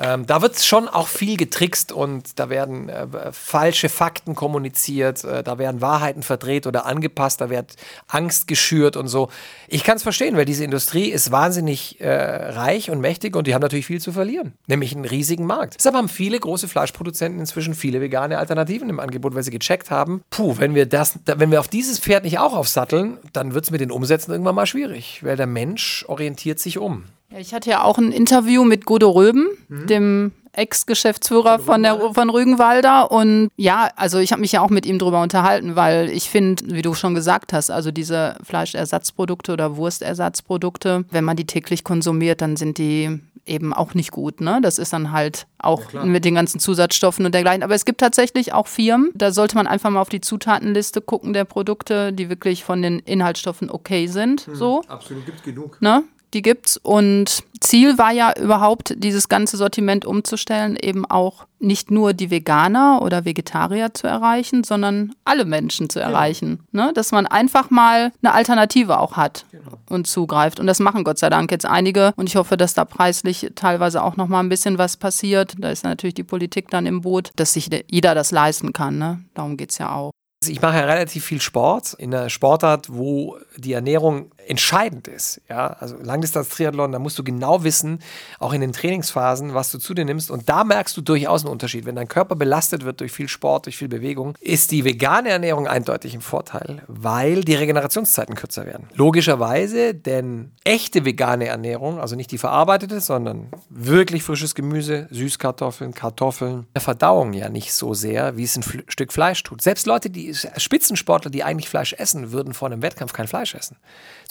Ähm, 0.00 0.24
da 0.26 0.40
wird 0.40 0.58
schon 0.58 0.88
auch 0.88 1.08
viel 1.08 1.36
getrickst 1.36 1.92
und 1.92 2.38
da 2.38 2.48
werden 2.48 2.88
äh, 2.88 3.06
falsche 3.32 3.90
Fakten 3.90 4.34
kommuniziert, 4.34 5.24
äh, 5.24 5.42
da 5.42 5.58
werden 5.58 5.82
Wahrheiten 5.82 6.22
verdreht 6.22 6.66
oder 6.66 6.86
angepasst, 6.86 7.42
da 7.42 7.50
wird 7.50 7.74
Angst 8.08 8.48
geschürt 8.48 8.96
und 8.96 9.08
so. 9.08 9.28
Ich 9.68 9.84
kann 9.84 9.96
es 9.96 10.02
verstehen, 10.02 10.36
weil 10.38 10.46
diese 10.46 10.64
Industrie 10.64 11.10
ist 11.10 11.32
wahnsinnig 11.32 12.00
äh, 12.00 12.08
reich 12.08 12.90
und 12.90 13.00
mächtig 13.00 13.36
und 13.36 13.46
die 13.46 13.54
haben 13.54 13.60
natürlich 13.60 13.84
viel 13.84 14.00
zu 14.00 14.12
verlieren, 14.12 14.54
nämlich 14.66 14.94
einen 14.94 15.04
riesigen 15.04 15.44
Markt. 15.44 15.74
Deshalb 15.76 15.96
haben 15.96 16.08
viele 16.08 16.40
große 16.40 16.66
Fleischproduzenten 16.66 17.38
inzwischen 17.38 17.74
viele 17.74 18.00
vegane 18.00 18.38
Alternativen 18.38 18.88
im 18.88 19.00
Angebot, 19.00 19.34
weil 19.34 19.42
sie 19.42 19.50
gecheckt 19.50 19.90
haben, 19.90 20.22
puh, 20.30 20.56
wenn 20.56 20.74
wir 20.74 20.86
das, 20.86 21.18
wenn 21.26 21.50
wir 21.50 21.60
auf 21.60 21.68
dieses 21.68 21.98
Pferd 21.98 22.24
nicht 22.24 22.38
auch 22.38 22.54
aufsatteln, 22.54 23.18
dann 23.34 23.52
wird 23.52 23.64
es 23.64 23.70
mit 23.70 23.82
den 23.82 23.90
Umsätzen 23.90 24.32
irgendwann 24.32 24.54
mal 24.54 24.66
schwierig, 24.66 25.22
weil 25.22 25.36
der 25.36 25.46
Mensch 25.46 26.06
orientiert 26.08 26.58
sich 26.58 26.78
um. 26.78 27.04
Ich 27.36 27.54
hatte 27.54 27.70
ja 27.70 27.84
auch 27.84 27.98
ein 27.98 28.12
Interview 28.12 28.64
mit 28.64 28.86
Guido 28.86 29.10
Röben, 29.10 29.48
mhm. 29.68 29.86
dem 29.86 30.32
Ex-Geschäftsführer 30.52 31.60
von, 31.60 31.86
von 32.12 32.30
Rügenwalder. 32.30 33.10
Und 33.12 33.50
ja, 33.56 33.90
also 33.96 34.18
ich 34.18 34.32
habe 34.32 34.40
mich 34.40 34.52
ja 34.52 34.62
auch 34.62 34.70
mit 34.70 34.84
ihm 34.84 34.98
drüber 34.98 35.22
unterhalten, 35.22 35.76
weil 35.76 36.10
ich 36.10 36.28
finde, 36.28 36.74
wie 36.74 36.82
du 36.82 36.94
schon 36.94 37.14
gesagt 37.14 37.52
hast, 37.52 37.70
also 37.70 37.92
diese 37.92 38.36
Fleischersatzprodukte 38.42 39.52
oder 39.52 39.76
Wurstersatzprodukte, 39.76 41.04
wenn 41.10 41.24
man 41.24 41.36
die 41.36 41.46
täglich 41.46 41.84
konsumiert, 41.84 42.40
dann 42.40 42.56
sind 42.56 42.78
die 42.78 43.20
eben 43.46 43.72
auch 43.72 43.94
nicht 43.94 44.10
gut. 44.10 44.40
Ne? 44.40 44.60
Das 44.62 44.78
ist 44.78 44.92
dann 44.92 45.12
halt 45.12 45.46
auch 45.58 45.92
ja, 45.92 46.04
mit 46.04 46.24
den 46.24 46.34
ganzen 46.34 46.60
Zusatzstoffen 46.60 47.26
und 47.26 47.34
dergleichen. 47.34 47.62
Aber 47.62 47.74
es 47.74 47.84
gibt 47.84 48.00
tatsächlich 48.00 48.52
auch 48.52 48.66
Firmen, 48.66 49.10
da 49.14 49.32
sollte 49.32 49.56
man 49.56 49.66
einfach 49.66 49.90
mal 49.90 50.00
auf 50.00 50.08
die 50.08 50.20
Zutatenliste 50.20 51.00
gucken 51.00 51.32
der 51.32 51.44
Produkte, 51.44 52.12
die 52.12 52.28
wirklich 52.28 52.64
von 52.64 52.82
den 52.82 52.98
Inhaltsstoffen 53.00 53.70
okay 53.70 54.06
sind. 54.06 54.46
Hm, 54.46 54.54
so. 54.54 54.82
Absolut, 54.88 55.26
gibt 55.26 55.42
genug. 55.42 55.80
Ne? 55.80 56.04
Die 56.34 56.42
gibt's. 56.42 56.76
Und 56.76 57.44
Ziel 57.60 57.98
war 57.98 58.12
ja 58.12 58.32
überhaupt, 58.38 58.94
dieses 58.96 59.28
ganze 59.28 59.56
Sortiment 59.56 60.04
umzustellen, 60.04 60.76
eben 60.76 61.04
auch 61.04 61.46
nicht 61.58 61.90
nur 61.90 62.14
die 62.14 62.30
Veganer 62.30 63.00
oder 63.02 63.24
Vegetarier 63.24 63.92
zu 63.92 64.06
erreichen, 64.06 64.64
sondern 64.64 65.12
alle 65.24 65.44
Menschen 65.44 65.90
zu 65.90 66.00
erreichen. 66.00 66.60
Genau. 66.72 66.86
Ne? 66.86 66.92
Dass 66.94 67.12
man 67.12 67.26
einfach 67.26 67.70
mal 67.70 68.12
eine 68.22 68.32
Alternative 68.32 68.98
auch 68.98 69.16
hat 69.16 69.44
genau. 69.50 69.72
und 69.90 70.06
zugreift. 70.06 70.58
Und 70.58 70.66
das 70.66 70.80
machen 70.80 71.04
Gott 71.04 71.18
sei 71.18 71.28
Dank 71.28 71.50
jetzt 71.50 71.66
einige. 71.66 72.12
Und 72.16 72.28
ich 72.28 72.36
hoffe, 72.36 72.56
dass 72.56 72.74
da 72.74 72.84
preislich 72.84 73.52
teilweise 73.54 74.02
auch 74.02 74.16
noch 74.16 74.28
mal 74.28 74.40
ein 74.40 74.48
bisschen 74.48 74.78
was 74.78 74.96
passiert. 74.96 75.54
Da 75.58 75.70
ist 75.70 75.84
natürlich 75.84 76.14
die 76.14 76.24
Politik 76.24 76.70
dann 76.70 76.86
im 76.86 77.02
Boot, 77.02 77.30
dass 77.36 77.52
sich 77.52 77.68
jeder 77.90 78.14
das 78.14 78.30
leisten 78.30 78.72
kann. 78.72 78.98
Ne? 78.98 79.20
Darum 79.34 79.56
geht 79.56 79.70
es 79.70 79.78
ja 79.78 79.94
auch. 79.94 80.12
Ich 80.48 80.62
mache 80.62 80.78
ja 80.78 80.84
relativ 80.86 81.26
viel 81.26 81.42
Sport 81.42 81.94
in 81.98 82.14
einer 82.14 82.30
Sportart, 82.30 82.86
wo 82.90 83.36
die 83.58 83.74
Ernährung 83.74 84.32
entscheidend 84.46 85.08
ist. 85.08 85.40
Ja, 85.48 85.68
also 85.78 85.96
Langdistanz-Triathlon, 86.02 86.92
da 86.92 86.98
musst 86.98 87.18
du 87.18 87.24
genau 87.24 87.64
wissen, 87.64 88.00
auch 88.38 88.52
in 88.52 88.60
den 88.60 88.72
Trainingsphasen, 88.72 89.54
was 89.54 89.70
du 89.70 89.78
zu 89.78 89.94
dir 89.94 90.04
nimmst. 90.04 90.30
Und 90.30 90.48
da 90.48 90.64
merkst 90.64 90.96
du 90.96 91.00
durchaus 91.00 91.42
einen 91.44 91.52
Unterschied. 91.52 91.86
Wenn 91.86 91.96
dein 91.96 92.08
Körper 92.08 92.36
belastet 92.36 92.84
wird 92.84 93.00
durch 93.00 93.12
viel 93.12 93.28
Sport, 93.28 93.66
durch 93.66 93.76
viel 93.76 93.88
Bewegung, 93.88 94.34
ist 94.40 94.70
die 94.70 94.84
vegane 94.84 95.28
Ernährung 95.28 95.66
eindeutig 95.66 96.14
im 96.14 96.20
Vorteil, 96.20 96.82
weil 96.88 97.42
die 97.42 97.54
Regenerationszeiten 97.54 98.34
kürzer 98.34 98.66
werden. 98.66 98.88
Logischerweise, 98.94 99.94
denn 99.94 100.52
echte 100.64 101.04
vegane 101.04 101.46
Ernährung, 101.46 102.00
also 102.00 102.16
nicht 102.16 102.30
die 102.30 102.38
verarbeitete, 102.38 103.00
sondern 103.00 103.48
wirklich 103.68 104.22
frisches 104.22 104.54
Gemüse, 104.54 105.06
Süßkartoffeln, 105.10 105.94
Kartoffeln, 105.94 106.66
der 106.74 106.82
Verdauung 106.82 107.32
ja 107.32 107.48
nicht 107.48 107.72
so 107.72 107.94
sehr, 107.94 108.36
wie 108.36 108.44
es 108.44 108.56
ein 108.56 108.62
Stück 108.62 109.12
Fleisch 109.12 109.42
tut. 109.42 109.62
Selbst 109.62 109.86
Leute, 109.86 110.10
die 110.10 110.34
Spitzensportler, 110.34 111.30
die 111.30 111.44
eigentlich 111.44 111.68
Fleisch 111.68 111.92
essen, 111.92 112.32
würden 112.32 112.54
vor 112.54 112.68
einem 112.68 112.82
Wettkampf 112.82 113.12
kein 113.12 113.28
Fleisch 113.28 113.54
essen. 113.54 113.76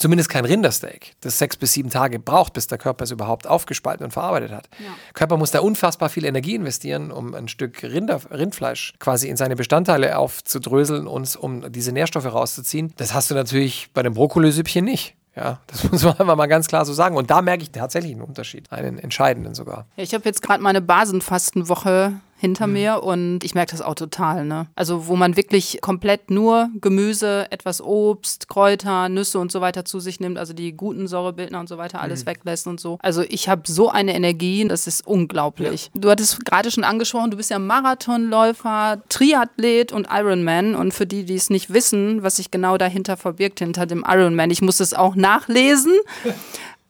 Zumindest 0.00 0.30
kein 0.30 0.46
Rindersteak, 0.46 1.12
das 1.20 1.38
sechs 1.38 1.58
bis 1.58 1.74
sieben 1.74 1.90
Tage 1.90 2.18
braucht, 2.18 2.54
bis 2.54 2.66
der 2.66 2.78
Körper 2.78 3.04
es 3.04 3.10
überhaupt 3.10 3.46
aufgespalten 3.46 4.02
und 4.02 4.12
verarbeitet 4.12 4.50
hat. 4.50 4.70
Ja. 4.78 4.86
Der 4.86 5.12
Körper 5.12 5.36
muss 5.36 5.50
da 5.50 5.60
unfassbar 5.60 6.08
viel 6.08 6.24
Energie 6.24 6.54
investieren, 6.54 7.12
um 7.12 7.34
ein 7.34 7.48
Stück 7.48 7.82
Rinder, 7.82 8.18
Rindfleisch 8.30 8.94
quasi 8.98 9.28
in 9.28 9.36
seine 9.36 9.56
Bestandteile 9.56 10.16
aufzudröseln 10.16 11.06
und 11.06 11.36
um 11.36 11.70
diese 11.70 11.92
Nährstoffe 11.92 12.24
rauszuziehen. 12.24 12.94
Das 12.96 13.12
hast 13.12 13.30
du 13.30 13.34
natürlich 13.34 13.90
bei 13.92 14.02
dem 14.02 14.14
Brokkolisüppchen 14.14 14.86
nicht. 14.86 15.16
Ja, 15.36 15.60
das 15.66 15.84
muss 15.92 16.02
man 16.02 16.18
einfach 16.18 16.36
mal 16.36 16.46
ganz 16.46 16.66
klar 16.66 16.86
so 16.86 16.94
sagen. 16.94 17.18
Und 17.18 17.30
da 17.30 17.42
merke 17.42 17.62
ich 17.62 17.70
tatsächlich 17.70 18.12
einen 18.12 18.22
Unterschied, 18.22 18.72
einen 18.72 18.98
entscheidenden 18.98 19.54
sogar. 19.54 19.86
Ja, 19.96 20.02
ich 20.02 20.14
habe 20.14 20.24
jetzt 20.24 20.40
gerade 20.40 20.62
meine 20.62 20.80
Basenfastenwoche 20.80 22.14
hinter 22.40 22.66
mhm. 22.66 22.72
mir 22.72 23.02
und 23.02 23.44
ich 23.44 23.54
merke 23.54 23.72
das 23.72 23.82
auch 23.82 23.94
total. 23.94 24.46
Ne? 24.46 24.66
Also 24.74 25.06
wo 25.06 25.14
man 25.14 25.36
wirklich 25.36 25.78
komplett 25.82 26.30
nur 26.30 26.70
Gemüse, 26.80 27.46
etwas 27.50 27.82
Obst, 27.82 28.48
Kräuter, 28.48 29.10
Nüsse 29.10 29.38
und 29.38 29.52
so 29.52 29.60
weiter 29.60 29.84
zu 29.84 30.00
sich 30.00 30.20
nimmt, 30.20 30.38
also 30.38 30.54
die 30.54 30.72
guten 30.72 31.06
Säurebildner 31.06 31.60
und 31.60 31.68
so 31.68 31.76
weiter 31.76 32.00
alles 32.00 32.24
mhm. 32.24 32.30
weglässt 32.30 32.66
und 32.66 32.80
so. 32.80 32.98
Also 33.02 33.22
ich 33.28 33.48
habe 33.50 33.62
so 33.66 33.90
eine 33.90 34.14
Energie, 34.14 34.66
das 34.66 34.86
ist 34.86 35.06
unglaublich. 35.06 35.90
Ja. 35.92 36.00
Du 36.00 36.10
hattest 36.10 36.44
gerade 36.46 36.70
schon 36.70 36.82
angesprochen, 36.82 37.30
du 37.30 37.36
bist 37.36 37.50
ja 37.50 37.58
Marathonläufer, 37.58 39.02
Triathlet 39.10 39.92
und 39.92 40.08
Ironman 40.10 40.74
und 40.74 40.94
für 40.94 41.06
die, 41.06 41.24
die 41.24 41.34
es 41.34 41.50
nicht 41.50 41.72
wissen, 41.72 42.22
was 42.22 42.36
sich 42.36 42.50
genau 42.50 42.78
dahinter 42.78 43.18
verbirgt, 43.18 43.58
hinter 43.58 43.84
dem 43.84 44.02
Ironman, 44.08 44.50
ich 44.50 44.62
muss 44.62 44.80
es 44.80 44.94
auch 44.94 45.14
nachlesen. 45.14 45.92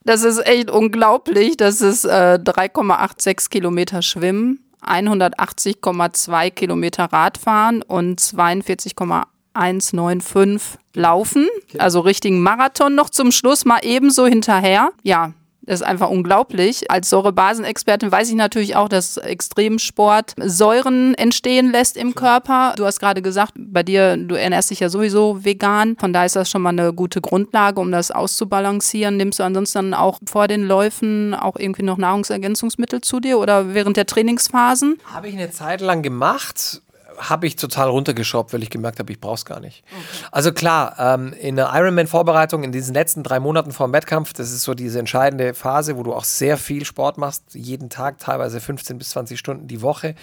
Das 0.04 0.22
ist 0.22 0.46
echt 0.46 0.70
unglaublich. 0.70 1.56
Das 1.56 1.80
ist 1.80 2.04
äh, 2.04 2.38
3,86 2.42 3.50
Kilometer 3.50 4.00
Schwimmen, 4.00 4.60
180,2 4.86 6.50
Kilometer 6.50 7.04
Radfahren 7.04 7.80
und 7.82 8.20
42,195 8.20 10.78
Laufen. 10.94 11.48
Also 11.78 12.00
richtigen 12.00 12.42
Marathon 12.42 12.94
noch 12.94 13.08
zum 13.10 13.32
Schluss 13.32 13.64
mal 13.64 13.80
ebenso 13.82 14.26
hinterher. 14.26 14.90
Ja, 15.02 15.32
das 15.70 15.82
ist 15.82 15.86
einfach 15.86 16.10
unglaublich. 16.10 16.90
Als 16.90 17.10
Säurebasenexpertin 17.10 18.10
weiß 18.10 18.28
ich 18.28 18.34
natürlich 18.34 18.74
auch, 18.74 18.88
dass 18.88 19.18
Extremsport 19.18 20.34
Säuren 20.44 21.14
entstehen 21.14 21.70
lässt 21.70 21.96
im 21.96 22.16
Körper. 22.16 22.74
Du 22.76 22.86
hast 22.86 22.98
gerade 22.98 23.22
gesagt, 23.22 23.52
bei 23.56 23.84
dir, 23.84 24.16
du 24.16 24.34
ernährst 24.34 24.72
dich 24.72 24.80
ja 24.80 24.88
sowieso 24.88 25.44
vegan. 25.44 25.96
Von 25.96 26.12
daher 26.12 26.26
ist 26.26 26.34
das 26.34 26.50
schon 26.50 26.62
mal 26.62 26.70
eine 26.70 26.92
gute 26.92 27.20
Grundlage, 27.20 27.80
um 27.80 27.92
das 27.92 28.10
auszubalancieren. 28.10 29.16
Nimmst 29.16 29.38
du 29.38 29.44
ansonsten 29.44 29.94
auch 29.94 30.18
vor 30.28 30.48
den 30.48 30.64
Läufen 30.64 31.34
auch 31.34 31.54
irgendwie 31.56 31.84
noch 31.84 31.98
Nahrungsergänzungsmittel 31.98 33.00
zu 33.02 33.20
dir 33.20 33.38
oder 33.38 33.72
während 33.72 33.96
der 33.96 34.06
Trainingsphasen? 34.06 34.98
Habe 35.14 35.28
ich 35.28 35.34
eine 35.34 35.52
Zeit 35.52 35.80
lang 35.80 36.02
gemacht 36.02 36.82
habe 37.28 37.46
ich 37.46 37.56
total 37.56 37.88
runtergeschraubt, 37.88 38.52
weil 38.52 38.62
ich 38.62 38.70
gemerkt 38.70 38.98
habe, 38.98 39.12
ich 39.12 39.20
brauche 39.20 39.34
es 39.34 39.44
gar 39.44 39.60
nicht. 39.60 39.84
Okay. 39.86 40.26
Also 40.32 40.52
klar, 40.52 40.94
ähm, 40.98 41.32
in 41.32 41.56
der 41.56 41.70
Ironman-Vorbereitung, 41.72 42.64
in 42.64 42.72
diesen 42.72 42.94
letzten 42.94 43.22
drei 43.22 43.40
Monaten 43.40 43.72
vor 43.72 43.86
dem 43.86 43.92
Wettkampf, 43.92 44.32
das 44.32 44.50
ist 44.50 44.62
so 44.62 44.74
diese 44.74 44.98
entscheidende 44.98 45.54
Phase, 45.54 45.96
wo 45.96 46.02
du 46.02 46.14
auch 46.14 46.24
sehr 46.24 46.56
viel 46.56 46.84
Sport 46.84 47.18
machst, 47.18 47.54
jeden 47.54 47.90
Tag, 47.90 48.18
teilweise 48.18 48.60
15 48.60 48.98
bis 48.98 49.10
20 49.10 49.38
Stunden 49.38 49.68
die 49.68 49.82
Woche. 49.82 50.14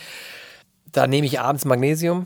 Da 0.92 1.08
nehme 1.08 1.28
ich 1.28 1.40
abends 1.40 1.66
Magnesium, 1.66 2.26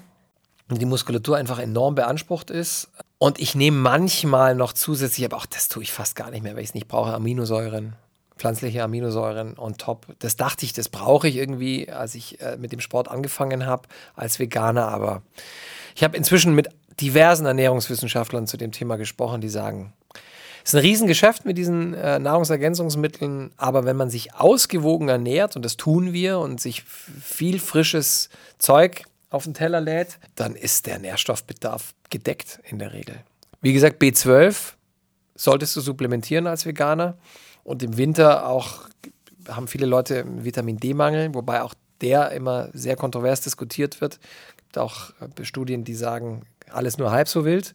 die 0.70 0.86
Muskulatur 0.86 1.38
einfach 1.38 1.60
enorm 1.60 1.96
beansprucht 1.96 2.50
ist. 2.50 2.90
Und 3.18 3.40
ich 3.40 3.54
nehme 3.54 3.78
manchmal 3.78 4.56
noch 4.56 4.74
zusätzlich, 4.74 5.26
aber 5.26 5.38
auch 5.38 5.46
das 5.46 5.68
tue 5.68 5.84
ich 5.84 5.92
fast 5.92 6.16
gar 6.16 6.32
nicht 6.32 6.44
mehr, 6.44 6.56
weil 6.56 6.64
ich 6.64 6.70
es 6.70 6.76
nicht 6.76 6.88
brauche, 6.88 7.14
Aminosäuren 7.14 7.94
pflanzliche 8.42 8.82
Aminosäuren 8.82 9.56
on 9.60 9.78
top. 9.78 10.08
Das 10.18 10.36
dachte 10.36 10.66
ich, 10.66 10.74
das 10.74 10.90
brauche 10.90 11.28
ich 11.28 11.36
irgendwie, 11.36 11.92
als 11.92 12.16
ich 12.16 12.42
äh, 12.42 12.58
mit 12.58 12.72
dem 12.72 12.80
Sport 12.80 13.08
angefangen 13.08 13.68
habe, 13.68 13.88
als 14.16 14.40
Veganer. 14.40 14.88
Aber 14.88 15.22
ich 15.96 16.04
habe 16.04 16.18
inzwischen 16.18 16.56
mit 16.56 16.70
diversen 17.00 17.46
Ernährungswissenschaftlern 17.46 18.48
zu 18.48 18.58
dem 18.58 18.72
Thema 18.72 18.96
gesprochen, 18.98 19.42
die 19.42 19.50
sagen, 19.50 19.94
ist 20.64 20.74
ein 20.74 20.82
Riesengeschäft 20.82 21.46
mit 21.46 21.56
diesen 21.56 21.94
äh, 21.94 22.18
Nahrungsergänzungsmitteln, 22.18 23.52
aber 23.58 23.86
wenn 23.86 23.96
man 23.96 24.10
sich 24.10 24.34
ausgewogen 24.34 25.10
ernährt, 25.10 25.56
und 25.56 25.64
das 25.64 25.78
tun 25.78 26.12
wir, 26.12 26.40
und 26.40 26.60
sich 26.60 26.82
viel 26.84 27.60
frisches 27.60 28.30
Zeug 28.58 29.04
auf 29.30 29.44
den 29.44 29.54
Teller 29.54 29.82
lädt, 29.82 30.18
dann 30.36 30.56
ist 30.56 30.88
der 30.88 30.98
Nährstoffbedarf 30.98 31.94
gedeckt 32.10 32.60
in 32.68 32.80
der 32.80 32.94
Regel. 32.94 33.18
Wie 33.62 33.74
gesagt, 33.74 34.02
B12 34.02 34.74
solltest 35.36 35.76
du 35.76 35.82
supplementieren 35.82 36.48
als 36.48 36.66
Veganer. 36.66 37.18
Und 37.64 37.84
im 37.84 37.98
Winter 37.98 38.48
auch 38.48 38.86
haben 39.48 39.68
viele 39.68 39.86
Leute 39.86 40.26
Vitamin 40.44 40.78
D-Mangel, 40.78 41.34
wobei 41.34 41.62
auch 41.62 41.74
der 42.02 42.32
immer 42.32 42.70
sehr 42.74 42.96
kontrovers 42.96 43.42
diskutiert 43.42 44.02
wird. 44.02 44.16
Es 44.16 44.58
gibt 44.58 44.78
auch 44.78 45.12
äh, 45.20 45.46
Studien, 45.46 45.84
die 45.84 45.94
sagen, 45.94 46.44
alles 46.72 46.98
nur 46.98 47.12
halb 47.12 47.28
so 47.28 47.46
wild. 47.46 47.74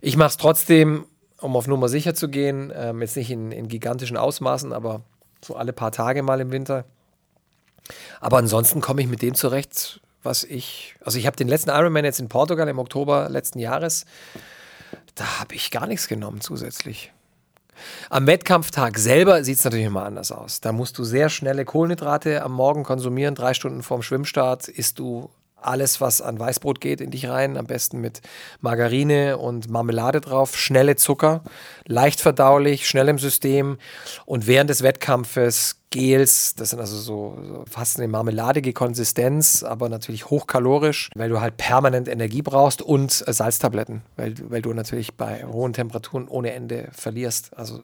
Ich 0.00 0.16
mache 0.16 0.30
es 0.30 0.36
trotzdem, 0.36 1.06
um 1.40 1.56
auf 1.56 1.66
Nummer 1.66 1.88
sicher 1.88 2.14
zu 2.14 2.28
gehen. 2.28 2.72
Ähm, 2.74 3.00
jetzt 3.00 3.16
nicht 3.16 3.30
in, 3.30 3.52
in 3.52 3.68
gigantischen 3.68 4.16
Ausmaßen, 4.16 4.72
aber 4.72 5.02
so 5.44 5.56
alle 5.56 5.72
paar 5.72 5.92
Tage 5.92 6.22
mal 6.22 6.40
im 6.40 6.50
Winter. 6.50 6.84
Aber 8.20 8.38
ansonsten 8.38 8.80
komme 8.80 9.02
ich 9.02 9.08
mit 9.08 9.22
dem 9.22 9.34
zurecht, 9.34 10.00
was 10.22 10.44
ich. 10.44 10.96
Also 11.00 11.18
ich 11.18 11.26
habe 11.26 11.36
den 11.36 11.48
letzten 11.48 11.70
Ironman 11.70 12.04
jetzt 12.04 12.20
in 12.20 12.28
Portugal 12.28 12.68
im 12.68 12.78
Oktober 12.78 13.28
letzten 13.28 13.58
Jahres. 13.58 14.04
Da 15.14 15.40
habe 15.40 15.54
ich 15.54 15.70
gar 15.70 15.86
nichts 15.86 16.08
genommen 16.08 16.40
zusätzlich. 16.40 17.12
Am 18.10 18.26
Wettkampftag 18.26 18.98
selber 18.98 19.44
sieht 19.44 19.58
es 19.58 19.64
natürlich 19.64 19.86
immer 19.86 20.04
anders 20.04 20.32
aus. 20.32 20.60
Da 20.60 20.72
musst 20.72 20.98
du 20.98 21.04
sehr 21.04 21.28
schnelle 21.28 21.64
Kohlenhydrate 21.64 22.42
am 22.42 22.52
Morgen 22.52 22.84
konsumieren. 22.84 23.34
Drei 23.34 23.54
Stunden 23.54 23.82
vorm 23.82 24.02
Schwimmstart 24.02 24.68
isst 24.68 24.98
du 24.98 25.30
alles, 25.60 26.00
was 26.00 26.20
an 26.20 26.38
Weißbrot 26.38 26.80
geht, 26.80 27.00
in 27.00 27.10
dich 27.10 27.28
rein. 27.28 27.56
Am 27.56 27.66
besten 27.66 28.00
mit 28.00 28.20
Margarine 28.60 29.38
und 29.38 29.68
Marmelade 29.68 30.20
drauf. 30.20 30.56
Schnelle 30.56 30.96
Zucker, 30.96 31.42
leicht 31.86 32.20
verdaulich, 32.20 32.88
schnell 32.88 33.08
im 33.08 33.18
System. 33.18 33.78
Und 34.24 34.46
während 34.46 34.70
des 34.70 34.82
Wettkampfes 34.82 35.77
Gels, 35.90 36.54
das 36.54 36.70
sind 36.70 36.80
also 36.80 36.96
so, 36.96 37.64
fast 37.68 37.98
eine 37.98 38.08
marmeladige 38.08 38.72
Konsistenz, 38.72 39.62
aber 39.62 39.88
natürlich 39.88 40.28
hochkalorisch, 40.28 41.10
weil 41.14 41.30
du 41.30 41.40
halt 41.40 41.56
permanent 41.56 42.08
Energie 42.08 42.42
brauchst 42.42 42.82
und 42.82 43.24
äh, 43.26 43.32
Salztabletten, 43.32 44.02
weil, 44.16 44.34
weil 44.50 44.60
du 44.60 44.72
natürlich 44.74 45.14
bei 45.14 45.44
hohen 45.44 45.72
Temperaturen 45.72 46.28
ohne 46.28 46.52
Ende 46.52 46.88
verlierst, 46.92 47.56
also 47.56 47.80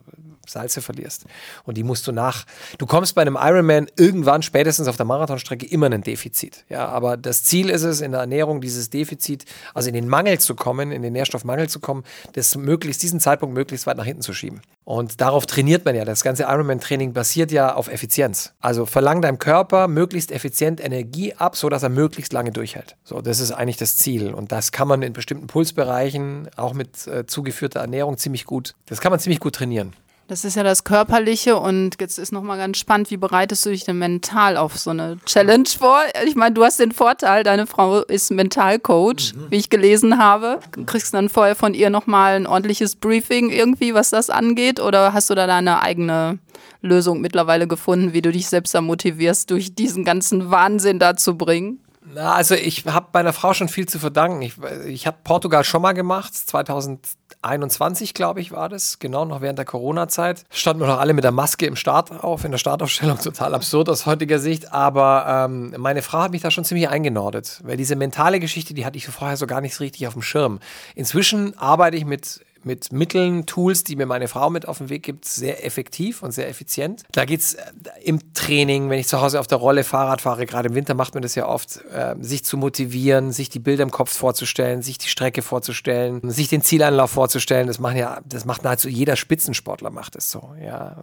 Salze 0.47 0.81
verlierst. 0.81 1.25
Und 1.63 1.77
die 1.77 1.83
musst 1.83 2.05
du 2.07 2.11
nach. 2.11 2.45
Du 2.77 2.85
kommst 2.85 3.15
bei 3.15 3.21
einem 3.21 3.37
Ironman 3.39 3.87
irgendwann 3.97 4.43
spätestens 4.43 4.87
auf 4.87 4.97
der 4.97 5.05
Marathonstrecke 5.05 5.65
immer 5.65 5.87
in 5.87 5.95
ein 5.95 6.01
Defizit. 6.03 6.65
Ja, 6.69 6.87
aber 6.87 7.17
das 7.17 7.43
Ziel 7.43 7.69
ist 7.69 7.83
es 7.83 8.01
in 8.01 8.11
der 8.11 8.21
Ernährung, 8.21 8.61
dieses 8.61 8.89
Defizit, 8.89 9.45
also 9.73 9.89
in 9.89 9.95
den 9.95 10.07
Mangel 10.07 10.39
zu 10.39 10.53
kommen, 10.53 10.91
in 10.91 11.01
den 11.01 11.13
Nährstoffmangel 11.13 11.69
zu 11.69 11.79
kommen, 11.79 12.03
das 12.33 12.55
möglichst, 12.55 13.01
diesen 13.01 13.19
Zeitpunkt 13.19 13.55
möglichst 13.55 13.87
weit 13.87 13.97
nach 13.97 14.05
hinten 14.05 14.21
zu 14.21 14.33
schieben. 14.33 14.61
Und 14.85 15.19
darauf 15.19 15.47
trainiert 15.47 15.83
man 15.83 15.95
ja. 15.95 16.05
Das 16.05 16.23
ganze 16.23 16.43
Ironman-Training 16.43 17.11
basiert 17.11 17.51
ja 17.51 17.73
auf 17.73 17.87
Effizienz. 17.87 18.53
Also 18.59 18.85
verlang 18.85 19.21
deinem 19.21 19.39
Körper 19.39 19.87
möglichst 19.87 20.31
effizient 20.31 20.79
Energie 20.79 21.33
ab, 21.33 21.57
sodass 21.57 21.81
er 21.81 21.89
möglichst 21.89 22.31
lange 22.33 22.51
durchhält. 22.51 22.95
So, 23.03 23.19
das 23.19 23.39
ist 23.39 23.51
eigentlich 23.51 23.77
das 23.77 23.97
Ziel. 23.97 24.33
Und 24.33 24.51
das 24.51 24.71
kann 24.71 24.87
man 24.87 25.01
in 25.01 25.13
bestimmten 25.13 25.47
Pulsbereichen, 25.47 26.49
auch 26.55 26.73
mit 26.73 27.07
äh, 27.07 27.25
zugeführter 27.25 27.79
Ernährung, 27.79 28.17
ziemlich 28.17 28.45
gut, 28.45 28.75
das 28.85 29.01
kann 29.01 29.09
man 29.11 29.19
ziemlich 29.19 29.39
gut 29.39 29.55
trainieren. 29.55 29.93
Das 30.27 30.43
ist 30.43 30.55
ja 30.55 30.63
das 30.63 30.83
Körperliche 30.83 31.57
und 31.57 31.97
jetzt 31.99 32.17
ist 32.17 32.31
nochmal 32.31 32.57
ganz 32.57 32.79
spannend, 32.79 33.11
wie 33.11 33.17
bereitest 33.17 33.63
du 33.63 33.69
dich 33.69 33.83
denn 33.83 33.99
mental 33.99 34.57
auf 34.57 34.75
so 34.75 34.89
eine 34.89 35.19
Challenge 35.25 35.69
vor? 35.77 35.99
Ich 36.25 36.35
meine, 36.35 36.55
du 36.55 36.63
hast 36.63 36.79
den 36.79 36.91
Vorteil, 36.91 37.43
deine 37.43 37.67
Frau 37.67 37.99
ist 37.99 38.31
Mentalcoach, 38.31 39.35
mhm. 39.35 39.51
wie 39.51 39.57
ich 39.57 39.69
gelesen 39.69 40.17
habe. 40.17 40.59
Kriegst 40.87 41.13
du 41.13 41.17
dann 41.17 41.29
vorher 41.29 41.55
von 41.55 41.75
ihr 41.75 41.91
nochmal 41.91 42.37
ein 42.37 42.47
ordentliches 42.47 42.95
Briefing 42.95 43.51
irgendwie, 43.51 43.93
was 43.93 44.09
das 44.09 44.31
angeht? 44.31 44.79
Oder 44.79 45.13
hast 45.13 45.29
du 45.29 45.35
da 45.35 45.45
deine 45.45 45.83
eigene 45.83 46.39
Lösung 46.81 47.21
mittlerweile 47.21 47.67
gefunden, 47.67 48.13
wie 48.13 48.23
du 48.23 48.31
dich 48.31 48.47
selbst 48.47 48.73
da 48.73 48.81
motivierst, 48.81 49.51
durch 49.51 49.75
diesen 49.75 50.03
ganzen 50.03 50.49
Wahnsinn 50.49 50.97
da 50.97 51.15
zu 51.15 51.37
bringen? 51.37 51.84
Na, 52.13 52.33
also 52.33 52.53
ich 52.53 52.85
habe 52.85 53.07
meiner 53.13 53.33
Frau 53.33 53.53
schon 53.53 53.67
viel 53.67 53.87
zu 53.87 53.97
verdanken. 53.97 54.41
Ich, 54.41 54.53
ich 54.85 55.07
habe 55.07 55.17
Portugal 55.23 55.63
schon 55.63 55.81
mal 55.81 55.93
gemacht, 55.93 56.35
2021 56.35 58.13
glaube 58.13 58.41
ich 58.41 58.51
war 58.51 58.69
das, 58.69 58.99
genau 58.99 59.25
noch 59.25 59.41
während 59.41 59.57
der 59.57 59.65
Corona-Zeit. 59.65 60.43
Standen 60.51 60.81
wir 60.81 60.87
noch 60.87 60.99
alle 60.99 61.13
mit 61.13 61.23
der 61.23 61.31
Maske 61.31 61.65
im 61.65 61.75
Start 61.75 62.11
auf, 62.11 62.45
in 62.45 62.51
der 62.51 62.59
Startaufstellung, 62.59 63.17
total 63.23 63.55
absurd 63.55 63.89
aus 63.89 64.05
heutiger 64.05 64.37
Sicht. 64.37 64.71
Aber 64.71 65.45
ähm, 65.45 65.73
meine 65.77 66.03
Frau 66.03 66.19
hat 66.19 66.31
mich 66.31 66.41
da 66.41 66.51
schon 66.51 66.63
ziemlich 66.63 66.89
eingenordet, 66.89 67.61
weil 67.63 67.77
diese 67.77 67.95
mentale 67.95 68.39
Geschichte, 68.39 68.75
die 68.75 68.85
hatte 68.85 68.97
ich 68.97 69.07
vorher 69.07 69.37
so 69.37 69.47
gar 69.47 69.61
nicht 69.61 69.73
so 69.73 69.83
richtig 69.83 70.05
auf 70.05 70.13
dem 70.13 70.21
Schirm. 70.21 70.59
Inzwischen 70.93 71.57
arbeite 71.57 71.97
ich 71.97 72.05
mit 72.05 72.44
mit 72.65 72.91
Mitteln, 72.91 73.45
Tools, 73.45 73.83
die 73.83 73.95
mir 73.95 74.05
meine 74.05 74.27
Frau 74.27 74.49
mit 74.49 74.67
auf 74.67 74.79
den 74.79 74.89
Weg 74.89 75.03
gibt, 75.03 75.25
sehr 75.25 75.65
effektiv 75.65 76.23
und 76.23 76.31
sehr 76.31 76.49
effizient. 76.49 77.03
Da 77.11 77.25
geht 77.25 77.41
es 77.41 77.53
äh, 77.53 77.63
im 78.03 78.33
Training, 78.33 78.89
wenn 78.89 78.99
ich 78.99 79.07
zu 79.07 79.21
Hause 79.21 79.39
auf 79.39 79.47
der 79.47 79.57
Rolle 79.57 79.83
Fahrrad 79.83 80.21
fahre, 80.21 80.45
gerade 80.45 80.69
im 80.69 80.75
Winter 80.75 80.93
macht 80.93 81.13
man 81.13 81.23
das 81.23 81.35
ja 81.35 81.47
oft, 81.47 81.83
äh, 81.91 82.15
sich 82.19 82.43
zu 82.43 82.57
motivieren, 82.57 83.31
sich 83.31 83.49
die 83.49 83.59
Bilder 83.59 83.83
im 83.83 83.91
Kopf 83.91 84.11
vorzustellen, 84.11 84.81
sich 84.81 84.97
die 84.97 85.07
Strecke 85.07 85.41
vorzustellen, 85.41 86.21
sich 86.29 86.49
den 86.49 86.61
Zielanlauf 86.61 87.11
vorzustellen. 87.11 87.67
Das 87.67 87.79
machen 87.79 87.97
ja, 87.97 88.21
das 88.25 88.45
macht 88.45 88.63
nahezu 88.63 88.89
jeder 88.89 89.15
Spitzensportler 89.15 89.91
macht 89.91 90.15
es 90.15 90.31
so. 90.31 90.53
Ja. 90.63 90.97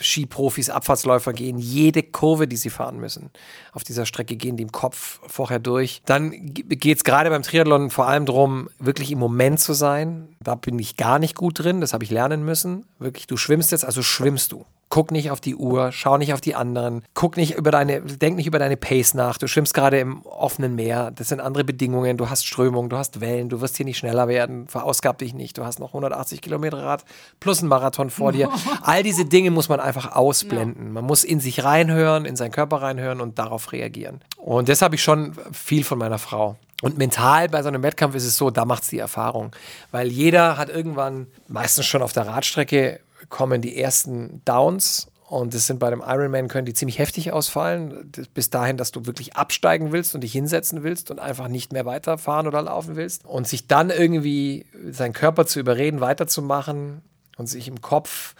Skiprofis, 0.00 0.70
Abfahrtsläufer 0.70 1.32
gehen 1.32 1.58
jede 1.58 2.02
Kurve, 2.02 2.48
die 2.48 2.56
sie 2.56 2.70
fahren 2.70 2.98
müssen, 2.98 3.30
auf 3.72 3.84
dieser 3.84 4.06
Strecke 4.06 4.36
gehen 4.36 4.56
die 4.56 4.62
im 4.64 4.72
Kopf 4.72 5.20
vorher 5.26 5.58
durch. 5.58 6.02
Dann 6.06 6.32
geht 6.54 6.98
es 6.98 7.04
gerade 7.04 7.30
beim 7.30 7.42
Triathlon 7.42 7.90
vor 7.90 8.08
allem 8.08 8.26
darum, 8.26 8.68
wirklich 8.78 9.10
im 9.10 9.18
Moment 9.18 9.60
zu 9.60 9.72
sein. 9.72 10.28
Da 10.40 10.54
bin 10.54 10.78
ich 10.78 10.87
gar 10.96 11.18
nicht 11.18 11.34
gut 11.34 11.58
drin, 11.58 11.80
das 11.80 11.92
habe 11.92 12.04
ich 12.04 12.10
lernen 12.10 12.44
müssen. 12.44 12.86
Wirklich, 12.98 13.26
du 13.26 13.36
schwimmst 13.36 13.72
jetzt, 13.72 13.84
also 13.84 14.02
schwimmst 14.02 14.52
du. 14.52 14.64
Guck 14.90 15.10
nicht 15.10 15.30
auf 15.30 15.40
die 15.40 15.54
Uhr, 15.54 15.92
schau 15.92 16.16
nicht 16.16 16.32
auf 16.32 16.40
die 16.40 16.54
anderen, 16.54 17.04
guck 17.12 17.36
nicht 17.36 17.56
über 17.56 17.70
deine, 17.70 18.00
denk 18.00 18.36
nicht 18.36 18.46
über 18.46 18.58
deine 18.58 18.78
Pace 18.78 19.12
nach. 19.12 19.36
Du 19.36 19.46
schwimmst 19.46 19.74
gerade 19.74 20.00
im 20.00 20.22
offenen 20.22 20.74
Meer, 20.74 21.10
das 21.10 21.28
sind 21.28 21.40
andere 21.40 21.64
Bedingungen, 21.64 22.16
du 22.16 22.30
hast 22.30 22.46
Strömung, 22.46 22.88
du 22.88 22.96
hast 22.96 23.20
Wellen, 23.20 23.50
du 23.50 23.60
wirst 23.60 23.76
hier 23.76 23.84
nicht 23.84 23.98
schneller 23.98 24.28
werden, 24.28 24.66
verausgab 24.66 25.18
dich 25.18 25.34
nicht, 25.34 25.58
du 25.58 25.64
hast 25.66 25.78
noch 25.78 25.88
180 25.88 26.40
Kilometer 26.40 26.78
Rad 26.78 27.04
plus 27.38 27.58
einen 27.58 27.68
Marathon 27.68 28.08
vor 28.08 28.32
dir. 28.32 28.48
All 28.82 29.02
diese 29.02 29.26
Dinge 29.26 29.50
muss 29.50 29.68
man 29.68 29.78
einfach 29.78 30.16
ausblenden. 30.16 30.90
Man 30.92 31.04
muss 31.04 31.22
in 31.22 31.40
sich 31.40 31.64
reinhören, 31.64 32.24
in 32.24 32.36
seinen 32.36 32.52
Körper 32.52 32.80
reinhören 32.80 33.20
und 33.20 33.38
darauf 33.38 33.72
reagieren. 33.72 34.22
Und 34.38 34.70
das 34.70 34.80
habe 34.80 34.94
ich 34.94 35.02
schon 35.02 35.34
viel 35.52 35.84
von 35.84 35.98
meiner 35.98 36.18
Frau. 36.18 36.56
Und 36.82 36.96
mental 36.96 37.48
bei 37.48 37.62
so 37.62 37.68
einem 37.68 37.82
Wettkampf 37.82 38.14
ist 38.14 38.24
es 38.24 38.36
so, 38.36 38.50
da 38.50 38.64
macht 38.64 38.84
es 38.84 38.88
die 38.88 38.98
Erfahrung. 38.98 39.54
Weil 39.90 40.08
jeder 40.08 40.56
hat 40.56 40.68
irgendwann, 40.68 41.26
meistens 41.48 41.86
schon 41.86 42.02
auf 42.02 42.12
der 42.12 42.26
Radstrecke, 42.26 43.00
kommen 43.28 43.60
die 43.60 43.76
ersten 43.80 44.42
Downs. 44.44 45.08
Und 45.28 45.52
das 45.52 45.66
sind 45.66 45.78
bei 45.78 45.90
dem 45.90 46.02
Ironman, 46.06 46.48
können 46.48 46.64
die 46.64 46.72
ziemlich 46.72 46.98
heftig 46.98 47.32
ausfallen. 47.32 48.10
Bis 48.32 48.48
dahin, 48.48 48.76
dass 48.76 48.92
du 48.92 49.04
wirklich 49.04 49.36
absteigen 49.36 49.92
willst 49.92 50.14
und 50.14 50.22
dich 50.22 50.32
hinsetzen 50.32 50.82
willst 50.84 51.10
und 51.10 51.18
einfach 51.18 51.48
nicht 51.48 51.72
mehr 51.72 51.84
weiterfahren 51.84 52.46
oder 52.46 52.62
laufen 52.62 52.96
willst. 52.96 53.26
Und 53.26 53.46
sich 53.46 53.66
dann 53.66 53.90
irgendwie 53.90 54.64
seinen 54.90 55.12
Körper 55.12 55.46
zu 55.46 55.60
überreden, 55.60 56.00
weiterzumachen 56.00 57.02
und 57.36 57.46
sich 57.46 57.68
im 57.68 57.82
Kopf, 57.82 58.34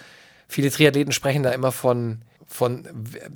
viele 0.48 0.70
Triathleten 0.70 1.12
sprechen 1.12 1.42
da 1.42 1.50
immer 1.50 1.72
von 1.72 2.22
von, 2.50 2.88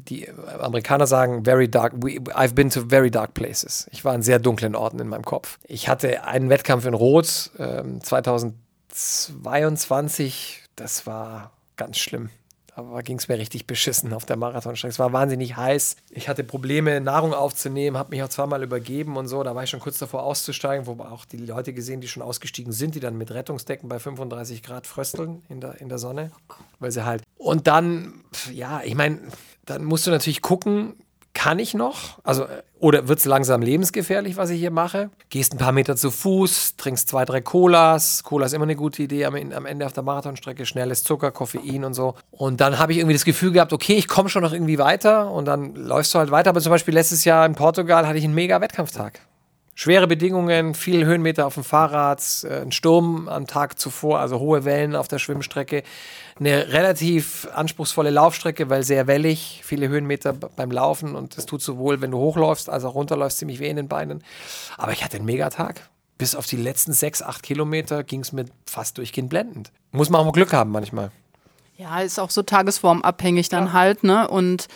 die 0.09 0.27
Amerikaner 0.31 1.07
sagen, 1.07 1.45
very 1.45 1.69
dark, 1.69 1.93
we, 1.97 2.13
I've 2.35 2.55
been 2.55 2.71
to 2.71 2.87
very 2.89 3.11
dark 3.11 3.35
places. 3.35 3.87
Ich 3.91 4.07
war 4.07 4.15
in 4.15 4.23
sehr 4.23 4.39
dunklen 4.39 4.75
Orten 4.75 4.99
in 5.01 5.09
meinem 5.09 5.27
Kopf. 5.27 5.59
Ich 5.65 5.87
hatte 5.87 6.25
einen 6.25 6.49
Wettkampf 6.49 6.87
in 6.87 6.95
Rot 6.95 7.51
äh, 7.59 7.83
2022, 8.01 10.63
das 10.77 11.07
war 11.07 11.53
ganz 11.77 11.99
schlimm. 11.99 12.31
Aber 12.75 13.03
ging 13.03 13.19
es 13.19 13.29
mir 13.29 13.39
richtig 13.39 13.67
beschissen 13.67 14.15
auf 14.15 14.25
der 14.25 14.37
Marathonstrecke. 14.37 14.93
Es 14.93 14.99
war 14.99 15.13
wahnsinnig 15.13 15.57
heiß. 15.57 15.97
Ich 16.11 16.29
hatte 16.29 16.43
Probleme, 16.43 17.01
Nahrung 17.01 17.35
aufzunehmen, 17.35 17.99
habe 17.99 18.11
mich 18.11 18.23
auch 18.23 18.29
zweimal 18.29 18.63
übergeben 18.63 19.17
und 19.19 19.29
so. 19.29 19.43
Da 19.43 19.55
war 19.55 19.65
ich 19.65 19.71
schon 19.71 19.81
kurz 19.81 19.99
davor 19.99 20.23
auszusteigen, 20.23 20.87
wo 20.87 20.93
auch 21.03 21.27
die 21.27 21.37
Leute 21.37 21.75
gesehen, 21.75 22.01
die 22.01 22.09
schon 22.09 22.23
ausgestiegen 22.23 22.73
sind, 22.73 22.95
die 22.95 23.01
dann 23.01 23.19
mit 23.19 23.31
Rettungsdecken 23.31 23.89
bei 23.89 23.99
35 23.99 24.63
Grad 24.63 24.87
frösteln 24.87 25.43
in 25.51 25.61
der, 25.61 25.81
in 25.83 25.91
der 25.91 25.99
Sonne. 25.99 26.31
Weil 26.79 26.93
sie 26.93 27.05
halt. 27.05 27.23
Und 27.37 27.67
dann, 27.67 28.25
ja, 28.51 28.81
ich 28.83 28.95
meine, 28.95 29.21
dann 29.67 29.85
musst 29.85 30.07
du 30.07 30.11
natürlich 30.11 30.41
gucken, 30.41 30.95
kann 31.35 31.59
ich 31.59 31.75
noch? 31.75 32.19
Also, 32.25 32.47
oder 32.79 33.09
wird 33.09 33.19
es 33.19 33.25
langsam 33.25 33.63
lebensgefährlich, 33.63 34.37
was 34.37 34.51
ich 34.51 34.61
hier 34.61 34.71
mache? 34.71 35.11
Gehst 35.31 35.53
ein 35.53 35.59
paar 35.59 35.73
Meter 35.73 35.97
zu 35.97 36.11
Fuß, 36.11 36.77
trinkst 36.77 37.09
zwei, 37.09 37.25
drei 37.25 37.41
Colas. 37.41 38.23
Cola 38.23 38.47
ist 38.47 38.53
immer 38.53 38.65
eine 38.65 38.77
gute 38.77 39.03
Idee 39.03 39.25
am, 39.25 39.35
am 39.35 39.67
Ende 39.67 39.87
auf 39.87 39.93
der 39.93 40.03
Marathonstrecke. 40.03 40.67
Schnelles 40.67 41.05
Zucker, 41.05 41.31
Koffein 41.31 41.85
und 41.85 41.95
so. 41.95 42.15
Und 42.31 42.61
dann 42.61 42.79
habe 42.79 42.93
ich 42.93 42.99
irgendwie 42.99 43.15
das 43.15 43.25
Gefühl 43.25 43.53
gehabt, 43.53 43.73
okay, 43.73 43.95
ich 43.95 44.09
komme 44.09 44.29
schon 44.29 44.43
noch 44.43 44.53
irgendwie 44.53 44.79
weiter. 44.79 45.31
Und 45.31 45.47
dann 45.47 45.75
läufst 45.75 46.15
du 46.15 46.19
halt 46.19 46.31
weiter. 46.31 46.51
Aber 46.51 46.61
zum 46.61 46.71
Beispiel 46.71 46.95
letztes 46.95 47.25
Jahr 47.25 47.47
in 47.47 47.55
Portugal 47.55 48.07
hatte 48.07 48.19
ich 48.19 48.25
einen 48.25 48.35
mega 48.35 48.61
Wettkampftag. 48.61 49.21
Schwere 49.75 50.07
Bedingungen, 50.07 50.75
viel 50.75 51.07
Höhenmeter 51.07 51.47
auf 51.47 51.55
dem 51.55 51.65
Fahrrad, 51.65 52.23
äh, 52.45 52.61
ein 52.61 52.73
Sturm 52.73 53.29
am 53.29 53.47
Tag 53.47 53.79
zuvor, 53.79 54.21
also 54.21 54.39
hohe 54.39 54.65
Wellen 54.65 54.95
auf 54.95 55.09
der 55.09 55.19
Schwimmstrecke. 55.19 55.83
Eine 56.39 56.73
relativ 56.73 57.49
anspruchsvolle 57.55 58.11
Laufstrecke, 58.11 58.69
weil 58.69 58.83
sehr 58.83 59.07
wellig, 59.07 59.61
viele 59.65 59.89
Höhenmeter 59.89 60.33
beim 60.33 60.71
Laufen 60.71 61.15
und 61.15 61.39
es 61.39 61.47
tut 61.47 61.63
sowohl, 61.63 62.01
wenn 62.01 62.11
du 62.11 62.19
hochläufst, 62.19 62.69
als 62.69 62.85
auch 62.85 62.95
runterläufst, 62.95 63.39
ziemlich 63.39 63.61
weh 63.61 63.69
in 63.69 63.77
den 63.77 63.89
Beinen. 63.89 64.23
Aber 64.77 64.93
ich 64.93 65.05
hatte 65.05 65.17
einen 65.17 65.27
Megatag 65.27 65.89
bis 66.19 66.37
auf 66.37 66.47
die 66.47 66.57
letzten 66.57 66.93
sechs, 66.93 67.21
acht 67.21 67.43
Kilometer 67.43 68.05
ging 68.05 68.21
es 68.21 68.33
mir 68.33 68.45
fast 68.65 68.99
durchgehend 68.99 69.29
blendend. 69.29 69.73
Muss 69.91 70.09
man 70.09 70.21
auch 70.21 70.25
mal 70.25 70.33
Glück 70.33 70.53
haben 70.53 70.71
manchmal. 70.71 71.11
Ja, 71.77 72.01
ist 72.01 72.21
auch 72.21 72.31
so 72.31 72.43
tagesformabhängig 72.43 73.49
dann 73.49 73.67
ja. 73.67 73.73
halt, 73.73 74.05
ne? 74.05 74.29
Und 74.29 74.69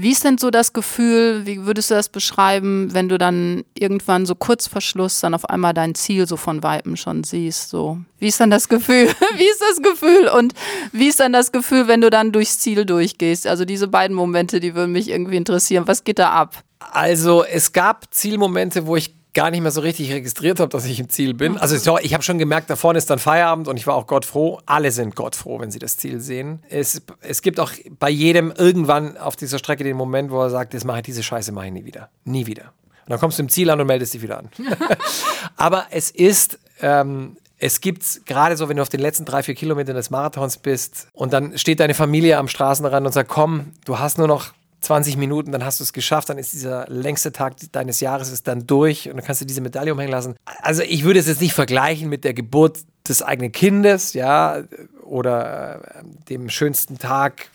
wie 0.00 0.12
ist 0.12 0.22
denn 0.22 0.38
so 0.38 0.52
das 0.52 0.72
Gefühl, 0.72 1.44
wie 1.44 1.66
würdest 1.66 1.90
du 1.90 1.94
das 1.94 2.08
beschreiben, 2.08 2.94
wenn 2.94 3.08
du 3.08 3.18
dann 3.18 3.64
irgendwann 3.74 4.26
so 4.26 4.36
kurz 4.36 4.68
vor 4.68 4.80
Schluss 4.80 5.18
dann 5.18 5.34
auf 5.34 5.50
einmal 5.50 5.74
dein 5.74 5.96
Ziel 5.96 6.28
so 6.28 6.36
von 6.36 6.62
Weitem 6.62 6.94
schon 6.94 7.24
siehst? 7.24 7.68
So, 7.68 7.98
wie 8.20 8.28
ist 8.28 8.38
dann 8.38 8.50
das 8.50 8.68
Gefühl? 8.68 9.08
wie 9.36 9.48
ist 9.48 9.60
das 9.60 9.82
Gefühl? 9.82 10.28
Und 10.28 10.54
wie 10.92 11.08
ist 11.08 11.18
dann 11.18 11.32
das 11.32 11.50
Gefühl, 11.50 11.88
wenn 11.88 12.00
du 12.00 12.10
dann 12.10 12.30
durchs 12.30 12.60
Ziel 12.60 12.84
durchgehst? 12.84 13.48
Also 13.48 13.64
diese 13.64 13.88
beiden 13.88 14.14
Momente, 14.14 14.60
die 14.60 14.76
würden 14.76 14.92
mich 14.92 15.08
irgendwie 15.08 15.36
interessieren. 15.36 15.88
Was 15.88 16.04
geht 16.04 16.20
da 16.20 16.30
ab? 16.30 16.62
Also 16.78 17.42
es 17.42 17.72
gab 17.72 18.14
Zielmomente, 18.14 18.86
wo 18.86 18.94
ich 18.94 19.17
gar 19.38 19.52
nicht 19.52 19.60
mehr 19.60 19.70
so 19.70 19.82
richtig 19.82 20.12
registriert 20.12 20.58
habe, 20.58 20.68
dass 20.68 20.84
ich 20.84 20.98
im 20.98 21.08
Ziel 21.10 21.32
bin. 21.32 21.58
Also 21.58 21.96
ich 22.00 22.12
habe 22.12 22.24
schon 22.24 22.38
gemerkt, 22.38 22.70
da 22.70 22.74
vorne 22.74 22.98
ist 22.98 23.08
dann 23.08 23.20
Feierabend 23.20 23.68
und 23.68 23.76
ich 23.76 23.86
war 23.86 23.94
auch 23.94 24.08
Gott 24.08 24.24
froh. 24.24 24.58
Alle 24.66 24.90
sind 24.90 25.14
Gott 25.14 25.36
froh, 25.36 25.60
wenn 25.60 25.70
sie 25.70 25.78
das 25.78 25.96
Ziel 25.96 26.18
sehen. 26.18 26.64
Es, 26.68 27.02
es 27.20 27.40
gibt 27.40 27.60
auch 27.60 27.70
bei 28.00 28.10
jedem 28.10 28.50
irgendwann 28.50 29.16
auf 29.16 29.36
dieser 29.36 29.60
Strecke 29.60 29.84
den 29.84 29.96
Moment, 29.96 30.32
wo 30.32 30.42
er 30.42 30.50
sagt, 30.50 30.74
das 30.74 30.82
mache 30.82 30.98
ich 30.98 31.04
diese 31.04 31.22
Scheiße 31.22 31.52
mache 31.52 31.66
ich 31.66 31.72
nie 31.72 31.84
wieder. 31.84 32.08
Nie 32.24 32.46
wieder. 32.46 32.72
Und 33.04 33.10
dann 33.10 33.20
kommst 33.20 33.38
du 33.38 33.44
im 33.44 33.48
Ziel 33.48 33.70
an 33.70 33.80
und 33.80 33.86
meldest 33.86 34.12
dich 34.12 34.22
wieder 34.22 34.40
an. 34.40 34.48
Aber 35.56 35.86
es 35.92 36.10
ist, 36.10 36.58
ähm, 36.80 37.36
es 37.58 37.80
gibt 37.80 38.26
gerade 38.26 38.56
so, 38.56 38.68
wenn 38.68 38.78
du 38.78 38.82
auf 38.82 38.88
den 38.88 38.98
letzten 38.98 39.24
drei, 39.24 39.44
vier 39.44 39.54
Kilometern 39.54 39.94
des 39.94 40.10
Marathons 40.10 40.56
bist 40.56 41.06
und 41.12 41.32
dann 41.32 41.56
steht 41.56 41.78
deine 41.78 41.94
Familie 41.94 42.38
am 42.38 42.48
Straßenrand 42.48 43.06
und 43.06 43.12
sagt, 43.12 43.30
komm, 43.30 43.72
du 43.84 44.00
hast 44.00 44.18
nur 44.18 44.26
noch 44.26 44.52
20 44.88 45.18
Minuten, 45.18 45.52
dann 45.52 45.62
hast 45.66 45.80
du 45.80 45.84
es 45.84 45.92
geschafft, 45.92 46.30
dann 46.30 46.38
ist 46.38 46.54
dieser 46.54 46.86
längste 46.88 47.30
Tag 47.30 47.56
deines 47.72 48.00
Jahres 48.00 48.32
ist 48.32 48.48
dann 48.48 48.66
durch 48.66 49.10
und 49.10 49.16
dann 49.16 49.24
kannst 49.24 49.42
du 49.42 49.44
diese 49.44 49.60
Medaille 49.60 49.92
umhängen 49.92 50.10
lassen. 50.10 50.34
Also 50.62 50.82
ich 50.82 51.04
würde 51.04 51.20
es 51.20 51.26
jetzt 51.26 51.42
nicht 51.42 51.52
vergleichen 51.52 52.08
mit 52.08 52.24
der 52.24 52.32
Geburt 52.32 52.78
des 53.06 53.22
eigenen 53.22 53.52
Kindes, 53.52 54.14
ja, 54.14 54.62
oder 55.04 55.82
äh, 55.84 56.04
dem 56.30 56.48
schönsten 56.48 56.98
Tag 56.98 57.50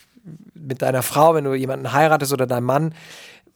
mit 0.53 0.83
deiner 0.83 1.01
Frau, 1.01 1.33
wenn 1.33 1.43
du 1.43 1.55
jemanden 1.55 1.91
heiratest 1.91 2.33
oder 2.33 2.45
deinem 2.45 2.65
Mann 2.65 2.93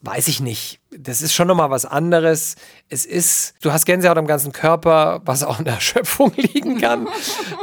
weiß 0.00 0.28
ich 0.28 0.40
nicht. 0.40 0.78
Das 0.96 1.22
ist 1.22 1.34
schon 1.34 1.48
nochmal 1.48 1.70
was 1.70 1.84
anderes. 1.84 2.54
Es 2.88 3.04
ist, 3.04 3.54
du 3.62 3.72
hast 3.72 3.84
Gänsehaut 3.84 4.16
am 4.16 4.28
ganzen 4.28 4.52
Körper, 4.52 5.20
was 5.24 5.42
auch 5.42 5.58
in 5.58 5.64
der 5.64 5.74
Erschöpfung 5.78 6.32
liegen 6.36 6.80
kann. 6.80 7.08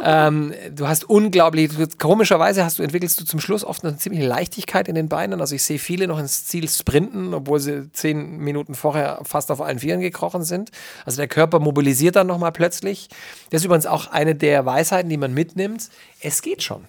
ähm, 0.04 0.54
du 0.72 0.88
hast 0.88 1.10
unglaublich, 1.10 1.72
komischerweise 1.98 2.66
hast 2.66 2.80
du, 2.80 2.84
entwickelst 2.84 3.20
du 3.22 3.26
zum 3.26 3.40
Schluss 3.40 3.64
oft 3.64 3.86
eine 3.86 3.96
ziemliche 3.96 4.28
Leichtigkeit 4.28 4.90
in 4.90 4.96
den 4.96 5.08
Beinen. 5.08 5.40
Also 5.40 5.56
ich 5.56 5.64
sehe 5.64 5.80
viele 5.80 6.08
noch 6.08 6.20
ins 6.20 6.46
Ziel 6.46 6.68
sprinten, 6.68 7.34
obwohl 7.34 7.60
sie 7.60 7.90
zehn 7.94 8.38
Minuten 8.38 8.76
vorher 8.76 9.22
fast 9.24 9.50
auf 9.50 9.62
allen 9.62 9.80
Vieren 9.80 10.02
gekrochen 10.02 10.44
sind. 10.44 10.72
Also 11.06 11.18
der 11.18 11.30
Körper 11.30 11.60
mobilisiert 11.60 12.18
dann 12.18 12.28
nochmal 12.28 12.52
plötzlich. 12.52 13.08
Das 13.50 13.62
ist 13.62 13.66
übrigens 13.66 13.86
auch 13.86 14.08
eine 14.08 14.36
der 14.36 14.66
Weisheiten, 14.66 15.10
die 15.10 15.18
man 15.18 15.34
mitnimmt. 15.34 15.90
Es 16.20 16.42
geht 16.42 16.64
schon. 16.64 16.86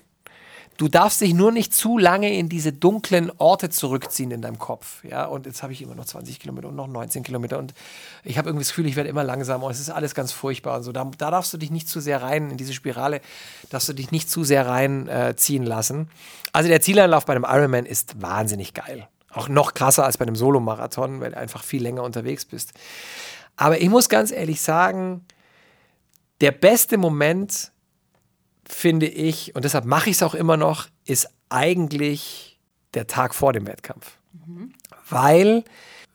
Du 0.77 0.89
darfst 0.89 1.23
dich 1.23 1.33
nur 1.33 1.53
nicht 1.53 1.75
zu 1.75 1.97
lange 1.97 2.37
in 2.37 2.51
diese 2.51 2.73
dunklen 2.73 3.33
Orte 3.39 3.71
zurückziehen 3.71 4.31
in 4.31 4.43
deinem 4.43 4.59
Kopf. 4.59 5.03
Ja, 5.05 5.25
und 5.25 5.47
jetzt 5.47 5.63
habe 5.63 5.73
ich 5.73 5.81
immer 5.81 5.95
noch 5.95 6.05
20 6.05 6.39
Kilometer 6.39 6.69
und 6.69 6.77
noch 6.77 6.87
19 6.87 7.23
Kilometer 7.23 7.59
und 7.59 7.73
ich 8.25 8.37
habe 8.37 8.51
irgendwie 8.51 8.65
das 8.65 8.69
Gefühl, 8.69 8.87
ich 8.87 8.97
werde 8.97 9.09
immer 9.09 9.25
langsamer 9.25 9.65
und 9.65 9.73
es 9.73 9.81
ist 9.81 9.89
alles 9.89 10.15
ganz 10.15 10.33
furchtbar 10.33 10.77
und 10.77 10.83
so. 10.83 10.93
Da, 10.93 11.11
da, 11.17 11.31
darfst 11.31 11.53
du 11.55 11.57
dich 11.57 11.71
nicht 11.71 11.89
zu 11.89 12.01
sehr 12.01 12.21
rein 12.21 12.51
in 12.51 12.59
diese 12.59 12.75
Spirale, 12.75 13.23
darfst 13.71 13.89
du 13.89 13.95
dich 13.95 14.11
nicht 14.11 14.31
zu 14.31 14.45
sehr 14.45 14.67
reinziehen 14.67 15.65
äh, 15.65 15.69
lassen. 15.69 16.11
Also 16.53 16.69
der 16.69 16.83
Zieleinlauf 16.83 17.25
bei 17.25 17.35
einem 17.35 17.47
Ironman 17.49 17.87
ist 17.87 18.21
wahnsinnig 18.21 18.75
geil. 18.75 19.09
Auch 19.33 19.49
noch 19.49 19.73
krasser 19.73 20.05
als 20.05 20.19
bei 20.19 20.27
einem 20.27 20.37
Solomarathon, 20.37 21.21
weil 21.21 21.31
du 21.31 21.39
einfach 21.39 21.63
viel 21.63 21.83
länger 21.83 22.03
unterwegs 22.03 22.45
bist. 22.45 22.73
Aber 23.57 23.81
ich 23.81 23.89
muss 23.89 24.09
ganz 24.09 24.31
ehrlich 24.31 24.61
sagen, 24.61 25.25
der 26.41 26.53
beste 26.53 26.99
Moment 26.99 27.73
finde 28.69 29.07
ich, 29.07 29.55
und 29.55 29.65
deshalb 29.65 29.85
mache 29.85 30.11
ich 30.11 30.17
es 30.17 30.23
auch 30.23 30.35
immer 30.35 30.57
noch, 30.57 30.87
ist 31.05 31.29
eigentlich 31.49 32.59
der 32.95 33.07
Tag 33.07 33.35
vor 33.35 33.53
dem 33.53 33.67
Wettkampf. 33.67 34.19
Mhm. 34.47 34.73
Weil, 35.09 35.65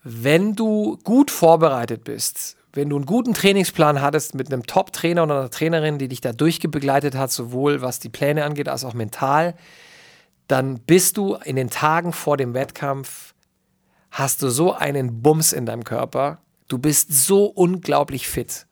wenn 0.04 0.56
du 0.56 0.98
gut 1.04 1.32
vorbereitet 1.32 2.04
bist, 2.04 2.58
wenn 2.74 2.90
du 2.90 2.96
einen 2.96 3.06
guten 3.06 3.34
Trainingsplan 3.34 4.02
hattest 4.02 4.36
mit 4.36 4.52
einem 4.52 4.66
Top-Trainer 4.66 5.24
oder 5.24 5.40
einer 5.40 5.50
Trainerin, 5.50 5.98
die 5.98 6.08
dich 6.08 6.22
da 6.22 6.32
durchgebegleitet 6.32 7.16
hat, 7.16 7.32
sowohl 7.32 7.82
was 7.82 8.00
die 8.00 8.10
Pläne 8.10 8.46
angeht 8.46 8.70
als 8.70 8.86
auch 8.86 8.94
mental, 8.94 9.56
dann 10.48 10.80
bist 10.80 11.18
du 11.18 11.36
in 11.36 11.56
den 11.56 11.70
Tagen 11.70 12.14
vor 12.14 12.38
dem 12.38 12.54
Wettkampf, 12.54 13.34
hast 14.10 14.42
du 14.42 14.50
so 14.50 14.74
einen 14.74 15.22
Bums 15.22 15.54
in 15.54 15.66
deinem 15.66 15.84
Körper, 15.84 16.40
du 16.68 16.78
bist 16.78 17.14
so 17.14 17.46
unglaublich 17.46 18.28
fit 18.28 18.68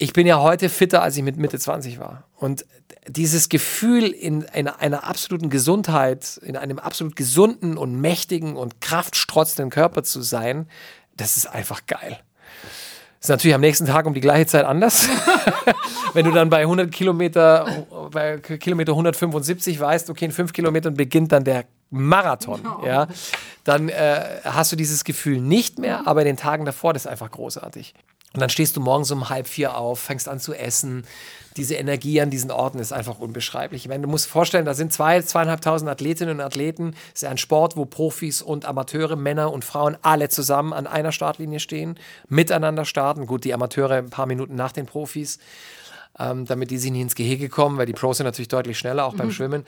ich 0.00 0.14
bin 0.14 0.26
ja 0.26 0.40
heute 0.40 0.70
fitter, 0.70 1.02
als 1.02 1.16
ich 1.18 1.22
mit 1.22 1.36
Mitte 1.36 1.58
20 1.58 2.00
war. 2.00 2.24
Und 2.34 2.64
dieses 3.06 3.50
Gefühl 3.50 4.06
in 4.06 4.48
einer, 4.48 4.80
einer, 4.80 5.04
absoluten 5.04 5.50
Gesundheit, 5.50 6.40
in 6.42 6.56
einem 6.56 6.78
absolut 6.78 7.16
gesunden 7.16 7.76
und 7.76 8.00
mächtigen 8.00 8.56
und 8.56 8.80
kraftstrotzenden 8.80 9.68
Körper 9.68 10.02
zu 10.02 10.22
sein, 10.22 10.68
das 11.18 11.36
ist 11.36 11.46
einfach 11.46 11.84
geil. 11.86 12.18
Das 13.18 13.26
ist 13.26 13.28
natürlich 13.28 13.54
am 13.54 13.60
nächsten 13.60 13.84
Tag 13.84 14.06
um 14.06 14.14
die 14.14 14.22
gleiche 14.22 14.46
Zeit 14.46 14.64
anders. 14.64 15.06
Wenn 16.14 16.24
du 16.24 16.30
dann 16.30 16.48
bei 16.48 16.60
100 16.60 16.90
Kilometer, 16.90 17.86
bei 18.10 18.38
Kilometer 18.38 18.92
175 18.92 19.78
weißt, 19.78 20.08
okay, 20.08 20.24
in 20.24 20.32
fünf 20.32 20.54
Kilometern 20.54 20.94
beginnt 20.94 21.32
dann 21.32 21.44
der 21.44 21.66
Marathon, 21.90 22.62
oh. 22.64 22.86
ja, 22.86 23.06
dann 23.64 23.90
äh, 23.90 24.40
hast 24.44 24.72
du 24.72 24.76
dieses 24.76 25.04
Gefühl 25.04 25.42
nicht 25.42 25.78
mehr, 25.78 26.06
aber 26.06 26.22
in 26.22 26.26
den 26.26 26.36
Tagen 26.38 26.64
davor, 26.64 26.94
das 26.94 27.04
ist 27.04 27.10
einfach 27.10 27.30
großartig. 27.30 27.92
Und 28.32 28.40
dann 28.40 28.50
stehst 28.50 28.76
du 28.76 28.80
morgens 28.80 29.10
um 29.10 29.28
halb 29.28 29.48
vier 29.48 29.76
auf, 29.76 29.98
fängst 29.98 30.28
an 30.28 30.38
zu 30.38 30.54
essen. 30.54 31.04
Diese 31.56 31.74
Energie 31.74 32.20
an 32.20 32.30
diesen 32.30 32.52
Orten 32.52 32.78
ist 32.78 32.92
einfach 32.92 33.18
unbeschreiblich. 33.18 33.82
Ich 33.82 33.88
meine, 33.88 34.02
du 34.02 34.08
musst 34.08 34.26
dir 34.26 34.30
vorstellen, 34.30 34.64
da 34.64 34.74
sind 34.74 34.92
zwei, 34.92 35.20
zweieinhalbtausend 35.20 35.90
Athletinnen 35.90 36.38
und 36.38 36.40
Athleten. 36.40 36.94
Es 37.12 37.22
ist 37.22 37.28
ein 37.28 37.38
Sport, 37.38 37.76
wo 37.76 37.86
Profis 37.86 38.40
und 38.40 38.66
Amateure, 38.66 39.16
Männer 39.16 39.52
und 39.52 39.64
Frauen 39.64 39.96
alle 40.02 40.28
zusammen 40.28 40.72
an 40.72 40.86
einer 40.86 41.10
Startlinie 41.10 41.58
stehen, 41.58 41.98
miteinander 42.28 42.84
starten. 42.84 43.26
Gut, 43.26 43.42
die 43.42 43.52
Amateure 43.52 43.96
ein 43.96 44.10
paar 44.10 44.26
Minuten 44.26 44.54
nach 44.54 44.70
den 44.70 44.86
Profis, 44.86 45.40
ähm, 46.16 46.44
damit 46.44 46.70
die 46.70 46.78
sich 46.78 46.92
nicht 46.92 47.02
ins 47.02 47.14
Gehege 47.16 47.48
kommen, 47.48 47.78
weil 47.78 47.86
die 47.86 47.94
Pros 47.94 48.18
sind 48.18 48.26
natürlich 48.26 48.48
deutlich 48.48 48.78
schneller, 48.78 49.04
auch 49.04 49.14
mhm. 49.14 49.18
beim 49.18 49.30
Schwimmen. 49.32 49.66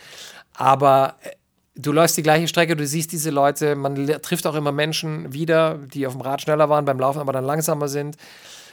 Aber 0.54 1.16
äh, 1.22 1.30
du 1.74 1.90
läufst 1.90 2.16
die 2.16 2.22
gleiche 2.22 2.46
Strecke, 2.46 2.76
du 2.76 2.86
siehst 2.86 3.10
diese 3.10 3.30
Leute, 3.30 3.74
man 3.74 4.06
trifft 4.22 4.46
auch 4.46 4.54
immer 4.54 4.70
Menschen 4.70 5.32
wieder, 5.32 5.78
die 5.78 6.06
auf 6.06 6.12
dem 6.12 6.20
Rad 6.20 6.42
schneller 6.42 6.68
waren 6.68 6.84
beim 6.84 7.00
Laufen, 7.00 7.18
aber 7.18 7.32
dann 7.32 7.44
langsamer 7.44 7.88
sind. 7.88 8.16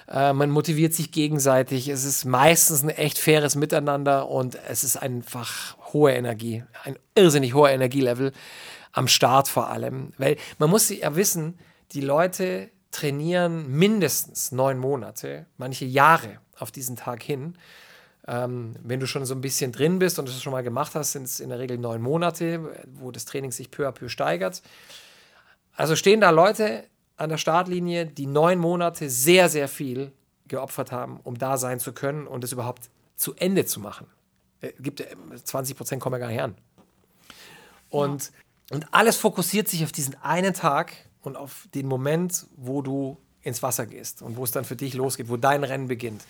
Äh, 0.10 0.34
man 0.34 0.50
motiviert 0.50 0.94
sich 0.94 1.12
gegenseitig. 1.12 1.88
Es 1.88 2.04
ist 2.04 2.26
meistens 2.26 2.84
ein 2.84 2.90
echt 2.90 3.20
faires 3.20 3.56
Miteinander 3.56 4.28
und 4.28 4.58
es 4.68 4.84
ist 4.84 4.98
einfach 4.98 5.78
hohe 5.94 6.12
Energie, 6.12 6.64
ein 6.84 6.98
irrsinnig 7.16 7.54
hoher 7.54 7.70
Energielevel 7.70 8.32
am 8.92 9.08
Start 9.08 9.48
vor 9.48 9.70
allem. 9.70 10.14
Weil 10.18 10.38
man 10.58 10.70
muss 10.70 10.90
ja 10.90 11.16
wissen, 11.16 11.60
die 11.92 12.02
Leute 12.02 12.70
trainieren 12.92 13.72
mindestens 13.72 14.52
neun 14.52 14.80
Monate, 14.80 15.46
manche 15.58 15.86
Jahre 15.86 16.40
auf 16.58 16.72
diesen 16.72 16.96
Tag 16.96 17.22
hin. 17.22 17.56
Ähm, 18.28 18.76
wenn 18.84 19.00
du 19.00 19.06
schon 19.06 19.26
so 19.26 19.36
ein 19.36 19.42
bisschen 19.42 19.72
drin 19.72 20.00
bist 20.00 20.18
und 20.18 20.28
das 20.28 20.42
schon 20.42 20.52
mal 20.52 20.64
gemacht 20.64 20.96
hast, 20.96 21.12
sind 21.12 21.24
es 21.24 21.40
in 21.40 21.50
der 21.50 21.60
Regel 21.60 21.78
neun 21.78 22.02
Monate, 22.02 22.84
wo 22.94 23.12
das 23.12 23.26
Training 23.26 23.52
sich 23.52 23.70
peu 23.70 23.88
à 23.88 23.92
peu 23.92 24.10
steigert. 24.10 24.64
Also 25.76 25.96
stehen 25.96 26.20
da 26.20 26.32
Leute 26.32 26.84
an 27.20 27.30
der 27.30 27.38
Startlinie, 27.38 28.06
die 28.06 28.26
neun 28.26 28.60
Monate 28.60 29.10
sehr, 29.10 29.50
sehr 29.50 29.68
viel 29.68 30.12
geopfert 30.48 30.92
haben, 30.92 31.20
um 31.24 31.38
da 31.38 31.58
sein 31.58 31.80
zu 31.80 31.94
können 31.94 32.28
und 32.28 32.44
es 32.44 32.52
überhaupt 32.52 32.90
zu 33.16 33.36
Ende 33.36 33.66
zu 33.66 33.80
machen. 33.80 34.08
Äh, 34.62 34.74
gibt 34.80 35.04
20 35.44 35.78
Prozent 35.78 36.02
kommen 36.02 36.14
ja 36.14 36.20
gar 36.20 36.32
nicht 36.32 36.42
an. 36.42 36.56
Und, 37.90 38.32
ja. 38.70 38.76
und 38.76 38.88
alles 38.94 39.18
fokussiert 39.18 39.68
sich 39.68 39.84
auf 39.84 39.92
diesen 39.92 40.16
einen 40.22 40.54
Tag 40.54 40.94
und 41.22 41.36
auf 41.36 41.68
den 41.74 41.88
Moment, 41.88 42.48
wo 42.56 42.82
du 42.82 43.18
ins 43.42 43.64
Wasser 43.64 43.86
gehst 43.86 44.22
und 44.22 44.38
wo 44.38 44.44
es 44.44 44.52
dann 44.52 44.66
für 44.66 44.76
dich 44.76 44.94
losgeht, 44.94 45.30
wo 45.30 45.38
dein 45.38 45.64
Rennen 45.64 45.88
beginnt. 45.88 46.24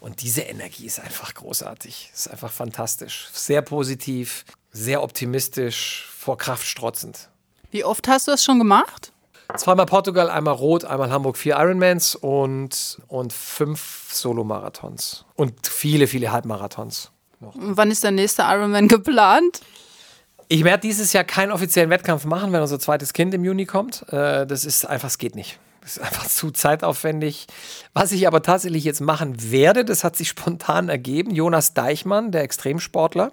Und 0.00 0.22
diese 0.22 0.42
Energie 0.42 0.86
ist 0.86 1.00
einfach 1.00 1.34
großartig, 1.34 2.10
ist 2.12 2.28
einfach 2.28 2.52
fantastisch, 2.52 3.28
sehr 3.32 3.62
positiv, 3.62 4.44
sehr 4.70 5.02
optimistisch, 5.02 6.08
vor 6.16 6.38
Kraft 6.38 6.66
strotzend. 6.66 7.28
Wie 7.70 7.84
oft 7.84 8.06
hast 8.06 8.28
du 8.28 8.30
das 8.30 8.44
schon 8.44 8.58
gemacht? 8.58 9.11
Zweimal 9.56 9.86
Portugal, 9.86 10.30
einmal 10.30 10.54
Rot, 10.54 10.84
einmal 10.84 11.10
Hamburg, 11.10 11.36
vier 11.36 11.56
Ironmans 11.56 12.14
und, 12.14 12.98
und 13.08 13.32
fünf 13.32 14.08
Solo-Marathons. 14.12 15.24
Und 15.34 15.66
viele, 15.66 16.06
viele 16.06 16.32
Halbmarathons. 16.32 17.10
Noch. 17.40 17.54
Wann 17.56 17.90
ist 17.90 18.04
der 18.04 18.12
nächste 18.12 18.42
Ironman 18.42 18.88
geplant? 18.88 19.60
Ich 20.48 20.64
werde 20.64 20.82
dieses 20.82 21.12
Jahr 21.12 21.24
keinen 21.24 21.50
offiziellen 21.50 21.90
Wettkampf 21.90 22.24
machen, 22.24 22.52
wenn 22.52 22.60
unser 22.60 22.78
zweites 22.78 23.12
Kind 23.12 23.34
im 23.34 23.44
Juni 23.44 23.64
kommt. 23.64 24.04
Äh, 24.12 24.46
das 24.46 24.64
ist 24.64 24.84
einfach, 24.84 25.08
es 25.08 25.18
geht 25.18 25.34
nicht. 25.34 25.58
Das 25.80 25.96
ist 25.96 26.02
einfach 26.02 26.26
zu 26.28 26.50
zeitaufwendig. 26.50 27.46
Was 27.92 28.12
ich 28.12 28.26
aber 28.26 28.42
tatsächlich 28.42 28.84
jetzt 28.84 29.00
machen 29.00 29.50
werde, 29.50 29.84
das 29.84 30.04
hat 30.04 30.16
sich 30.16 30.28
spontan 30.28 30.88
ergeben. 30.88 31.32
Jonas 31.32 31.74
Deichmann, 31.74 32.30
der 32.30 32.42
Extremsportler, 32.42 33.32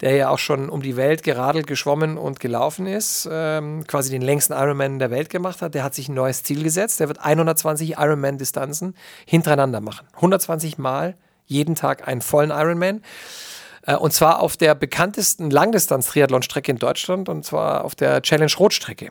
der 0.00 0.16
ja 0.16 0.28
auch 0.28 0.38
schon 0.38 0.68
um 0.68 0.82
die 0.82 0.96
Welt 0.96 1.22
geradelt, 1.22 1.66
geschwommen 1.66 2.18
und 2.18 2.40
gelaufen 2.40 2.86
ist, 2.86 3.28
ähm, 3.30 3.84
quasi 3.86 4.10
den 4.10 4.22
längsten 4.22 4.52
Ironman 4.52 4.98
der 4.98 5.10
Welt 5.10 5.30
gemacht 5.30 5.62
hat. 5.62 5.74
Der 5.74 5.84
hat 5.84 5.94
sich 5.94 6.08
ein 6.08 6.14
neues 6.14 6.42
Ziel 6.42 6.62
gesetzt. 6.62 7.00
Der 7.00 7.08
wird 7.08 7.24
120 7.24 7.98
Ironman-Distanzen 7.98 8.94
hintereinander 9.26 9.80
machen. 9.80 10.06
120 10.16 10.78
Mal 10.78 11.16
jeden 11.46 11.74
Tag 11.74 12.08
einen 12.08 12.20
vollen 12.20 12.50
Ironman. 12.50 13.02
Äh, 13.86 13.96
und 13.96 14.12
zwar 14.12 14.40
auf 14.40 14.56
der 14.56 14.74
bekanntesten 14.74 15.50
Langdistanz-Triathlon-Strecke 15.50 16.72
in 16.72 16.78
Deutschland, 16.78 17.28
und 17.28 17.44
zwar 17.44 17.84
auf 17.84 17.94
der 17.94 18.22
Challenge 18.22 18.52
Rot-Strecke. 18.58 19.10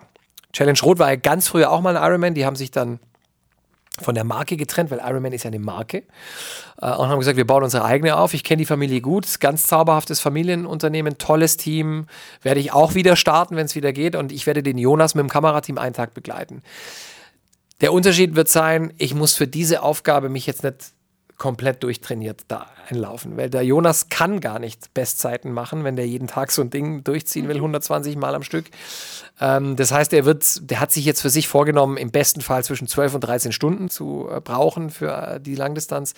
Challenge 0.52 0.80
Rot 0.84 1.00
war 1.00 1.10
ja 1.10 1.16
ganz 1.16 1.48
früher 1.48 1.72
auch 1.72 1.82
mal 1.82 1.96
ein 1.96 2.04
Ironman, 2.04 2.34
die 2.34 2.46
haben 2.46 2.56
sich 2.56 2.72
dann 2.72 3.00
von 4.02 4.16
der 4.16 4.24
Marke 4.24 4.58
getrennt, 4.58 4.90
weil 4.90 5.00
Ironman 5.00 5.34
ist 5.34 5.44
ja 5.44 5.50
eine 5.50 5.60
Marke. 5.60 6.04
Äh, 6.82 6.92
und 6.92 7.10
haben 7.10 7.20
gesagt, 7.20 7.38
wir 7.38 7.46
bauen 7.46 7.64
unsere 7.64 7.86
eigene 7.86 8.18
auf. 8.18 8.34
Ich 8.34 8.44
kenne 8.44 8.58
die 8.58 8.66
Familie 8.66 9.02
gut, 9.02 9.40
ganz 9.40 9.68
zauberhaftes 9.68 10.20
Familienunternehmen, 10.20 11.18
tolles 11.18 11.58
Team. 11.58 12.08
Werde 12.42 12.60
ich 12.60 12.74
auch 12.74 12.96
wieder 12.96 13.16
starten, 13.16 13.56
wenn 13.56 13.66
es 13.66 13.76
wieder 13.76 13.94
geht. 13.94 14.16
Und 14.16 14.32
ich 14.32 14.48
werde 14.48 14.64
den 14.64 14.78
Jonas 14.78 15.16
mit 15.16 15.24
dem 15.24 15.30
Kamerateam 15.30 15.78
einen 15.78 15.94
Tag 15.94 16.14
begleiten. 16.14 16.64
Der 17.82 17.94
Unterschied 17.94 18.36
wird 18.36 18.50
sein, 18.50 18.94
ich 18.98 19.14
muss 19.14 19.36
für 19.36 19.48
diese 19.48 19.84
Aufgabe 19.84 20.30
mich 20.30 20.48
jetzt 20.48 20.64
nicht 20.64 20.94
komplett 21.44 21.84
durchtrainiert 21.84 22.46
da 22.48 22.68
einlaufen. 22.90 23.36
Weil 23.36 23.50
der 23.50 23.64
Jonas 23.64 24.08
kann 24.08 24.40
gar 24.40 24.60
nicht 24.60 24.94
Bestzeiten 24.94 25.52
machen, 25.52 25.84
wenn 25.84 25.98
der 25.98 26.08
jeden 26.08 26.30
Tag 26.30 26.52
so 26.52 26.62
ein 26.62 26.70
Ding 26.70 27.04
durchziehen 27.04 27.50
will, 27.50 27.58
120 27.58 28.16
Mal 28.16 28.34
am 28.34 28.44
Stück. 28.44 28.68
Ähm, 29.42 29.76
das 29.76 29.92
heißt, 29.92 30.14
er 30.14 30.24
wird, 30.24 30.72
der 30.72 30.80
hat 30.80 30.94
sich 30.94 31.04
jetzt 31.04 31.22
für 31.22 31.30
sich 31.30 31.50
vorgenommen, 31.50 31.98
im 31.98 32.12
besten 32.12 32.40
Fall 32.40 32.64
zwischen 32.64 32.88
12 32.88 33.16
und 33.16 33.22
13 33.26 33.52
Stunden 33.52 33.90
zu 33.90 34.30
äh, 34.32 34.40
brauchen 34.40 34.90
für 34.90 35.12
äh, 35.12 35.42
die 35.42 35.56
Langdistanz. 35.56 36.14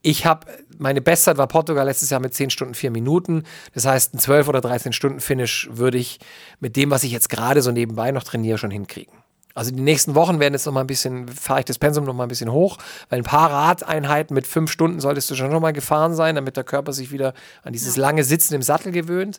Ich 0.00 0.24
habe, 0.24 0.46
meine 0.78 1.02
Bestzeit 1.02 1.36
war 1.36 1.46
Portugal 1.46 1.84
letztes 1.84 2.08
Jahr 2.08 2.20
mit 2.20 2.32
10 2.32 2.48
Stunden 2.48 2.72
4 2.72 2.90
Minuten. 2.90 3.42
Das 3.74 3.84
heißt, 3.84 4.14
ein 4.14 4.18
12 4.18 4.48
oder 4.48 4.62
13 4.62 4.94
Stunden 4.94 5.20
Finish 5.20 5.68
würde 5.72 5.98
ich 5.98 6.20
mit 6.58 6.76
dem, 6.76 6.90
was 6.90 7.04
ich 7.04 7.12
jetzt 7.12 7.28
gerade 7.28 7.60
so 7.60 7.70
nebenbei 7.70 8.12
noch 8.12 8.24
trainiere, 8.24 8.56
schon 8.56 8.70
hinkriegen. 8.70 9.23
Also 9.54 9.70
die 9.70 9.82
nächsten 9.82 10.16
Wochen 10.16 10.40
werden 10.40 10.52
jetzt 10.54 10.66
noch 10.66 10.72
mal 10.72 10.80
ein 10.80 10.88
bisschen, 10.88 11.28
fahre 11.28 11.60
ich 11.60 11.64
das 11.64 11.78
Pensum 11.78 12.04
noch 12.04 12.14
mal 12.14 12.24
ein 12.24 12.28
bisschen 12.28 12.50
hoch, 12.50 12.76
weil 13.08 13.20
ein 13.20 13.24
paar 13.24 13.50
Radeinheiten 13.50 14.34
mit 14.34 14.48
fünf 14.48 14.70
Stunden 14.70 14.98
solltest 14.98 15.30
du 15.30 15.36
schon 15.36 15.50
noch 15.50 15.60
mal 15.60 15.72
gefahren 15.72 16.14
sein, 16.14 16.34
damit 16.34 16.56
der 16.56 16.64
Körper 16.64 16.92
sich 16.92 17.12
wieder 17.12 17.34
an 17.62 17.72
dieses 17.72 17.94
ja. 17.94 18.02
lange 18.02 18.24
Sitzen 18.24 18.54
im 18.54 18.62
Sattel 18.62 18.90
gewöhnt. 18.90 19.38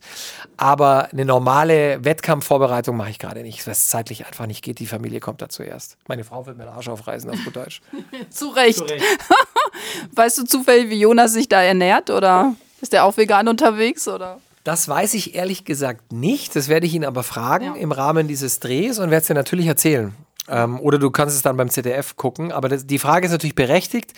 Aber 0.56 1.10
eine 1.12 1.26
normale 1.26 2.04
Wettkampfvorbereitung 2.06 2.96
mache 2.96 3.10
ich 3.10 3.20
gerade 3.20 3.42
nicht, 3.42 3.68
weil 3.68 3.74
es 3.74 3.90
zeitlich 3.90 4.26
einfach 4.26 4.48
nicht 4.48 4.64
geht. 4.64 4.80
Die 4.80 4.88
Familie 4.88 5.20
kommt 5.20 5.42
da 5.42 5.50
zuerst. 5.50 5.98
Meine 6.08 6.24
Frau 6.24 6.46
wird 6.46 6.58
mir 6.58 6.64
den 6.64 6.74
Arsch 6.74 6.88
aufreißen 6.88 7.30
auf 7.30 7.44
gut 7.44 7.56
Deutsch. 7.58 7.82
Zu 8.30 8.50
Recht. 8.50 8.78
Zu 8.78 8.86
Recht. 8.86 9.04
weißt 10.16 10.38
du 10.38 10.44
zufällig, 10.46 10.90
wie 10.90 11.00
Jonas 11.00 11.34
sich 11.34 11.50
da 11.50 11.62
ernährt 11.62 12.10
oder 12.10 12.56
ist 12.80 12.94
der 12.94 13.04
auch 13.04 13.18
vegan 13.18 13.50
unterwegs 13.50 14.08
oder? 14.08 14.40
Das 14.66 14.90
weiß 14.90 15.14
ich 15.14 15.36
ehrlich 15.36 15.64
gesagt 15.64 16.12
nicht. 16.12 16.56
Das 16.56 16.68
werde 16.70 16.88
ich 16.88 16.96
ihn 16.96 17.06
aber 17.06 17.22
fragen 17.22 17.66
ja. 17.66 17.76
im 17.76 17.92
Rahmen 17.92 18.28
dieses 18.28 18.60
Drehs 18.60 18.98
und 18.98 19.12
werde 19.12 19.22
es 19.22 19.28
dir 19.28 19.36
natürlich 19.36 19.68
erzählen. 19.68 20.16
Ähm, 20.48 20.80
oder 20.80 20.98
du 20.98 21.12
kannst 21.12 21.36
es 21.36 21.44
dann 21.44 21.56
beim 21.56 21.70
ZDF 21.70 22.16
gucken. 22.16 22.52
Aber 22.52 22.68
das, 22.68 22.88
die 22.88 22.98
Frage 22.98 23.28
ist 23.28 23.32
natürlich 23.32 23.54
berechtigt. 23.54 24.14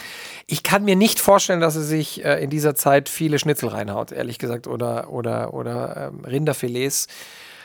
Ich 0.48 0.64
kann 0.64 0.86
mir 0.86 0.96
nicht 0.96 1.20
vorstellen, 1.20 1.60
dass 1.60 1.76
er 1.76 1.82
sich 1.82 2.24
äh, 2.24 2.42
in 2.42 2.50
dieser 2.50 2.76
Zeit 2.76 3.10
viele 3.10 3.40
Schnitzel 3.40 3.68
reinhaut, 3.68 4.14
ehrlich 4.14 4.40
gesagt, 4.40 4.68
oder, 4.68 5.12
oder, 5.12 5.54
oder 5.54 6.12
ähm, 6.14 6.24
Rinderfilets. 6.24 7.08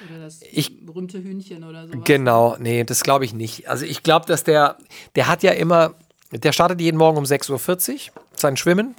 Oder 0.09 0.25
das 0.25 0.41
ich, 0.51 0.85
berühmte 0.85 1.23
Hühnchen 1.23 1.63
oder 1.63 1.87
so. 1.87 2.01
Genau, 2.01 2.57
nee, 2.59 2.83
das 2.83 3.05
glaube 3.05 3.25
ich 3.25 3.33
nicht. 3.33 3.69
Also 3.69 3.85
ich 3.85 4.03
glaube, 4.03 4.27
dass 4.27 4.43
der, 4.43 4.77
der 5.15 5.29
hat 5.29 5.45
ja 5.45 5.53
immer, 5.53 5.95
der 6.33 6.51
startet 6.51 6.81
jeden 6.81 6.99
Morgen 6.99 7.17
um 7.17 7.25
6.40 7.25 7.93
Uhr 8.09 8.13
sein 8.35 8.57
Schwimmen 8.57 8.97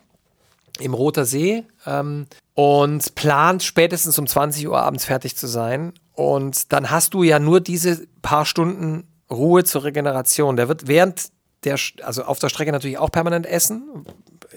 im 0.79 0.93
Roter 0.93 1.25
See 1.25 1.65
ähm, 1.85 2.27
und 2.55 3.15
plant 3.15 3.63
spätestens 3.63 4.17
um 4.19 4.27
20 4.27 4.67
Uhr 4.67 4.79
abends 4.79 5.05
fertig 5.05 5.35
zu 5.35 5.47
sein. 5.47 5.93
Und 6.13 6.71
dann 6.71 6.91
hast 6.91 7.13
du 7.13 7.23
ja 7.23 7.39
nur 7.39 7.59
diese 7.59 8.05
paar 8.21 8.45
Stunden 8.45 9.07
Ruhe 9.31 9.63
zur 9.63 9.83
Regeneration. 9.83 10.55
Der 10.55 10.67
wird 10.67 10.87
während 10.87 11.31
der, 11.63 11.77
also 12.03 12.23
auf 12.23 12.39
der 12.39 12.49
Strecke 12.49 12.71
natürlich 12.71 12.97
auch 12.97 13.11
permanent 13.11 13.45
essen. 13.45 14.05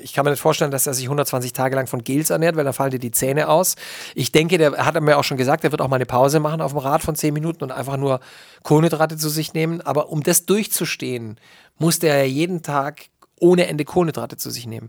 Ich 0.03 0.13
kann 0.13 0.25
mir 0.25 0.33
nicht 0.33 0.41
vorstellen, 0.41 0.71
dass 0.71 0.87
er 0.87 0.93
sich 0.93 1.07
120 1.07 1.53
Tage 1.53 1.75
lang 1.77 1.87
von 1.87 2.05
Gels 2.05 2.31
ernährt, 2.31 2.57
weil 2.57 2.65
dann 2.65 2.75
fallen 2.75 2.91
dir 2.91 2.99
die 2.99 3.13
Zähne 3.13 3.49
aus. 3.49 3.77
Ich 4.15 4.33
denke, 4.33 4.59
der 4.59 4.85
hat 4.85 5.01
mir 5.01 5.17
auch 5.17 5.25
schon 5.25 5.37
gesagt, 5.37 5.65
er 5.65 5.71
wird 5.71 5.81
auch 5.81 5.89
mal 5.89 5.97
eine 5.97 6.07
Pause 6.07 6.41
machen 6.41 6.61
auf 6.61 6.73
dem 6.73 6.79
Rad 6.79 7.03
von 7.03 7.15
10 7.15 7.33
Minuten 7.33 7.65
und 7.65 7.73
einfach 7.73 7.97
nur 7.97 8.21
Kohlenhydrate 8.63 9.17
zu 9.17 9.29
sich 9.31 9.55
nehmen. 9.55 9.81
Aber 9.81 10.11
um 10.11 10.23
das 10.23 10.45
durchzustehen, 10.45 11.39
muss 11.79 11.99
der 11.99 12.29
jeden 12.29 12.63
Tag 12.63 13.07
ohne 13.41 13.67
Ende 13.67 13.85
Kohlenhydrate 13.85 14.37
zu 14.37 14.51
sich 14.51 14.67
nehmen. 14.67 14.89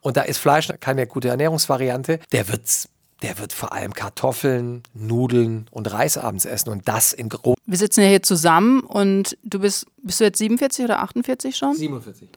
Und 0.00 0.16
da 0.16 0.22
ist 0.22 0.38
Fleisch 0.38 0.68
keine 0.80 1.06
gute 1.06 1.28
Ernährungsvariante. 1.28 2.20
Der 2.32 2.48
wird 2.48 2.88
der 3.22 3.38
wird 3.38 3.54
vor 3.54 3.72
allem 3.72 3.94
Kartoffeln, 3.94 4.82
Nudeln 4.92 5.68
und 5.70 5.90
Reis 5.90 6.18
abends 6.18 6.44
essen 6.44 6.68
und 6.68 6.86
das 6.86 7.14
in 7.14 7.30
grob. 7.30 7.56
Wir 7.64 7.78
sitzen 7.78 8.02
ja 8.02 8.08
hier 8.08 8.22
zusammen 8.22 8.80
und 8.80 9.38
du 9.42 9.60
bist, 9.60 9.86
bist 10.02 10.20
du 10.20 10.24
jetzt 10.24 10.38
47 10.38 10.84
oder 10.84 11.00
48 11.00 11.56
schon? 11.56 11.74
47. 11.74 12.28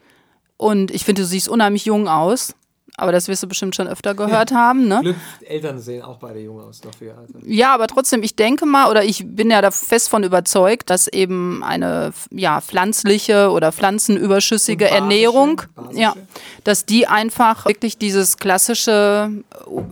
Und 0.56 0.90
ich 0.90 1.04
finde, 1.04 1.22
du 1.22 1.26
siehst 1.28 1.48
unheimlich 1.48 1.84
jung 1.84 2.08
aus. 2.08 2.54
Aber 2.96 3.12
das 3.12 3.28
wirst 3.28 3.42
du 3.42 3.48
bestimmt 3.48 3.74
schon 3.76 3.88
öfter 3.88 4.14
gehört 4.20 4.52
haben, 4.52 4.88
ne? 4.88 5.00
Glück, 5.02 5.16
Eltern 5.46 5.78
sehen 5.78 6.02
auch 6.02 6.18
beide 6.18 6.40
jung 6.40 6.60
aus, 6.60 6.82
noch 6.84 6.94
für 6.94 7.06
ihr 7.06 7.18
Alter. 7.18 7.38
Ja, 7.44 7.74
aber 7.74 7.86
trotzdem, 7.86 8.22
ich 8.22 8.36
denke 8.36 8.66
mal, 8.66 8.90
oder 8.90 9.04
ich 9.04 9.24
bin 9.26 9.50
ja 9.50 9.62
da 9.62 9.70
fest 9.70 10.08
von 10.08 10.22
überzeugt, 10.22 10.90
dass 10.90 11.08
eben 11.08 11.62
eine 11.62 12.12
ja, 12.30 12.60
pflanzliche 12.60 13.50
oder 13.50 13.72
pflanzenüberschüssige 13.72 14.84
basische, 14.84 15.00
Ernährung, 15.00 15.62
basische. 15.74 16.00
ja, 16.00 16.14
dass 16.64 16.84
die 16.84 17.06
einfach 17.06 17.66
wirklich 17.66 17.98
dieses 17.98 18.36
klassische, 18.36 19.30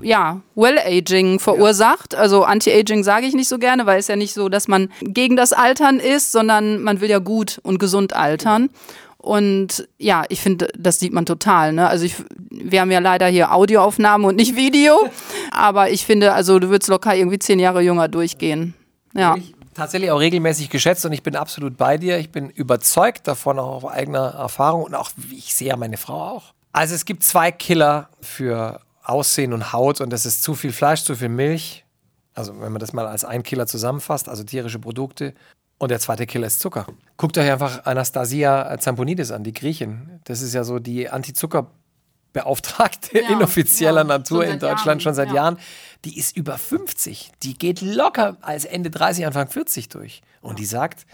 ja, 0.03 0.41
Well-Aging 0.55 1.39
verursacht. 1.39 2.15
Ja. 2.15 2.19
Also 2.19 2.45
Anti-Aging 2.45 3.05
sage 3.05 3.27
ich 3.27 3.35
nicht 3.35 3.49
so 3.49 3.59
gerne, 3.59 3.87
weil 3.87 3.99
es 3.99 4.09
ja 4.09 4.17
nicht 4.17 4.35
so, 4.35 4.49
dass 4.49 4.69
man 4.69 4.91
gegen 5.01 5.37
das 5.37 5.53
Altern 5.53 6.01
ist, 6.01 6.33
sondern 6.33 6.83
man 6.83 7.01
will 7.01 7.09
ja 7.09 7.19
gut 7.19 7.61
und 7.63 7.79
gesund 7.79 8.15
altern. 8.15 8.71
Ja. 8.73 9.08
Und 9.29 9.87
ja, 9.99 10.25
ich 10.31 10.41
finde, 10.41 10.69
das 10.75 11.01
sieht 11.01 11.13
man 11.13 11.27
total. 11.27 11.75
Ne? 11.75 11.87
Also 11.87 12.07
ich, 12.07 12.15
wir 12.49 12.81
haben 12.81 12.91
ja 12.91 12.99
leider 12.99 13.27
hier 13.27 13.53
Audioaufnahmen 13.53 14.27
und 14.27 14.37
nicht 14.37 14.57
Video. 14.57 15.07
aber 15.51 15.91
ich 15.91 16.07
finde, 16.07 16.33
also 16.33 16.59
du 16.59 16.71
würdest 16.71 16.89
locker 16.89 17.15
irgendwie 17.15 17.39
zehn 17.39 17.59
Jahre 17.59 17.83
jünger 17.83 18.09
durchgehen. 18.09 18.73
Ja. 19.13 19.37
Ich 19.37 19.55
tatsächlich 19.75 20.11
auch 20.13 20.19
regelmäßig 20.19 20.71
geschätzt 20.71 21.05
und 21.05 21.13
ich 21.13 21.23
bin 21.23 21.37
absolut 21.37 21.77
bei 21.77 21.99
dir. 21.99 22.17
Ich 22.17 22.33
bin 22.33 22.49
überzeugt 22.49 23.29
davon, 23.29 23.59
auch 23.59 23.85
auf 23.85 23.87
eigener 23.87 24.29
Erfahrung 24.29 24.85
und 24.85 24.95
auch, 24.95 25.11
wie 25.17 25.37
ich 25.37 25.55
sehe, 25.55 25.77
meine 25.77 25.99
Frau 25.99 26.23
auch. 26.23 26.55
Also 26.73 26.95
es 26.95 27.05
gibt 27.05 27.23
zwei 27.23 27.53
Killer 27.53 28.09
für 28.23 28.81
Aussehen 29.05 29.53
und 29.53 29.75
Haut 29.75 30.01
und 30.01 30.09
das 30.09 30.25
ist 30.25 30.43
zu 30.43 30.55
viel 30.55 30.73
Fleisch, 30.73 31.05
zu 31.05 31.15
viel 31.15 31.29
Milch. 31.29 31.85
Also 32.33 32.59
wenn 32.63 32.73
man 32.73 32.81
das 32.81 32.95
mal 32.95 33.07
als 33.07 33.27
ein 33.27 33.43
Killer 33.43 33.67
zusammenfasst, 33.67 34.27
also 34.31 34.43
tierische 34.43 34.79
Produkte 34.79 35.35
und 35.79 35.91
der 35.91 36.01
zweite 36.01 36.27
Killer 36.27 36.49
ist 36.49 36.61
Zucker. 36.61 36.87
Guckt 37.17 37.39
euch 37.39 37.51
einfach 37.51 37.87
Anastasia 37.87 38.77
Zamponidis 38.79 39.31
an, 39.31 39.45
die 39.45 39.53
Griechin. 39.53 40.21
Das 40.25 40.43
ist 40.43 40.53
ja 40.53 40.65
so 40.65 40.81
die 40.81 41.09
Anti-Zucker-Beauftragte 41.09 43.19
ja, 43.23 43.31
inoffizieller 43.31 44.03
ja, 44.03 44.05
Natur 44.05 44.45
in 44.45 44.59
Deutschland 44.59 44.87
Jahren, 44.87 45.01
schon 45.01 45.15
seit 45.15 45.29
ja. 45.29 45.35
Jahren. 45.35 45.59
Die 46.05 46.19
ist 46.19 46.37
über 46.37 46.59
50. 46.59 47.31
Die 47.45 47.57
geht 47.57 47.81
locker 47.81 48.37
als 48.41 48.65
Ende 48.65 48.91
30, 48.91 49.27
Anfang 49.27 49.49
40 49.49 49.89
durch. 49.89 50.23
Und 50.41 50.59
die 50.59 50.65
sagt, 50.65 51.07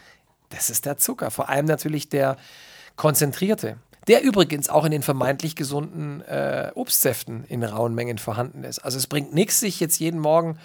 das 0.48 0.70
ist 0.70 0.86
der 0.86 0.96
Zucker. 0.96 1.30
Vor 1.30 1.50
allem 1.50 1.66
natürlich 1.66 2.08
der 2.08 2.38
konzentrierte. 2.96 3.76
Der 4.06 4.22
übrigens 4.22 4.68
auch 4.68 4.84
in 4.84 4.90
den 4.90 5.02
vermeintlich 5.02 5.56
gesunden 5.56 6.20
äh, 6.22 6.70
Obstsäften 6.74 7.44
in 7.44 7.64
rauen 7.64 7.94
Mengen 7.94 8.18
vorhanden 8.18 8.64
ist. 8.64 8.80
Also 8.80 8.98
es 8.98 9.06
bringt 9.06 9.34
nichts, 9.34 9.60
sich 9.60 9.80
jetzt 9.80 9.98
jeden 9.98 10.20
Morgen 10.20 10.58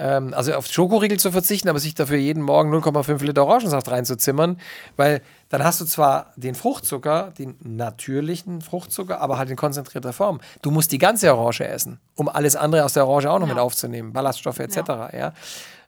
ähm, 0.00 0.32
also 0.34 0.54
auf 0.54 0.66
Schokoriegel 0.66 1.18
zu 1.18 1.30
verzichten, 1.30 1.68
aber 1.68 1.78
sich 1.78 1.94
dafür 1.94 2.16
jeden 2.16 2.42
Morgen 2.42 2.72
0,5 2.74 3.22
Liter 3.22 3.44
Orangensaft 3.44 3.90
reinzuzimmern, 3.90 4.58
weil 4.96 5.20
dann 5.50 5.62
hast 5.62 5.80
du 5.80 5.84
zwar 5.84 6.32
den 6.36 6.54
Fruchtzucker, 6.54 7.32
den 7.38 7.56
natürlichen 7.62 8.62
Fruchtzucker, 8.62 9.20
aber 9.20 9.36
halt 9.36 9.50
in 9.50 9.56
konzentrierter 9.56 10.14
Form. 10.14 10.40
Du 10.62 10.70
musst 10.70 10.90
die 10.92 10.98
ganze 10.98 11.32
Orange 11.34 11.68
essen, 11.68 12.00
um 12.14 12.28
alles 12.28 12.56
andere 12.56 12.84
aus 12.84 12.94
der 12.94 13.06
Orange 13.06 13.30
auch 13.30 13.38
noch 13.38 13.48
ja. 13.48 13.54
mit 13.54 13.62
aufzunehmen, 13.62 14.12
Ballaststoffe 14.12 14.60
etc. 14.60 14.76
Ja. 14.76 15.12
ja. 15.12 15.32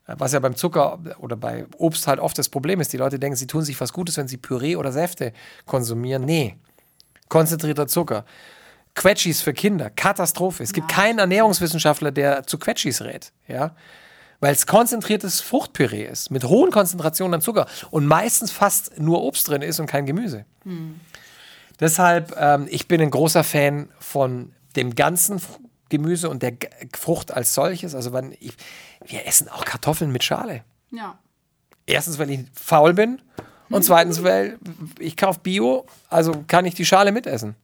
Was 0.06 0.32
ja 0.32 0.40
beim 0.40 0.56
Zucker 0.56 0.98
oder 1.18 1.36
bei 1.36 1.64
Obst 1.78 2.06
halt 2.06 2.20
oft 2.20 2.36
das 2.36 2.48
Problem 2.48 2.80
ist. 2.80 2.92
Die 2.92 2.96
Leute 2.96 3.18
denken, 3.18 3.36
sie 3.36 3.46
tun 3.46 3.62
sich 3.62 3.80
was 3.80 3.92
Gutes, 3.92 4.16
wenn 4.16 4.28
sie 4.28 4.36
Püree 4.36 4.76
oder 4.76 4.92
Säfte 4.92 5.32
konsumieren. 5.64 6.24
Nee, 6.24 6.56
konzentrierter 7.28 7.86
Zucker. 7.86 8.24
Quetschis 8.94 9.40
für 9.40 9.52
Kinder, 9.52 9.90
Katastrophe. 9.90 10.62
Es 10.62 10.72
gibt 10.72 10.90
ja. 10.90 10.96
keinen 10.96 11.18
Ernährungswissenschaftler, 11.18 12.10
der 12.10 12.46
zu 12.46 12.58
Quetschis 12.58 13.02
rät. 13.02 13.32
Ja? 13.48 13.74
weil 14.42 14.52
es 14.52 14.66
konzentriertes 14.66 15.40
Fruchtpüree 15.40 16.04
ist, 16.04 16.32
mit 16.32 16.42
hohen 16.42 16.72
Konzentrationen 16.72 17.34
an 17.34 17.40
Zucker 17.40 17.68
und 17.92 18.06
meistens 18.06 18.50
fast 18.50 18.98
nur 18.98 19.22
Obst 19.22 19.46
drin 19.46 19.62
ist 19.62 19.78
und 19.78 19.86
kein 19.86 20.04
Gemüse. 20.04 20.44
Hm. 20.64 20.98
Deshalb, 21.78 22.34
ähm, 22.36 22.66
ich 22.68 22.88
bin 22.88 23.00
ein 23.00 23.12
großer 23.12 23.44
Fan 23.44 23.88
von 24.00 24.52
dem 24.74 24.96
ganzen 24.96 25.40
Gemüse 25.90 26.28
und 26.28 26.42
der 26.42 26.54
Frucht 26.92 27.32
als 27.32 27.54
solches. 27.54 27.94
Also 27.94 28.12
wenn 28.12 28.32
ich, 28.40 28.54
wir 29.06 29.28
essen 29.28 29.48
auch 29.48 29.64
Kartoffeln 29.64 30.10
mit 30.10 30.24
Schale. 30.24 30.64
Ja. 30.90 31.20
Erstens, 31.86 32.18
weil 32.18 32.30
ich 32.30 32.40
faul 32.52 32.94
bin 32.94 33.22
und 33.70 33.84
zweitens, 33.84 34.22
weil 34.24 34.58
ich 34.98 35.16
kaufe 35.16 35.38
Bio, 35.40 35.86
also 36.10 36.44
kann 36.48 36.64
ich 36.64 36.74
die 36.74 36.84
Schale 36.84 37.12
mitessen. 37.12 37.54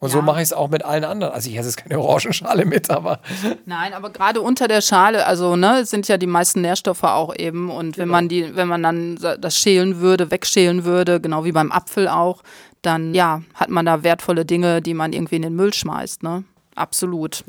Und 0.00 0.08
Ja. 0.08 0.14
so 0.16 0.22
mache 0.22 0.38
ich 0.38 0.44
es 0.44 0.52
auch 0.52 0.68
mit 0.70 0.84
allen 0.84 1.04
anderen. 1.04 1.32
Also 1.32 1.50
ich 1.50 1.56
esse 1.58 1.68
jetzt 1.68 1.76
keine 1.76 2.00
Orangenschale 2.00 2.64
mit, 2.64 2.90
aber 2.90 3.20
Nein, 3.66 3.92
aber 3.92 4.10
gerade 4.10 4.40
unter 4.40 4.66
der 4.66 4.80
Schale, 4.80 5.26
also 5.26 5.56
ne, 5.56 5.84
sind 5.84 6.08
ja 6.08 6.16
die 6.16 6.26
meisten 6.26 6.62
Nährstoffe 6.62 7.04
auch 7.04 7.34
eben. 7.36 7.70
Und 7.70 7.98
wenn 7.98 8.08
man 8.08 8.28
die, 8.28 8.56
wenn 8.56 8.66
man 8.66 8.82
dann 8.82 9.16
das 9.16 9.56
schälen 9.56 10.00
würde, 10.00 10.30
wegschälen 10.30 10.84
würde, 10.84 11.20
genau 11.20 11.44
wie 11.44 11.52
beim 11.52 11.70
Apfel 11.70 12.08
auch, 12.08 12.42
dann 12.82 13.12
ja, 13.14 13.42
hat 13.54 13.68
man 13.68 13.84
da 13.84 14.02
wertvolle 14.02 14.46
Dinge, 14.46 14.80
die 14.80 14.94
man 14.94 15.12
irgendwie 15.12 15.36
in 15.36 15.42
den 15.42 15.54
Müll 15.54 15.74
schmeißt, 15.74 16.22
ne? 16.22 16.44
Absolut. 16.74 17.44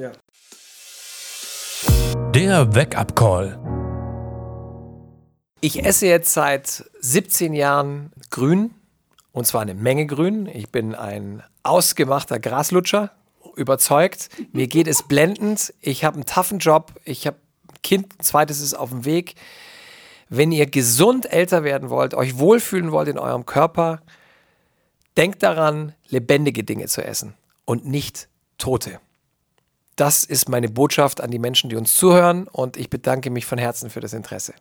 Der 2.35 2.75
Wake-up-Call. 2.75 3.59
ich 5.61 5.85
esse 5.85 6.07
jetzt 6.07 6.33
seit 6.33 6.83
17 6.99 7.53
Jahren 7.53 8.11
grün. 8.29 8.73
Und 9.31 9.47
zwar 9.47 9.61
eine 9.61 9.75
Menge 9.75 10.05
grün. 10.05 10.45
Ich 10.45 10.69
bin 10.69 10.93
ein 10.95 11.41
ausgemachter 11.63 12.39
Graslutscher, 12.39 13.11
überzeugt. 13.55 14.29
Mir 14.51 14.67
geht 14.67 14.87
es 14.87 15.03
blendend. 15.03 15.73
Ich 15.81 16.03
habe 16.03 16.15
einen 16.15 16.25
taffen 16.25 16.59
Job. 16.59 16.93
Ich 17.05 17.27
habe 17.27 17.37
ein 17.69 17.81
Kind, 17.81 18.13
ein 18.19 18.23
zweites 18.23 18.61
ist 18.61 18.73
auf 18.73 18.89
dem 18.89 19.05
Weg. 19.05 19.35
Wenn 20.29 20.51
ihr 20.51 20.65
gesund 20.65 21.31
älter 21.31 21.63
werden 21.63 21.89
wollt, 21.89 22.13
euch 22.13 22.37
wohlfühlen 22.37 22.91
wollt 22.91 23.09
in 23.09 23.19
eurem 23.19 23.45
Körper, 23.45 24.01
denkt 25.17 25.43
daran, 25.43 25.93
lebendige 26.07 26.63
Dinge 26.63 26.87
zu 26.87 27.03
essen 27.03 27.33
und 27.65 27.85
nicht 27.85 28.29
tote. 28.57 28.99
Das 29.97 30.23
ist 30.23 30.47
meine 30.47 30.69
Botschaft 30.69 31.19
an 31.19 31.31
die 31.31 31.39
Menschen, 31.39 31.69
die 31.69 31.75
uns 31.75 31.95
zuhören 31.95 32.47
und 32.47 32.77
ich 32.77 32.89
bedanke 32.89 33.29
mich 33.29 33.45
von 33.45 33.57
Herzen 33.57 33.89
für 33.89 33.99
das 33.99 34.13
Interesse. 34.13 34.53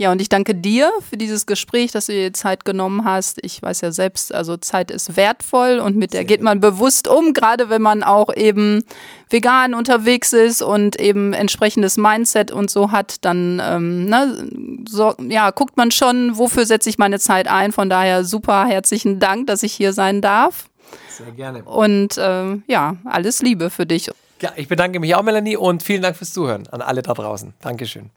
Ja, 0.00 0.10
und 0.10 0.22
ich 0.22 0.30
danke 0.30 0.54
dir 0.54 0.90
für 1.10 1.18
dieses 1.18 1.44
Gespräch, 1.44 1.92
dass 1.92 2.06
du 2.06 2.12
dir 2.12 2.32
Zeit 2.32 2.64
genommen 2.64 3.04
hast. 3.04 3.38
Ich 3.44 3.60
weiß 3.60 3.82
ja 3.82 3.92
selbst, 3.92 4.34
also 4.34 4.56
Zeit 4.56 4.90
ist 4.90 5.14
wertvoll 5.14 5.78
und 5.78 5.94
mit 5.94 6.14
der 6.14 6.24
geht 6.24 6.40
man 6.40 6.58
bewusst 6.58 7.06
um, 7.06 7.34
gerade 7.34 7.68
wenn 7.68 7.82
man 7.82 8.02
auch 8.02 8.34
eben 8.34 8.82
vegan 9.28 9.74
unterwegs 9.74 10.32
ist 10.32 10.62
und 10.62 10.98
eben 10.98 11.34
entsprechendes 11.34 11.98
Mindset 11.98 12.50
und 12.50 12.70
so 12.70 12.92
hat, 12.92 13.26
dann 13.26 13.60
ähm, 13.62 14.06
ne, 14.06 14.48
so, 14.88 15.14
ja, 15.28 15.50
guckt 15.50 15.76
man 15.76 15.90
schon, 15.90 16.38
wofür 16.38 16.64
setze 16.64 16.88
ich 16.88 16.96
meine 16.96 17.18
Zeit 17.18 17.46
ein. 17.46 17.70
Von 17.70 17.90
daher 17.90 18.24
super 18.24 18.64
herzlichen 18.64 19.20
Dank, 19.20 19.48
dass 19.48 19.62
ich 19.62 19.74
hier 19.74 19.92
sein 19.92 20.22
darf. 20.22 20.70
Sehr 21.10 21.30
gerne. 21.32 21.62
Und 21.64 22.16
ähm, 22.18 22.62
ja, 22.66 22.96
alles 23.04 23.42
Liebe 23.42 23.68
für 23.68 23.84
dich. 23.84 24.10
Ja, 24.40 24.52
ich 24.56 24.66
bedanke 24.66 24.98
mich 24.98 25.14
auch, 25.14 25.22
Melanie, 25.22 25.58
und 25.58 25.82
vielen 25.82 26.00
Dank 26.00 26.16
fürs 26.16 26.32
Zuhören 26.32 26.66
an 26.68 26.80
alle 26.80 27.02
da 27.02 27.12
draußen. 27.12 27.52
Dankeschön. 27.60 28.08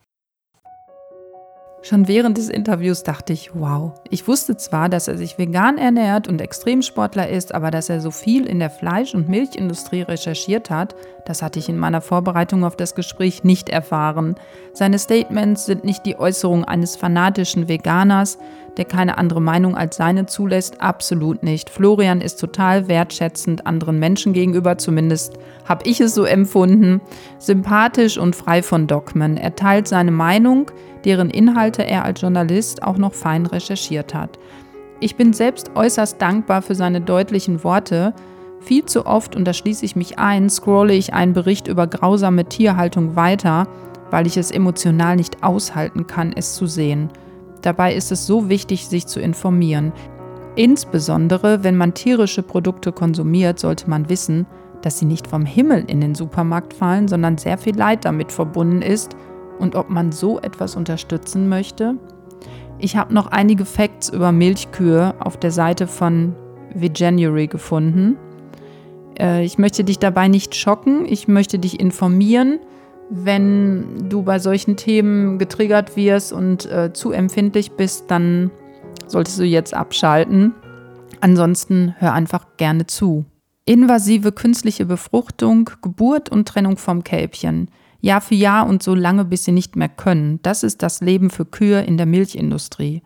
Schon 1.86 2.08
während 2.08 2.38
des 2.38 2.48
Interviews 2.48 3.04
dachte 3.04 3.34
ich, 3.34 3.54
wow. 3.54 3.92
Ich 4.10 4.26
wusste 4.26 4.56
zwar, 4.56 4.88
dass 4.88 5.10
er 5.10 5.18
sich 5.18 5.38
vegan 5.38 5.78
ernährt 5.78 6.30
und 6.30 6.40
Extremsportler 6.40 7.28
ist, 7.28 7.54
aber 7.54 7.72
dass 7.72 7.90
er 7.90 8.00
so 8.00 8.10
viel 8.10 8.46
in 8.46 8.60
der 8.60 8.70
Fleisch- 8.70 9.14
und 9.14 9.28
Milchindustrie 9.28 10.04
recherchiert 10.04 10.70
hat, 10.70 10.96
das 11.26 11.42
hatte 11.42 11.60
ich 11.60 11.68
in 11.68 11.78
meiner 11.78 12.00
Vorbereitung 12.00 12.64
auf 12.64 12.78
das 12.78 12.96
Gespräch 12.96 13.44
nicht 13.44 13.68
erfahren. 13.68 14.36
Seine 14.72 14.98
Statements 14.98 15.66
sind 15.66 15.84
nicht 15.84 16.06
die 16.06 16.18
Äußerung 16.18 16.64
eines 16.64 16.96
fanatischen 16.96 17.68
Veganers, 17.68 18.38
der 18.78 18.86
keine 18.86 19.18
andere 19.18 19.42
Meinung 19.42 19.76
als 19.76 19.98
seine 19.98 20.26
zulässt, 20.26 20.82
absolut 20.82 21.44
nicht. 21.44 21.70
Florian 21.70 22.22
ist 22.22 22.40
total 22.40 22.88
wertschätzend 22.88 23.68
anderen 23.68 24.00
Menschen 24.00 24.34
gegenüber, 24.34 24.78
zumindest 24.78 25.34
habe 25.66 25.88
ich 25.88 26.02
es 26.02 26.16
so 26.16 26.24
empfunden, 26.24 27.02
sympathisch 27.38 28.18
und 28.18 28.36
frei 28.36 28.64
von 28.64 28.88
Dogmen. 28.88 29.38
Er 29.38 29.56
teilt 29.56 29.88
seine 29.88 30.12
Meinung, 30.12 30.72
deren 31.06 31.30
Inhalte 31.30 31.86
er 31.86 32.06
als 32.06 32.22
Journalist 32.22 32.84
auch 32.84 32.98
noch 32.98 33.14
fein 33.14 33.46
recherchiert 33.46 34.14
hat. 34.14 34.40
Ich 35.00 35.16
bin 35.16 35.34
selbst 35.34 35.72
äußerst 35.76 36.22
dankbar 36.22 36.62
für 36.62 36.76
seine 36.76 37.02
deutlichen 37.02 37.64
Worte. 37.64 38.14
Viel 38.62 38.86
zu 38.86 39.06
oft, 39.06 39.36
und 39.36 39.46
da 39.46 39.54
schließe 39.54 39.84
ich 39.84 39.96
mich 39.96 40.18
ein, 40.18 40.50
scrolle 40.50 40.94
ich 40.94 41.14
einen 41.14 41.34
Bericht 41.34 41.68
über 41.68 41.88
grausame 41.88 42.46
Tierhaltung 42.46 43.16
weiter, 43.16 43.68
weil 44.10 44.28
ich 44.28 44.38
es 44.38 44.52
emotional 44.52 45.18
nicht 45.18 45.44
aushalten 45.44 46.08
kann, 46.08 46.34
es 46.34 46.56
zu 46.56 46.68
sehen. 46.68 47.10
Dabei 47.64 47.96
ist 47.96 48.12
es 48.12 48.28
so 48.28 48.50
wichtig, 48.50 48.88
sich 48.88 49.08
zu 49.08 49.20
informieren. 49.20 49.92
Insbesondere, 50.56 51.64
wenn 51.64 51.76
man 51.76 51.96
tierische 51.96 52.44
Produkte 52.44 52.92
konsumiert, 52.92 53.58
sollte 53.58 53.90
man 53.90 54.10
wissen, 54.10 54.46
dass 54.84 55.00
sie 55.00 55.06
nicht 55.06 55.26
vom 55.26 55.46
Himmel 55.46 55.86
in 55.88 56.02
den 56.02 56.14
Supermarkt 56.14 56.74
fallen, 56.74 57.08
sondern 57.08 57.38
sehr 57.38 57.58
viel 57.58 57.76
Leid 57.76 58.06
damit 58.06 58.32
verbunden 58.32 58.82
ist 58.82 59.16
und 59.58 59.76
ob 59.76 59.90
man 59.90 60.12
so 60.12 60.40
etwas 60.40 60.76
unterstützen 60.76 61.50
möchte. 61.50 61.96
Ich 62.80 62.98
habe 62.98 63.14
noch 63.14 63.28
einige 63.28 63.66
Facts 63.66 64.10
über 64.10 64.32
Milchkühe 64.32 65.16
auf 65.20 65.38
der 65.38 65.52
Seite 65.52 65.88
von 65.88 66.36
Veganuary 66.74 67.48
gefunden. 67.48 68.18
Äh, 69.18 69.46
ich 69.46 69.58
möchte 69.58 69.84
dich 69.84 70.00
dabei 70.00 70.28
nicht 70.28 70.54
schocken, 70.54 71.06
ich 71.08 71.28
möchte 71.28 71.60
dich 71.60 71.80
informieren. 71.80 72.60
Wenn 73.10 74.10
du 74.10 74.24
bei 74.24 74.40
solchen 74.40 74.76
Themen 74.76 75.38
getriggert 75.38 75.96
wirst 75.96 76.34
und 76.34 76.66
äh, 76.66 76.94
zu 76.94 77.12
empfindlich 77.12 77.72
bist, 77.74 78.06
dann 78.10 78.52
solltest 79.08 79.40
du 79.40 79.44
jetzt 79.44 79.74
abschalten. 79.74 80.54
Ansonsten 81.22 81.96
hör 82.00 82.14
einfach 82.14 82.58
gerne 82.58 82.88
zu. 82.88 83.26
Invasive 83.66 84.32
künstliche 84.32 84.86
Befruchtung, 84.86 85.70
Geburt 85.82 86.30
und 86.30 86.48
Trennung 86.48 86.78
vom 86.78 87.04
Kälbchen. 87.04 87.70
Jahr 88.02 88.20
für 88.20 88.36
Jahr 88.36 88.68
und 88.68 88.84
so 88.84 88.94
lange, 88.94 89.24
bis 89.24 89.46
sie 89.46 89.54
nicht 89.54 89.78
mehr 89.78 89.88
können. 89.88 90.40
Das 90.42 90.64
ist 90.64 90.84
das 90.84 91.00
Leben 91.00 91.30
für 91.30 91.46
Kühe 91.46 91.82
in 91.82 91.96
der 91.96 92.06
Milchindustrie. 92.06 93.02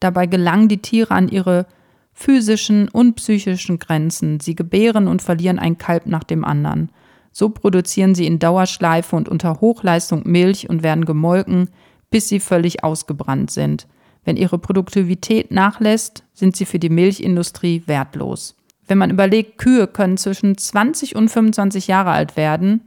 Dabei 0.00 0.26
gelangen 0.26 0.68
die 0.68 0.82
Tiere 0.82 1.14
an 1.14 1.28
ihre 1.28 1.66
physischen 2.12 2.88
und 2.88 3.14
psychischen 3.14 3.78
Grenzen. 3.78 4.40
Sie 4.40 4.54
gebären 4.54 5.08
und 5.08 5.22
verlieren 5.22 5.58
ein 5.58 5.78
Kalb 5.78 6.06
nach 6.06 6.24
dem 6.24 6.44
anderen. 6.44 6.90
So 7.32 7.48
produzieren 7.48 8.14
sie 8.14 8.26
in 8.26 8.38
Dauerschleife 8.38 9.16
und 9.16 9.28
unter 9.28 9.60
Hochleistung 9.60 10.22
Milch 10.24 10.68
und 10.68 10.82
werden 10.82 11.04
gemolken, 11.04 11.70
bis 12.10 12.28
sie 12.28 12.40
völlig 12.40 12.84
ausgebrannt 12.84 13.50
sind. 13.50 13.88
Wenn 14.24 14.36
ihre 14.36 14.58
Produktivität 14.58 15.50
nachlässt, 15.50 16.22
sind 16.34 16.54
sie 16.54 16.66
für 16.66 16.78
die 16.78 16.90
Milchindustrie 16.90 17.82
wertlos. 17.86 18.54
Wenn 18.86 18.98
man 18.98 19.10
überlegt, 19.10 19.58
Kühe 19.58 19.86
können 19.86 20.18
zwischen 20.18 20.56
20 20.56 21.16
und 21.16 21.30
25 21.30 21.86
Jahre 21.88 22.10
alt 22.10 22.36
werden, 22.36 22.82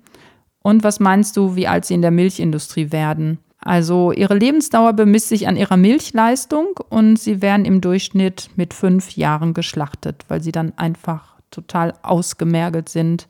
und 0.61 0.83
was 0.83 0.99
meinst 0.99 1.37
du, 1.37 1.55
wie 1.55 1.67
alt 1.67 1.85
sie 1.85 1.93
in 1.93 2.01
der 2.01 2.09
Milchindustrie 2.09 2.91
werden? 2.91 3.37
Also 3.59 4.11
ihre 4.11 4.35
Lebensdauer 4.35 4.93
bemisst 4.93 5.29
sich 5.29 5.47
an 5.47 5.57
ihrer 5.57 5.77
Milchleistung 5.77 6.79
und 6.89 7.17
sie 7.19 7.41
werden 7.41 7.65
im 7.65 7.81
Durchschnitt 7.81 8.49
mit 8.55 8.73
fünf 8.73 9.15
Jahren 9.15 9.53
geschlachtet, 9.53 10.25
weil 10.27 10.41
sie 10.41 10.51
dann 10.51 10.73
einfach 10.77 11.35
total 11.51 11.93
ausgemergelt 12.01 12.89
sind 12.89 13.27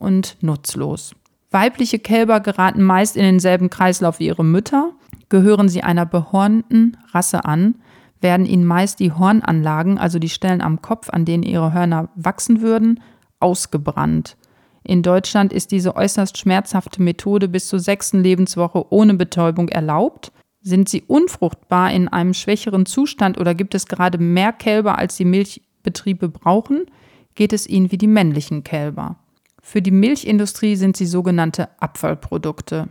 und 0.00 0.36
nutzlos. 0.40 1.14
Weibliche 1.52 1.98
Kälber 1.98 2.40
geraten 2.40 2.82
meist 2.82 3.16
in 3.16 3.22
denselben 3.22 3.70
Kreislauf 3.70 4.18
wie 4.18 4.26
ihre 4.26 4.44
Mütter. 4.44 4.92
Gehören 5.28 5.68
sie 5.68 5.82
einer 5.82 6.06
behornten 6.06 6.96
Rasse 7.12 7.44
an, 7.44 7.76
werden 8.20 8.46
ihnen 8.46 8.64
meist 8.64 9.00
die 9.00 9.12
Hornanlagen, 9.12 9.98
also 9.98 10.18
die 10.18 10.28
Stellen 10.28 10.60
am 10.60 10.82
Kopf, 10.82 11.08
an 11.10 11.24
denen 11.24 11.42
ihre 11.42 11.72
Hörner 11.72 12.08
wachsen 12.16 12.60
würden, 12.60 13.00
ausgebrannt. 13.38 14.36
In 14.82 15.02
Deutschland 15.02 15.52
ist 15.52 15.72
diese 15.72 15.96
äußerst 15.96 16.38
schmerzhafte 16.38 17.02
Methode 17.02 17.48
bis 17.48 17.68
zur 17.68 17.80
sechsten 17.80 18.22
Lebenswoche 18.22 18.92
ohne 18.92 19.14
Betäubung 19.14 19.68
erlaubt. 19.68 20.32
Sind 20.62 20.88
sie 20.88 21.02
unfruchtbar 21.02 21.92
in 21.92 22.08
einem 22.08 22.34
schwächeren 22.34 22.86
Zustand 22.86 23.38
oder 23.38 23.54
gibt 23.54 23.74
es 23.74 23.86
gerade 23.86 24.18
mehr 24.18 24.52
Kälber, 24.52 24.98
als 24.98 25.16
die 25.16 25.24
Milchbetriebe 25.24 26.28
brauchen, 26.28 26.86
geht 27.34 27.52
es 27.52 27.66
ihnen 27.66 27.90
wie 27.90 27.98
die 27.98 28.06
männlichen 28.06 28.64
Kälber. 28.64 29.16
Für 29.62 29.82
die 29.82 29.90
Milchindustrie 29.90 30.76
sind 30.76 30.96
sie 30.96 31.06
sogenannte 31.06 31.68
Abfallprodukte. 31.80 32.88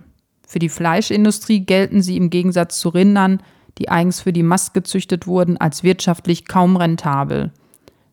Für 0.48 0.60
die 0.60 0.70
Fleischindustrie 0.70 1.62
gelten 1.66 2.02
sie 2.02 2.18
im 2.18 2.30
Gegensatz 2.30 2.80
zu 2.80 2.90
Rindern, 2.90 3.42
die 3.78 3.90
eigens 3.90 4.22
für 4.22 4.34
die 4.34 4.44
Mast 4.44 4.74
gezüchtet 4.74 5.28
wurden, 5.28 5.58
als 5.58 5.84
wirtschaftlich 5.84 6.48
kaum 6.48 6.76
rentabel. 6.76 7.52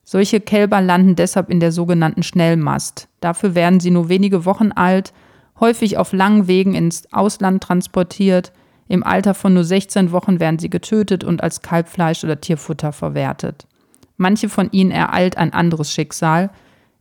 Solche 0.03 0.39
Kälber 0.39 0.81
landen 0.81 1.15
deshalb 1.15 1.49
in 1.49 1.59
der 1.59 1.71
sogenannten 1.71 2.23
Schnellmast. 2.23 3.09
Dafür 3.19 3.55
werden 3.55 3.79
sie 3.79 3.91
nur 3.91 4.07
wenige 4.07 4.45
Wochen 4.45 4.71
alt, 4.71 5.13
häufig 5.59 5.97
auf 5.97 6.13
langen 6.13 6.47
Wegen 6.47 6.75
ins 6.75 7.11
Ausland 7.11 7.61
transportiert. 7.63 8.53
Im 8.87 9.03
Alter 9.03 9.33
von 9.33 9.53
nur 9.53 9.65
16 9.65 10.11
Wochen 10.13 10.39
werden 10.39 10.59
sie 10.59 10.69
getötet 10.69 11.25
und 11.25 11.43
als 11.43 11.61
Kalbfleisch 11.61 12.23
oder 12.23 12.39
Tierfutter 12.39 12.93
verwertet. 12.93 13.67
Manche 14.15 14.47
von 14.47 14.71
ihnen 14.71 14.91
ereilt 14.91 15.37
ein 15.37 15.51
anderes 15.51 15.91
Schicksal. 15.91 16.51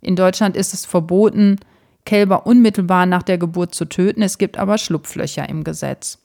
In 0.07 0.15
Deutschland 0.15 0.57
ist 0.57 0.73
es 0.73 0.87
verboten, 0.87 1.57
Kälber 2.05 2.47
unmittelbar 2.47 3.07
nach 3.07 3.25
der 3.25 3.39
Geburt 3.39 3.75
zu 3.75 3.87
töten. 3.87 4.23
Es 4.23 4.39
gibt 4.39 4.57
aber 4.57 4.79
Schlupflöcher 4.79 5.49
im 5.49 5.65
Gesetz. 5.65 6.23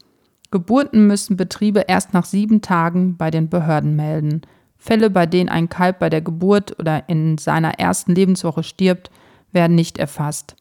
Geburten 0.51 1.07
müssen 1.07 1.36
Betriebe 1.36 1.86
erst 1.88 2.13
nach 2.13 2.25
sieben 2.25 2.61
Tagen 2.61 3.17
bei 3.17 3.32
den 3.32 3.49
Behörden 3.49 3.95
melden. 3.95 4.41
Fälle, 4.77 5.09
bei 5.09 5.25
denen 5.25 5.49
ein 5.49 5.67
Kalb 5.67 5.97
bei 5.97 6.11
der 6.11 6.21
Geburt 6.21 6.79
oder 6.79 7.09
in 7.09 7.39
seiner 7.39 7.79
ersten 7.79 8.13
Lebenswoche 8.13 8.61
stirbt, 8.61 9.09
werden 9.51 9.75
nicht 9.75 9.97
erfasst. 9.97 10.55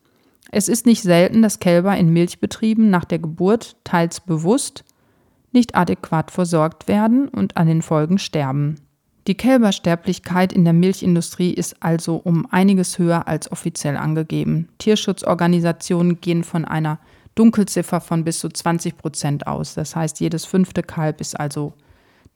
Es 0.51 0.69
ist 0.69 0.87
nicht 0.87 1.03
selten, 1.03 1.43
dass 1.43 1.61
Kälber 1.61 1.95
in 1.99 2.15
Milchbetrieben 2.15 2.89
nach 2.89 3.05
der 3.05 3.19
Geburt 3.19 3.77
teils 3.85 4.21
bewusst 4.21 4.83
nicht 5.53 5.75
adäquat 5.75 6.31
versorgt 6.31 6.89
werden 6.89 7.29
und 7.29 7.59
an 7.59 7.67
den 7.67 7.83
Folgen 7.83 8.17
sterben. 8.17 8.77
Die 9.27 9.37
Kälbersterblichkeit 9.37 10.53
in 10.53 10.65
der 10.65 10.73
Milchindustrie 10.73 11.53
ist 11.53 11.77
also 11.81 12.17
um 12.17 12.47
einiges 12.51 12.99
höher 12.99 13.29
als 13.29 13.53
offiziell 13.53 13.97
angegeben. 13.97 14.69
Tierschutzorganisationen 14.79 16.21
gehen 16.21 16.43
von 16.43 16.65
einer 16.65 16.99
Dunkelziffer 17.35 18.01
von 18.01 18.25
bis 18.25 18.41
zu 18.41 18.49
20 18.49 18.97
Prozent 18.97 19.47
aus. 19.47 19.75
Das 19.75 19.95
heißt, 19.95 20.21
jedes 20.21 20.45
fünfte 20.45 20.83
Kalb 20.83 21.21
ist 21.21 21.39
also 21.39 21.75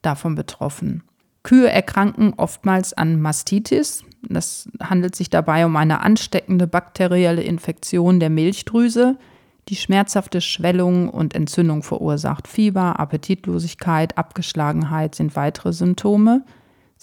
davon 0.03 0.35
betroffen. 0.35 1.03
Kühe 1.43 1.69
erkranken 1.69 2.35
oftmals 2.37 2.93
an 2.93 3.21
Mastitis. 3.21 4.05
Das 4.23 4.69
handelt 4.83 5.15
sich 5.15 5.31
dabei 5.31 5.67
um 5.67 5.77
eine 5.77 6.01
ansteckende 6.01 6.67
bakterielle 6.67 7.43
Infektion 7.43 8.21
der 8.21 8.31
Milchdrüse, 8.31 9.19
die 9.69 9.77
schmerzhafte 9.77 10.41
Schwellung 10.41 11.09
und 11.09 11.35
Entzündung 11.35 11.83
verursacht. 11.83 12.49
Fieber, 12.49 12.99
Appetitlosigkeit, 12.99 14.17
Abgeschlagenheit 14.17 15.15
sind 15.15 15.37
weitere 15.37 15.73
Symptome. 15.73 16.45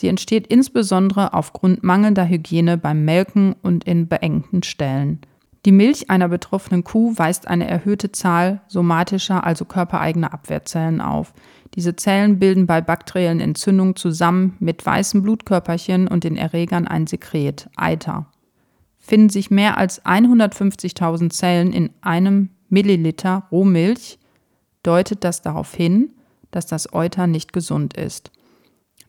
Sie 0.01 0.07
entsteht 0.07 0.47
insbesondere 0.47 1.35
aufgrund 1.35 1.83
mangelnder 1.83 2.27
Hygiene 2.27 2.75
beim 2.75 3.05
Melken 3.05 3.53
und 3.61 3.83
in 3.83 4.07
beengten 4.07 4.63
Stellen. 4.63 5.19
Die 5.63 5.71
Milch 5.71 6.09
einer 6.09 6.27
betroffenen 6.27 6.83
Kuh 6.83 7.13
weist 7.17 7.47
eine 7.47 7.67
erhöhte 7.67 8.11
Zahl 8.11 8.61
somatischer, 8.67 9.43
also 9.45 9.63
körpereigener 9.63 10.33
Abwehrzellen 10.33 11.01
auf. 11.01 11.35
Diese 11.75 11.95
Zellen 11.95 12.39
bilden 12.39 12.65
bei 12.65 12.81
bakteriellen 12.81 13.39
Entzündungen 13.39 13.95
zusammen 13.95 14.57
mit 14.59 14.83
weißen 14.83 15.21
Blutkörperchen 15.21 16.07
und 16.07 16.23
den 16.23 16.35
Erregern 16.35 16.87
ein 16.87 17.05
Sekret, 17.05 17.69
Eiter. 17.75 18.25
Finden 18.97 19.29
sich 19.29 19.51
mehr 19.51 19.77
als 19.77 20.03
150.000 20.03 21.29
Zellen 21.29 21.73
in 21.73 21.91
einem 22.01 22.49
Milliliter 22.69 23.43
Rohmilch, 23.51 24.17
deutet 24.81 25.23
das 25.23 25.43
darauf 25.43 25.75
hin, 25.75 26.11
dass 26.49 26.65
das 26.65 26.91
Euter 26.91 27.27
nicht 27.27 27.53
gesund 27.53 27.95
ist. 27.95 28.31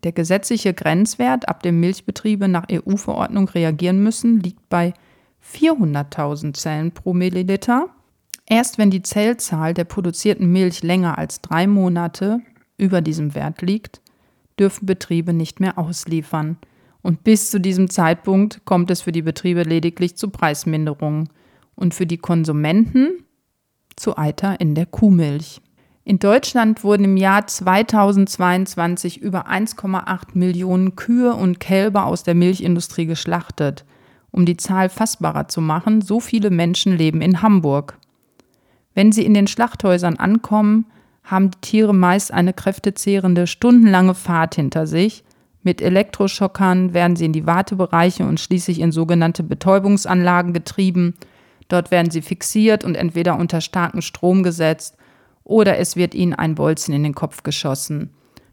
Der 0.05 0.13
gesetzliche 0.13 0.75
Grenzwert, 0.75 1.49
ab 1.49 1.63
dem 1.63 1.79
Milchbetriebe 1.79 2.49
nach 2.49 2.67
EU-Verordnung 2.71 3.49
reagieren 3.49 4.03
müssen, 4.03 4.41
liegt 4.41 4.69
bei 4.69 4.95
400.000 5.55 6.55
Zellen 6.55 6.93
pro 6.93 7.15
Milliliter. 7.15 7.87
Erst 8.47 8.79
wenn 8.79 8.91
die 8.91 9.03
Zellzahl 9.03 9.75
der 9.75 9.85
produzierten 9.85 10.51
Milch 10.51 10.83
länger 10.83 11.19
als 11.19 11.41
drei 11.41 11.67
Monate 11.67 12.41
über 12.77 13.01
diesem 13.01 13.35
Wert 13.35 13.63
liegt, 13.63 14.01
dürfen 14.59 14.87
Betriebe 14.87 15.33
nicht 15.33 15.61
mehr 15.61 15.79
ausliefern. 15.79 16.59
Und 17.01 17.25
bis 17.25 17.51
zu 17.51 17.61
diesem 17.61 17.89
Zeitpunkt 17.89 18.65
kommt 18.65 18.91
es 18.91 19.03
für 19.03 19.13
die 19.13 19.23
Betriebe 19.23 19.63
lediglich 19.63 20.17
zu 20.17 20.31
Preisminderungen 20.31 21.29
und 21.75 21.95
für 21.95 22.07
die 22.07 22.19
Konsumenten 22.19 23.25
zu 23.97 24.17
Eiter 24.19 24.61
in 24.61 24.75
der 24.75 24.87
Kuhmilch. 24.87 25.62
In 26.05 26.19
Deutschland 26.19 26.83
wurden 26.83 27.05
im 27.05 27.17
Jahr 27.17 27.47
2022 27.47 29.23
über 29.23 29.49
1,8 29.49 30.31
Millionen 30.35 30.97
Kühe 30.97 31.33
und 31.33 31.61
Kälber 31.61 32.07
aus 32.07 32.25
der 32.25 32.35
Milchindustrie 32.35 33.07
geschlachtet. 33.07 33.85
Um 34.33 34.45
die 34.45 34.57
Zahl 34.57 34.89
fassbarer 34.89 35.47
zu 35.47 35.61
machen, 35.61 36.01
so 36.01 36.19
viele 36.19 36.51
Menschen 36.51 36.97
leben 36.97 37.21
in 37.21 37.41
Hamburg. 37.41 37.99
Wenn 38.95 39.13
sie 39.13 39.25
in 39.25 39.35
den 39.35 39.47
Schlachthäusern 39.47 40.17
ankommen, 40.17 40.87
haben 41.23 41.53
die 41.53 41.61
Tiere 41.61 41.95
meist 41.95 42.33
eine 42.33 42.53
kräftezehrende, 42.53 43.47
stundenlange 43.47 44.15
Fahrt 44.15 44.57
hinter 44.57 44.89
sich. 44.89 45.23
Mit 45.63 45.81
Elektroschockern 45.81 46.95
werden 46.95 47.15
sie 47.15 47.27
in 47.27 47.33
die 47.33 47.47
Wartebereiche 47.47 48.27
und 48.27 48.41
schließlich 48.41 48.81
in 48.81 48.91
sogenannte 48.91 49.45
Betäubungsanlagen 49.45 50.53
getrieben. 50.53 51.15
Dort 51.69 51.93
werden 51.93 52.11
sie 52.11 52.23
fixiert 52.23 52.83
und 52.83 52.97
entweder 52.97 53.39
unter 53.39 53.61
starken 53.61 54.03
Strom 54.03 54.43
gesetzt 54.43 54.97
oder 55.45 55.79
es 55.79 55.97
wird 55.97 56.15
ihnen 56.15 56.35
ein 56.35 56.55
Bolzen 56.55 56.95
in 56.95 57.03
den 57.03 57.15
Kopf 57.15 57.43
geschossen. 57.43 58.11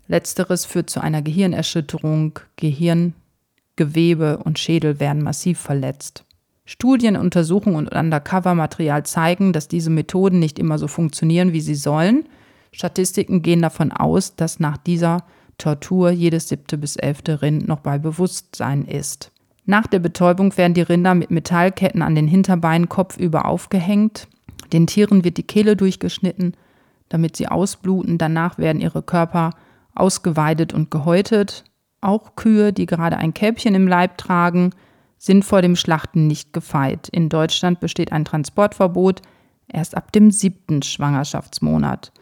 Letzteres 0.08 0.66
führt 0.66 0.90
zu 0.90 1.02
einer 1.02 1.22
Gehirnerschütterung, 1.22 2.40
Gehirngewebe 2.56 4.38
und 4.44 4.58
Schädel 4.58 5.00
werden 5.00 5.24
massiv 5.24 5.60
verletzt. 5.60 6.26
Studien, 6.66 7.16
Untersuchungen 7.16 7.76
und 7.78 7.96
Undercover-Material 7.96 9.04
zeigen, 9.04 9.54
dass 9.54 9.68
diese 9.68 9.90
Methoden 9.90 10.40
nicht 10.40 10.60
immer 10.60 10.78
so 10.78 10.88
funktionieren, 10.88 11.52
wie 11.52 11.62
sie 11.62 11.76
sollen. 11.76 12.30
Statistiken 12.72 13.42
gehen 13.42 13.62
davon 13.62 13.92
aus, 13.92 14.36
dass 14.36 14.60
nach 14.60 14.78
dieser 14.78 15.24
Tortur 15.58 16.12
jedes 16.12 16.50
siebte 16.50 16.78
bis 16.78 16.96
elfte 16.96 17.42
Rind 17.42 17.68
noch 17.68 17.80
bei 17.80 17.98
Bewusstsein 17.98 18.86
ist. 18.86 19.32
Nach 19.66 19.86
der 19.86 20.00
Betäubung 20.00 20.58
werden 20.58 20.74
die 20.74 20.82
Rinder 20.82 21.14
mit 21.14 21.32
Metallketten 21.32 22.02
an 22.02 22.16
den 22.16 22.28
Hinterbeinen 22.28 22.90
kopfüber 22.90 23.46
aufgehängt. 23.46 24.28
Den 24.72 24.88
Tieren 24.88 25.24
wird 25.24 25.38
die 25.38 25.44
Kehle 25.44 25.76
durchgeschnitten, 25.76 26.54
damit 27.10 27.36
sie 27.36 27.48
ausbluten. 27.48 28.18
Danach 28.18 28.58
werden 28.58 28.82
ihre 28.82 29.04
Körper 29.04 29.52
ausgeweidet 29.96 30.74
und 30.74 30.92
gehäutet. 30.92 31.66
Auch 32.02 32.36
Kühe, 32.36 32.72
die 32.72 32.86
gerade 32.86 33.18
ein 33.18 33.34
Kälbchen 33.34 33.76
im 33.76 33.88
Leib 33.88 34.18
tragen, 34.18 34.72
sind 35.18 35.44
vor 35.44 35.62
dem 35.62 35.76
Schlachten 35.76 36.28
nicht 36.28 36.54
gefeit. 36.54 37.10
In 37.10 37.28
Deutschland 37.28 37.82
besteht 37.82 38.12
ein 38.12 38.24
Transportverbot 38.24 39.22
erst 39.68 39.98
ab 39.98 40.12
dem 40.12 40.32
siebten 40.32 40.82
Schwangerschaftsmonat. 40.82 42.14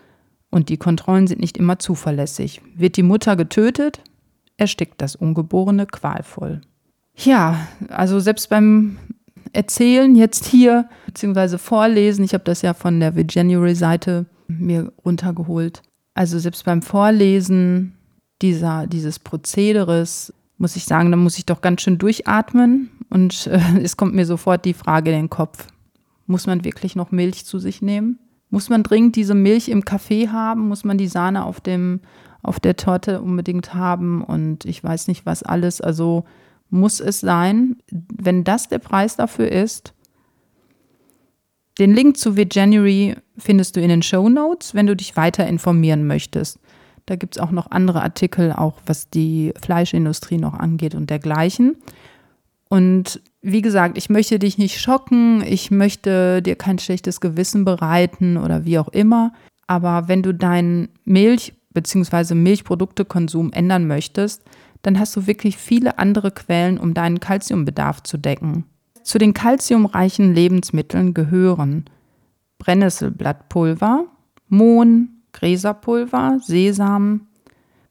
Und 0.49 0.69
die 0.69 0.77
Kontrollen 0.77 1.27
sind 1.27 1.39
nicht 1.39 1.57
immer 1.57 1.77
zuverlässig. 1.77 2.61
Wird 2.75 2.97
die 2.97 3.03
Mutter 3.03 3.35
getötet, 3.35 4.01
erstickt 4.57 5.01
das 5.01 5.15
Ungeborene 5.15 5.85
qualvoll. 5.85 6.61
Ja, 7.15 7.67
also 7.89 8.19
selbst 8.19 8.49
beim 8.49 8.97
Erzählen 9.53 10.15
jetzt 10.15 10.45
hier, 10.45 10.89
beziehungsweise 11.05 11.57
Vorlesen, 11.57 12.23
ich 12.23 12.33
habe 12.33 12.43
das 12.43 12.61
ja 12.61 12.73
von 12.73 12.99
der 12.99 13.15
Veganuary-Seite 13.15 14.25
mir 14.47 14.91
runtergeholt. 15.05 15.81
Also 16.13 16.39
selbst 16.39 16.65
beim 16.65 16.81
Vorlesen 16.81 17.93
dieser, 18.41 18.87
dieses 18.87 19.19
Prozederes 19.19 20.33
muss 20.57 20.75
ich 20.75 20.85
sagen, 20.85 21.11
da 21.11 21.17
muss 21.17 21.37
ich 21.37 21.45
doch 21.45 21.61
ganz 21.61 21.81
schön 21.81 21.97
durchatmen 21.97 22.89
und 23.09 23.47
äh, 23.47 23.59
es 23.81 23.97
kommt 23.97 24.15
mir 24.15 24.25
sofort 24.25 24.65
die 24.65 24.73
Frage 24.73 25.11
in 25.11 25.17
den 25.17 25.29
Kopf. 25.29 25.67
Muss 26.25 26.47
man 26.47 26.65
wirklich 26.65 26.95
noch 26.95 27.11
Milch 27.11 27.45
zu 27.45 27.59
sich 27.59 27.81
nehmen? 27.81 28.19
Muss 28.49 28.69
man 28.69 28.83
dringend 28.83 29.15
diese 29.15 29.33
Milch 29.33 29.69
im 29.69 29.85
Kaffee 29.85 30.29
haben? 30.29 30.67
Muss 30.67 30.83
man 30.83 30.97
die 30.97 31.07
Sahne 31.07 31.45
auf, 31.45 31.61
dem, 31.61 32.01
auf 32.43 32.59
der 32.59 32.75
Torte 32.75 33.21
unbedingt 33.21 33.73
haben? 33.73 34.23
Und 34.23 34.65
ich 34.65 34.83
weiß 34.83 35.07
nicht, 35.07 35.25
was 35.25 35.43
alles. 35.43 35.81
Also 35.81 36.25
muss 36.69 36.99
es 36.99 37.19
sein, 37.19 37.77
wenn 37.91 38.43
das 38.43 38.67
der 38.67 38.79
Preis 38.79 39.15
dafür 39.15 39.51
ist. 39.51 39.93
Den 41.79 41.93
Link 41.93 42.17
zu 42.17 42.35
Veganuary 42.35 43.15
findest 43.37 43.75
du 43.75 43.81
in 43.81 43.89
den 43.89 44.01
Show 44.01 44.29
Notes, 44.29 44.73
wenn 44.73 44.87
du 44.87 44.95
dich 44.95 45.15
weiter 45.15 45.47
informieren 45.47 46.07
möchtest. 46.07 46.59
Da 47.05 47.15
gibt 47.15 47.37
es 47.37 47.41
auch 47.41 47.51
noch 47.51 47.71
andere 47.71 48.01
Artikel, 48.01 48.51
auch 48.51 48.79
was 48.85 49.09
die 49.09 49.53
Fleischindustrie 49.61 50.37
noch 50.37 50.55
angeht 50.55 50.95
und 50.95 51.09
dergleichen. 51.09 51.77
Und 52.69 53.21
wie 53.41 53.61
gesagt, 53.61 53.97
ich 53.97 54.09
möchte 54.09 54.39
dich 54.39 54.57
nicht 54.57 54.81
schocken, 54.81 55.41
ich 55.41 55.71
möchte 55.71 56.41
dir 56.41 56.55
kein 56.55 56.79
schlechtes 56.79 57.21
Gewissen 57.21 57.63
bereiten 57.63 58.37
oder 58.37 58.65
wie 58.65 58.79
auch 58.79 58.89
immer. 58.89 59.31
Aber 59.67 60.07
wenn 60.07 60.23
du 60.23 60.33
deinen 60.33 60.89
Milch- 61.05 61.53
bzw. 61.73 62.33
Milchproduktekonsum 62.33 63.53
ändern 63.53 63.87
möchtest, 63.87 64.43
dann 64.81 64.99
hast 64.99 65.15
du 65.15 65.27
wirklich 65.27 65.57
viele 65.57 65.99
andere 65.99 66.31
Quellen, 66.31 66.77
um 66.77 66.93
deinen 66.93 67.19
Kalziumbedarf 67.19 68.03
zu 68.03 68.17
decken. 68.17 68.65
Zu 69.07 69.19
den 69.19 69.33
kalziumreichen 69.33 70.35
Lebensmitteln 70.35 71.13
gehören 71.13 71.85
Brennnesselblattpulver, 72.57 74.03
Mohn, 74.49 75.21
Gräserpulver, 75.31 76.39
Sesam, 76.43 77.27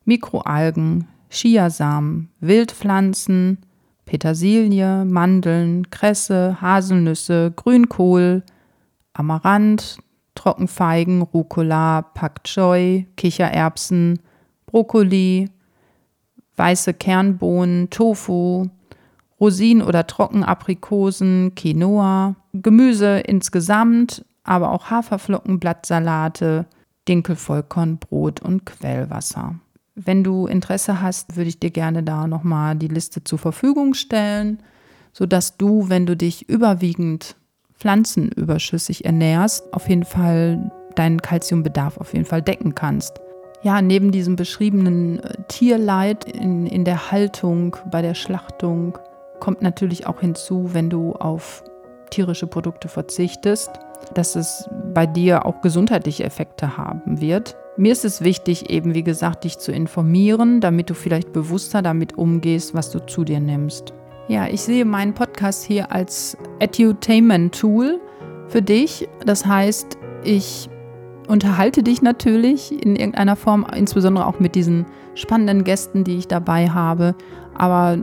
Mikroalgen, 0.05 1.07
Chiasamen, 1.31 2.29
Wildpflanzen, 2.39 3.57
Petersilie, 4.05 5.05
Mandeln, 5.05 5.89
Kresse, 5.89 6.61
Haselnüsse, 6.61 7.51
Grünkohl, 7.55 8.43
Amaranth, 9.13 9.97
Trockenfeigen, 10.35 11.23
Rucola, 11.23 12.03
Pak 12.03 12.43
Choi, 12.43 13.07
Kichererbsen, 13.15 14.19
Brokkoli, 14.67 15.49
weiße 16.57 16.93
Kernbohnen, 16.93 17.89
Tofu, 17.89 18.69
Rosinen 19.39 19.85
oder 19.85 20.07
Trockenaprikosen, 20.07 21.53
Quinoa, 21.55 22.35
Gemüse 22.53 23.19
insgesamt, 23.19 24.25
aber 24.43 24.71
auch 24.71 24.89
Haferflocken, 24.89 25.59
Blattsalate, 25.59 26.65
Dinkelvollkornbrot 27.07 28.41
und 28.41 28.65
Quellwasser. 28.65 29.55
Wenn 29.95 30.23
du 30.23 30.47
Interesse 30.47 31.01
hast, 31.01 31.35
würde 31.35 31.49
ich 31.49 31.59
dir 31.59 31.71
gerne 31.71 32.03
da 32.03 32.27
nochmal 32.27 32.75
die 32.75 32.87
Liste 32.87 33.23
zur 33.23 33.39
Verfügung 33.39 33.93
stellen, 33.93 34.59
sodass 35.11 35.57
du, 35.57 35.89
wenn 35.89 36.05
du 36.05 36.15
dich 36.15 36.47
überwiegend 36.49 37.35
pflanzenüberschüssig 37.73 39.05
ernährst, 39.05 39.71
auf 39.73 39.89
jeden 39.89 40.05
Fall 40.05 40.71
deinen 40.95 41.21
Kalziumbedarf 41.21 41.97
auf 41.97 42.13
jeden 42.13 42.25
Fall 42.25 42.41
decken 42.41 42.75
kannst. 42.75 43.21
Ja, 43.63 43.81
neben 43.81 44.11
diesem 44.11 44.35
beschriebenen 44.35 45.19
äh, 45.19 45.33
Tierleid 45.47 46.25
in, 46.25 46.67
in 46.67 46.85
der 46.85 47.11
Haltung, 47.11 47.75
bei 47.89 48.01
der 48.01 48.13
Schlachtung, 48.13 48.97
kommt 49.39 49.61
natürlich 49.61 50.07
auch 50.07 50.21
hinzu, 50.21 50.73
wenn 50.73 50.89
du 50.89 51.13
auf 51.13 51.63
tierische 52.09 52.47
Produkte 52.47 52.87
verzichtest, 52.87 53.69
dass 54.13 54.35
es 54.35 54.69
bei 54.93 55.05
dir 55.05 55.45
auch 55.45 55.61
gesundheitliche 55.61 56.23
Effekte 56.23 56.77
haben 56.77 57.19
wird 57.19 57.57
Mir 57.79 57.91
ist 57.91 58.05
es 58.05 58.21
wichtig, 58.21 58.71
eben 58.71 58.95
wie 58.95 59.03
gesagt, 59.03 59.43
dich 59.43 59.59
zu 59.59 59.71
informieren, 59.71 60.61
damit 60.61 60.89
du 60.89 60.95
vielleicht 60.95 61.31
bewusster 61.31 61.83
damit 61.83 62.17
umgehst, 62.17 62.73
was 62.73 62.89
du 62.89 63.05
zu 63.05 63.23
dir 63.23 63.39
nimmst. 63.39 63.93
Ja, 64.27 64.47
ich 64.47 64.61
sehe 64.61 64.83
meinen 64.83 65.13
Podcast 65.13 65.63
hier 65.63 65.91
als 65.91 66.35
Edutainment-Tool 66.57 67.99
für 68.47 68.63
dich. 68.63 69.07
Das 69.25 69.45
heißt, 69.45 69.97
ich 70.23 70.69
unterhalte 71.27 71.83
dich 71.83 72.01
natürlich 72.01 72.71
in 72.83 72.95
irgendeiner 72.95 73.35
Form, 73.35 73.65
insbesondere 73.75 74.25
auch 74.25 74.39
mit 74.39 74.55
diesen 74.55 74.87
spannenden 75.13 75.63
Gästen, 75.63 76.03
die 76.03 76.17
ich 76.17 76.27
dabei 76.27 76.69
habe. 76.69 77.13
Aber 77.55 77.99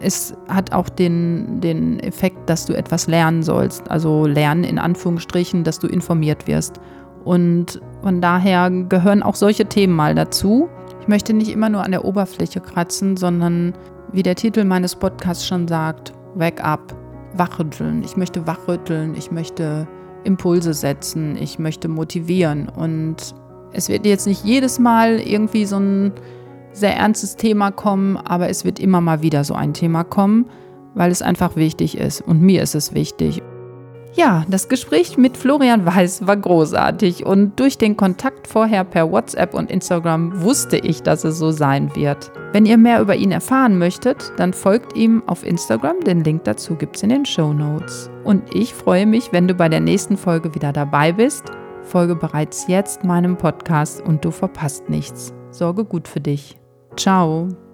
es 0.00 0.34
hat 0.48 0.72
auch 0.72 0.88
den, 0.88 1.60
den 1.60 2.00
Effekt, 2.00 2.48
dass 2.48 2.66
du 2.66 2.72
etwas 2.72 3.06
lernen 3.06 3.42
sollst. 3.42 3.90
Also 3.90 4.26
lernen 4.26 4.64
in 4.64 4.78
Anführungsstrichen, 4.78 5.64
dass 5.64 5.78
du 5.78 5.86
informiert 5.86 6.46
wirst. 6.46 6.80
Und 7.24 7.80
von 8.02 8.20
daher 8.20 8.70
gehören 8.70 9.22
auch 9.22 9.34
solche 9.34 9.66
Themen 9.66 9.94
mal 9.94 10.14
dazu. 10.14 10.68
Ich 11.00 11.08
möchte 11.08 11.32
nicht 11.32 11.50
immer 11.50 11.68
nur 11.68 11.84
an 11.84 11.90
der 11.90 12.04
Oberfläche 12.04 12.60
kratzen, 12.60 13.16
sondern 13.16 13.74
wie 14.12 14.22
der 14.22 14.34
Titel 14.34 14.64
meines 14.64 14.96
Podcasts 14.96 15.46
schon 15.46 15.68
sagt, 15.68 16.12
wake 16.34 16.62
up, 16.64 16.96
wachrütteln. 17.34 18.02
Ich 18.02 18.16
möchte 18.16 18.46
wachrütteln, 18.46 19.14
ich 19.14 19.30
möchte 19.30 19.86
Impulse 20.24 20.74
setzen, 20.74 21.36
ich 21.36 21.58
möchte 21.58 21.88
motivieren. 21.88 22.68
Und 22.68 23.34
es 23.72 23.88
wird 23.88 24.06
jetzt 24.06 24.26
nicht 24.26 24.44
jedes 24.44 24.78
Mal 24.78 25.20
irgendwie 25.20 25.66
so 25.66 25.76
ein 25.76 26.12
sehr 26.72 26.96
ernstes 26.96 27.36
Thema 27.36 27.70
kommen, 27.70 28.16
aber 28.16 28.48
es 28.48 28.64
wird 28.64 28.78
immer 28.78 29.00
mal 29.00 29.22
wieder 29.22 29.44
so 29.44 29.54
ein 29.54 29.74
Thema 29.74 30.04
kommen, 30.04 30.46
weil 30.94 31.10
es 31.10 31.22
einfach 31.22 31.56
wichtig 31.56 31.98
ist. 31.98 32.20
Und 32.20 32.40
mir 32.40 32.62
ist 32.62 32.74
es 32.74 32.94
wichtig. 32.94 33.42
Ja, 34.14 34.44
das 34.48 34.68
Gespräch 34.68 35.16
mit 35.18 35.36
Florian 35.36 35.86
Weiß 35.86 36.26
war 36.26 36.36
großartig 36.36 37.24
und 37.24 37.60
durch 37.60 37.78
den 37.78 37.96
Kontakt 37.96 38.48
vorher 38.48 38.82
per 38.82 39.10
WhatsApp 39.10 39.54
und 39.54 39.70
Instagram 39.70 40.42
wusste 40.42 40.78
ich, 40.78 41.02
dass 41.02 41.22
es 41.22 41.38
so 41.38 41.52
sein 41.52 41.94
wird. 41.94 42.32
Wenn 42.52 42.66
ihr 42.66 42.76
mehr 42.76 43.00
über 43.00 43.14
ihn 43.14 43.30
erfahren 43.30 43.78
möchtet, 43.78 44.32
dann 44.36 44.52
folgt 44.52 44.96
ihm 44.96 45.22
auf 45.26 45.46
Instagram, 45.46 46.00
den 46.00 46.24
Link 46.24 46.42
dazu 46.42 46.74
gibt 46.74 46.96
es 46.96 47.04
in 47.04 47.10
den 47.10 47.24
Show 47.24 47.52
Notes. 47.52 48.10
Und 48.24 48.52
ich 48.52 48.74
freue 48.74 49.06
mich, 49.06 49.32
wenn 49.32 49.46
du 49.46 49.54
bei 49.54 49.68
der 49.68 49.80
nächsten 49.80 50.16
Folge 50.16 50.56
wieder 50.56 50.72
dabei 50.72 51.12
bist. 51.12 51.44
Folge 51.84 52.16
bereits 52.16 52.66
jetzt 52.66 53.04
meinem 53.04 53.36
Podcast 53.36 54.00
und 54.00 54.24
du 54.24 54.32
verpasst 54.32 54.88
nichts. 54.90 55.32
Sorge 55.50 55.84
gut 55.84 56.08
für 56.08 56.20
dich. 56.20 56.59
Ciao. 57.00 57.69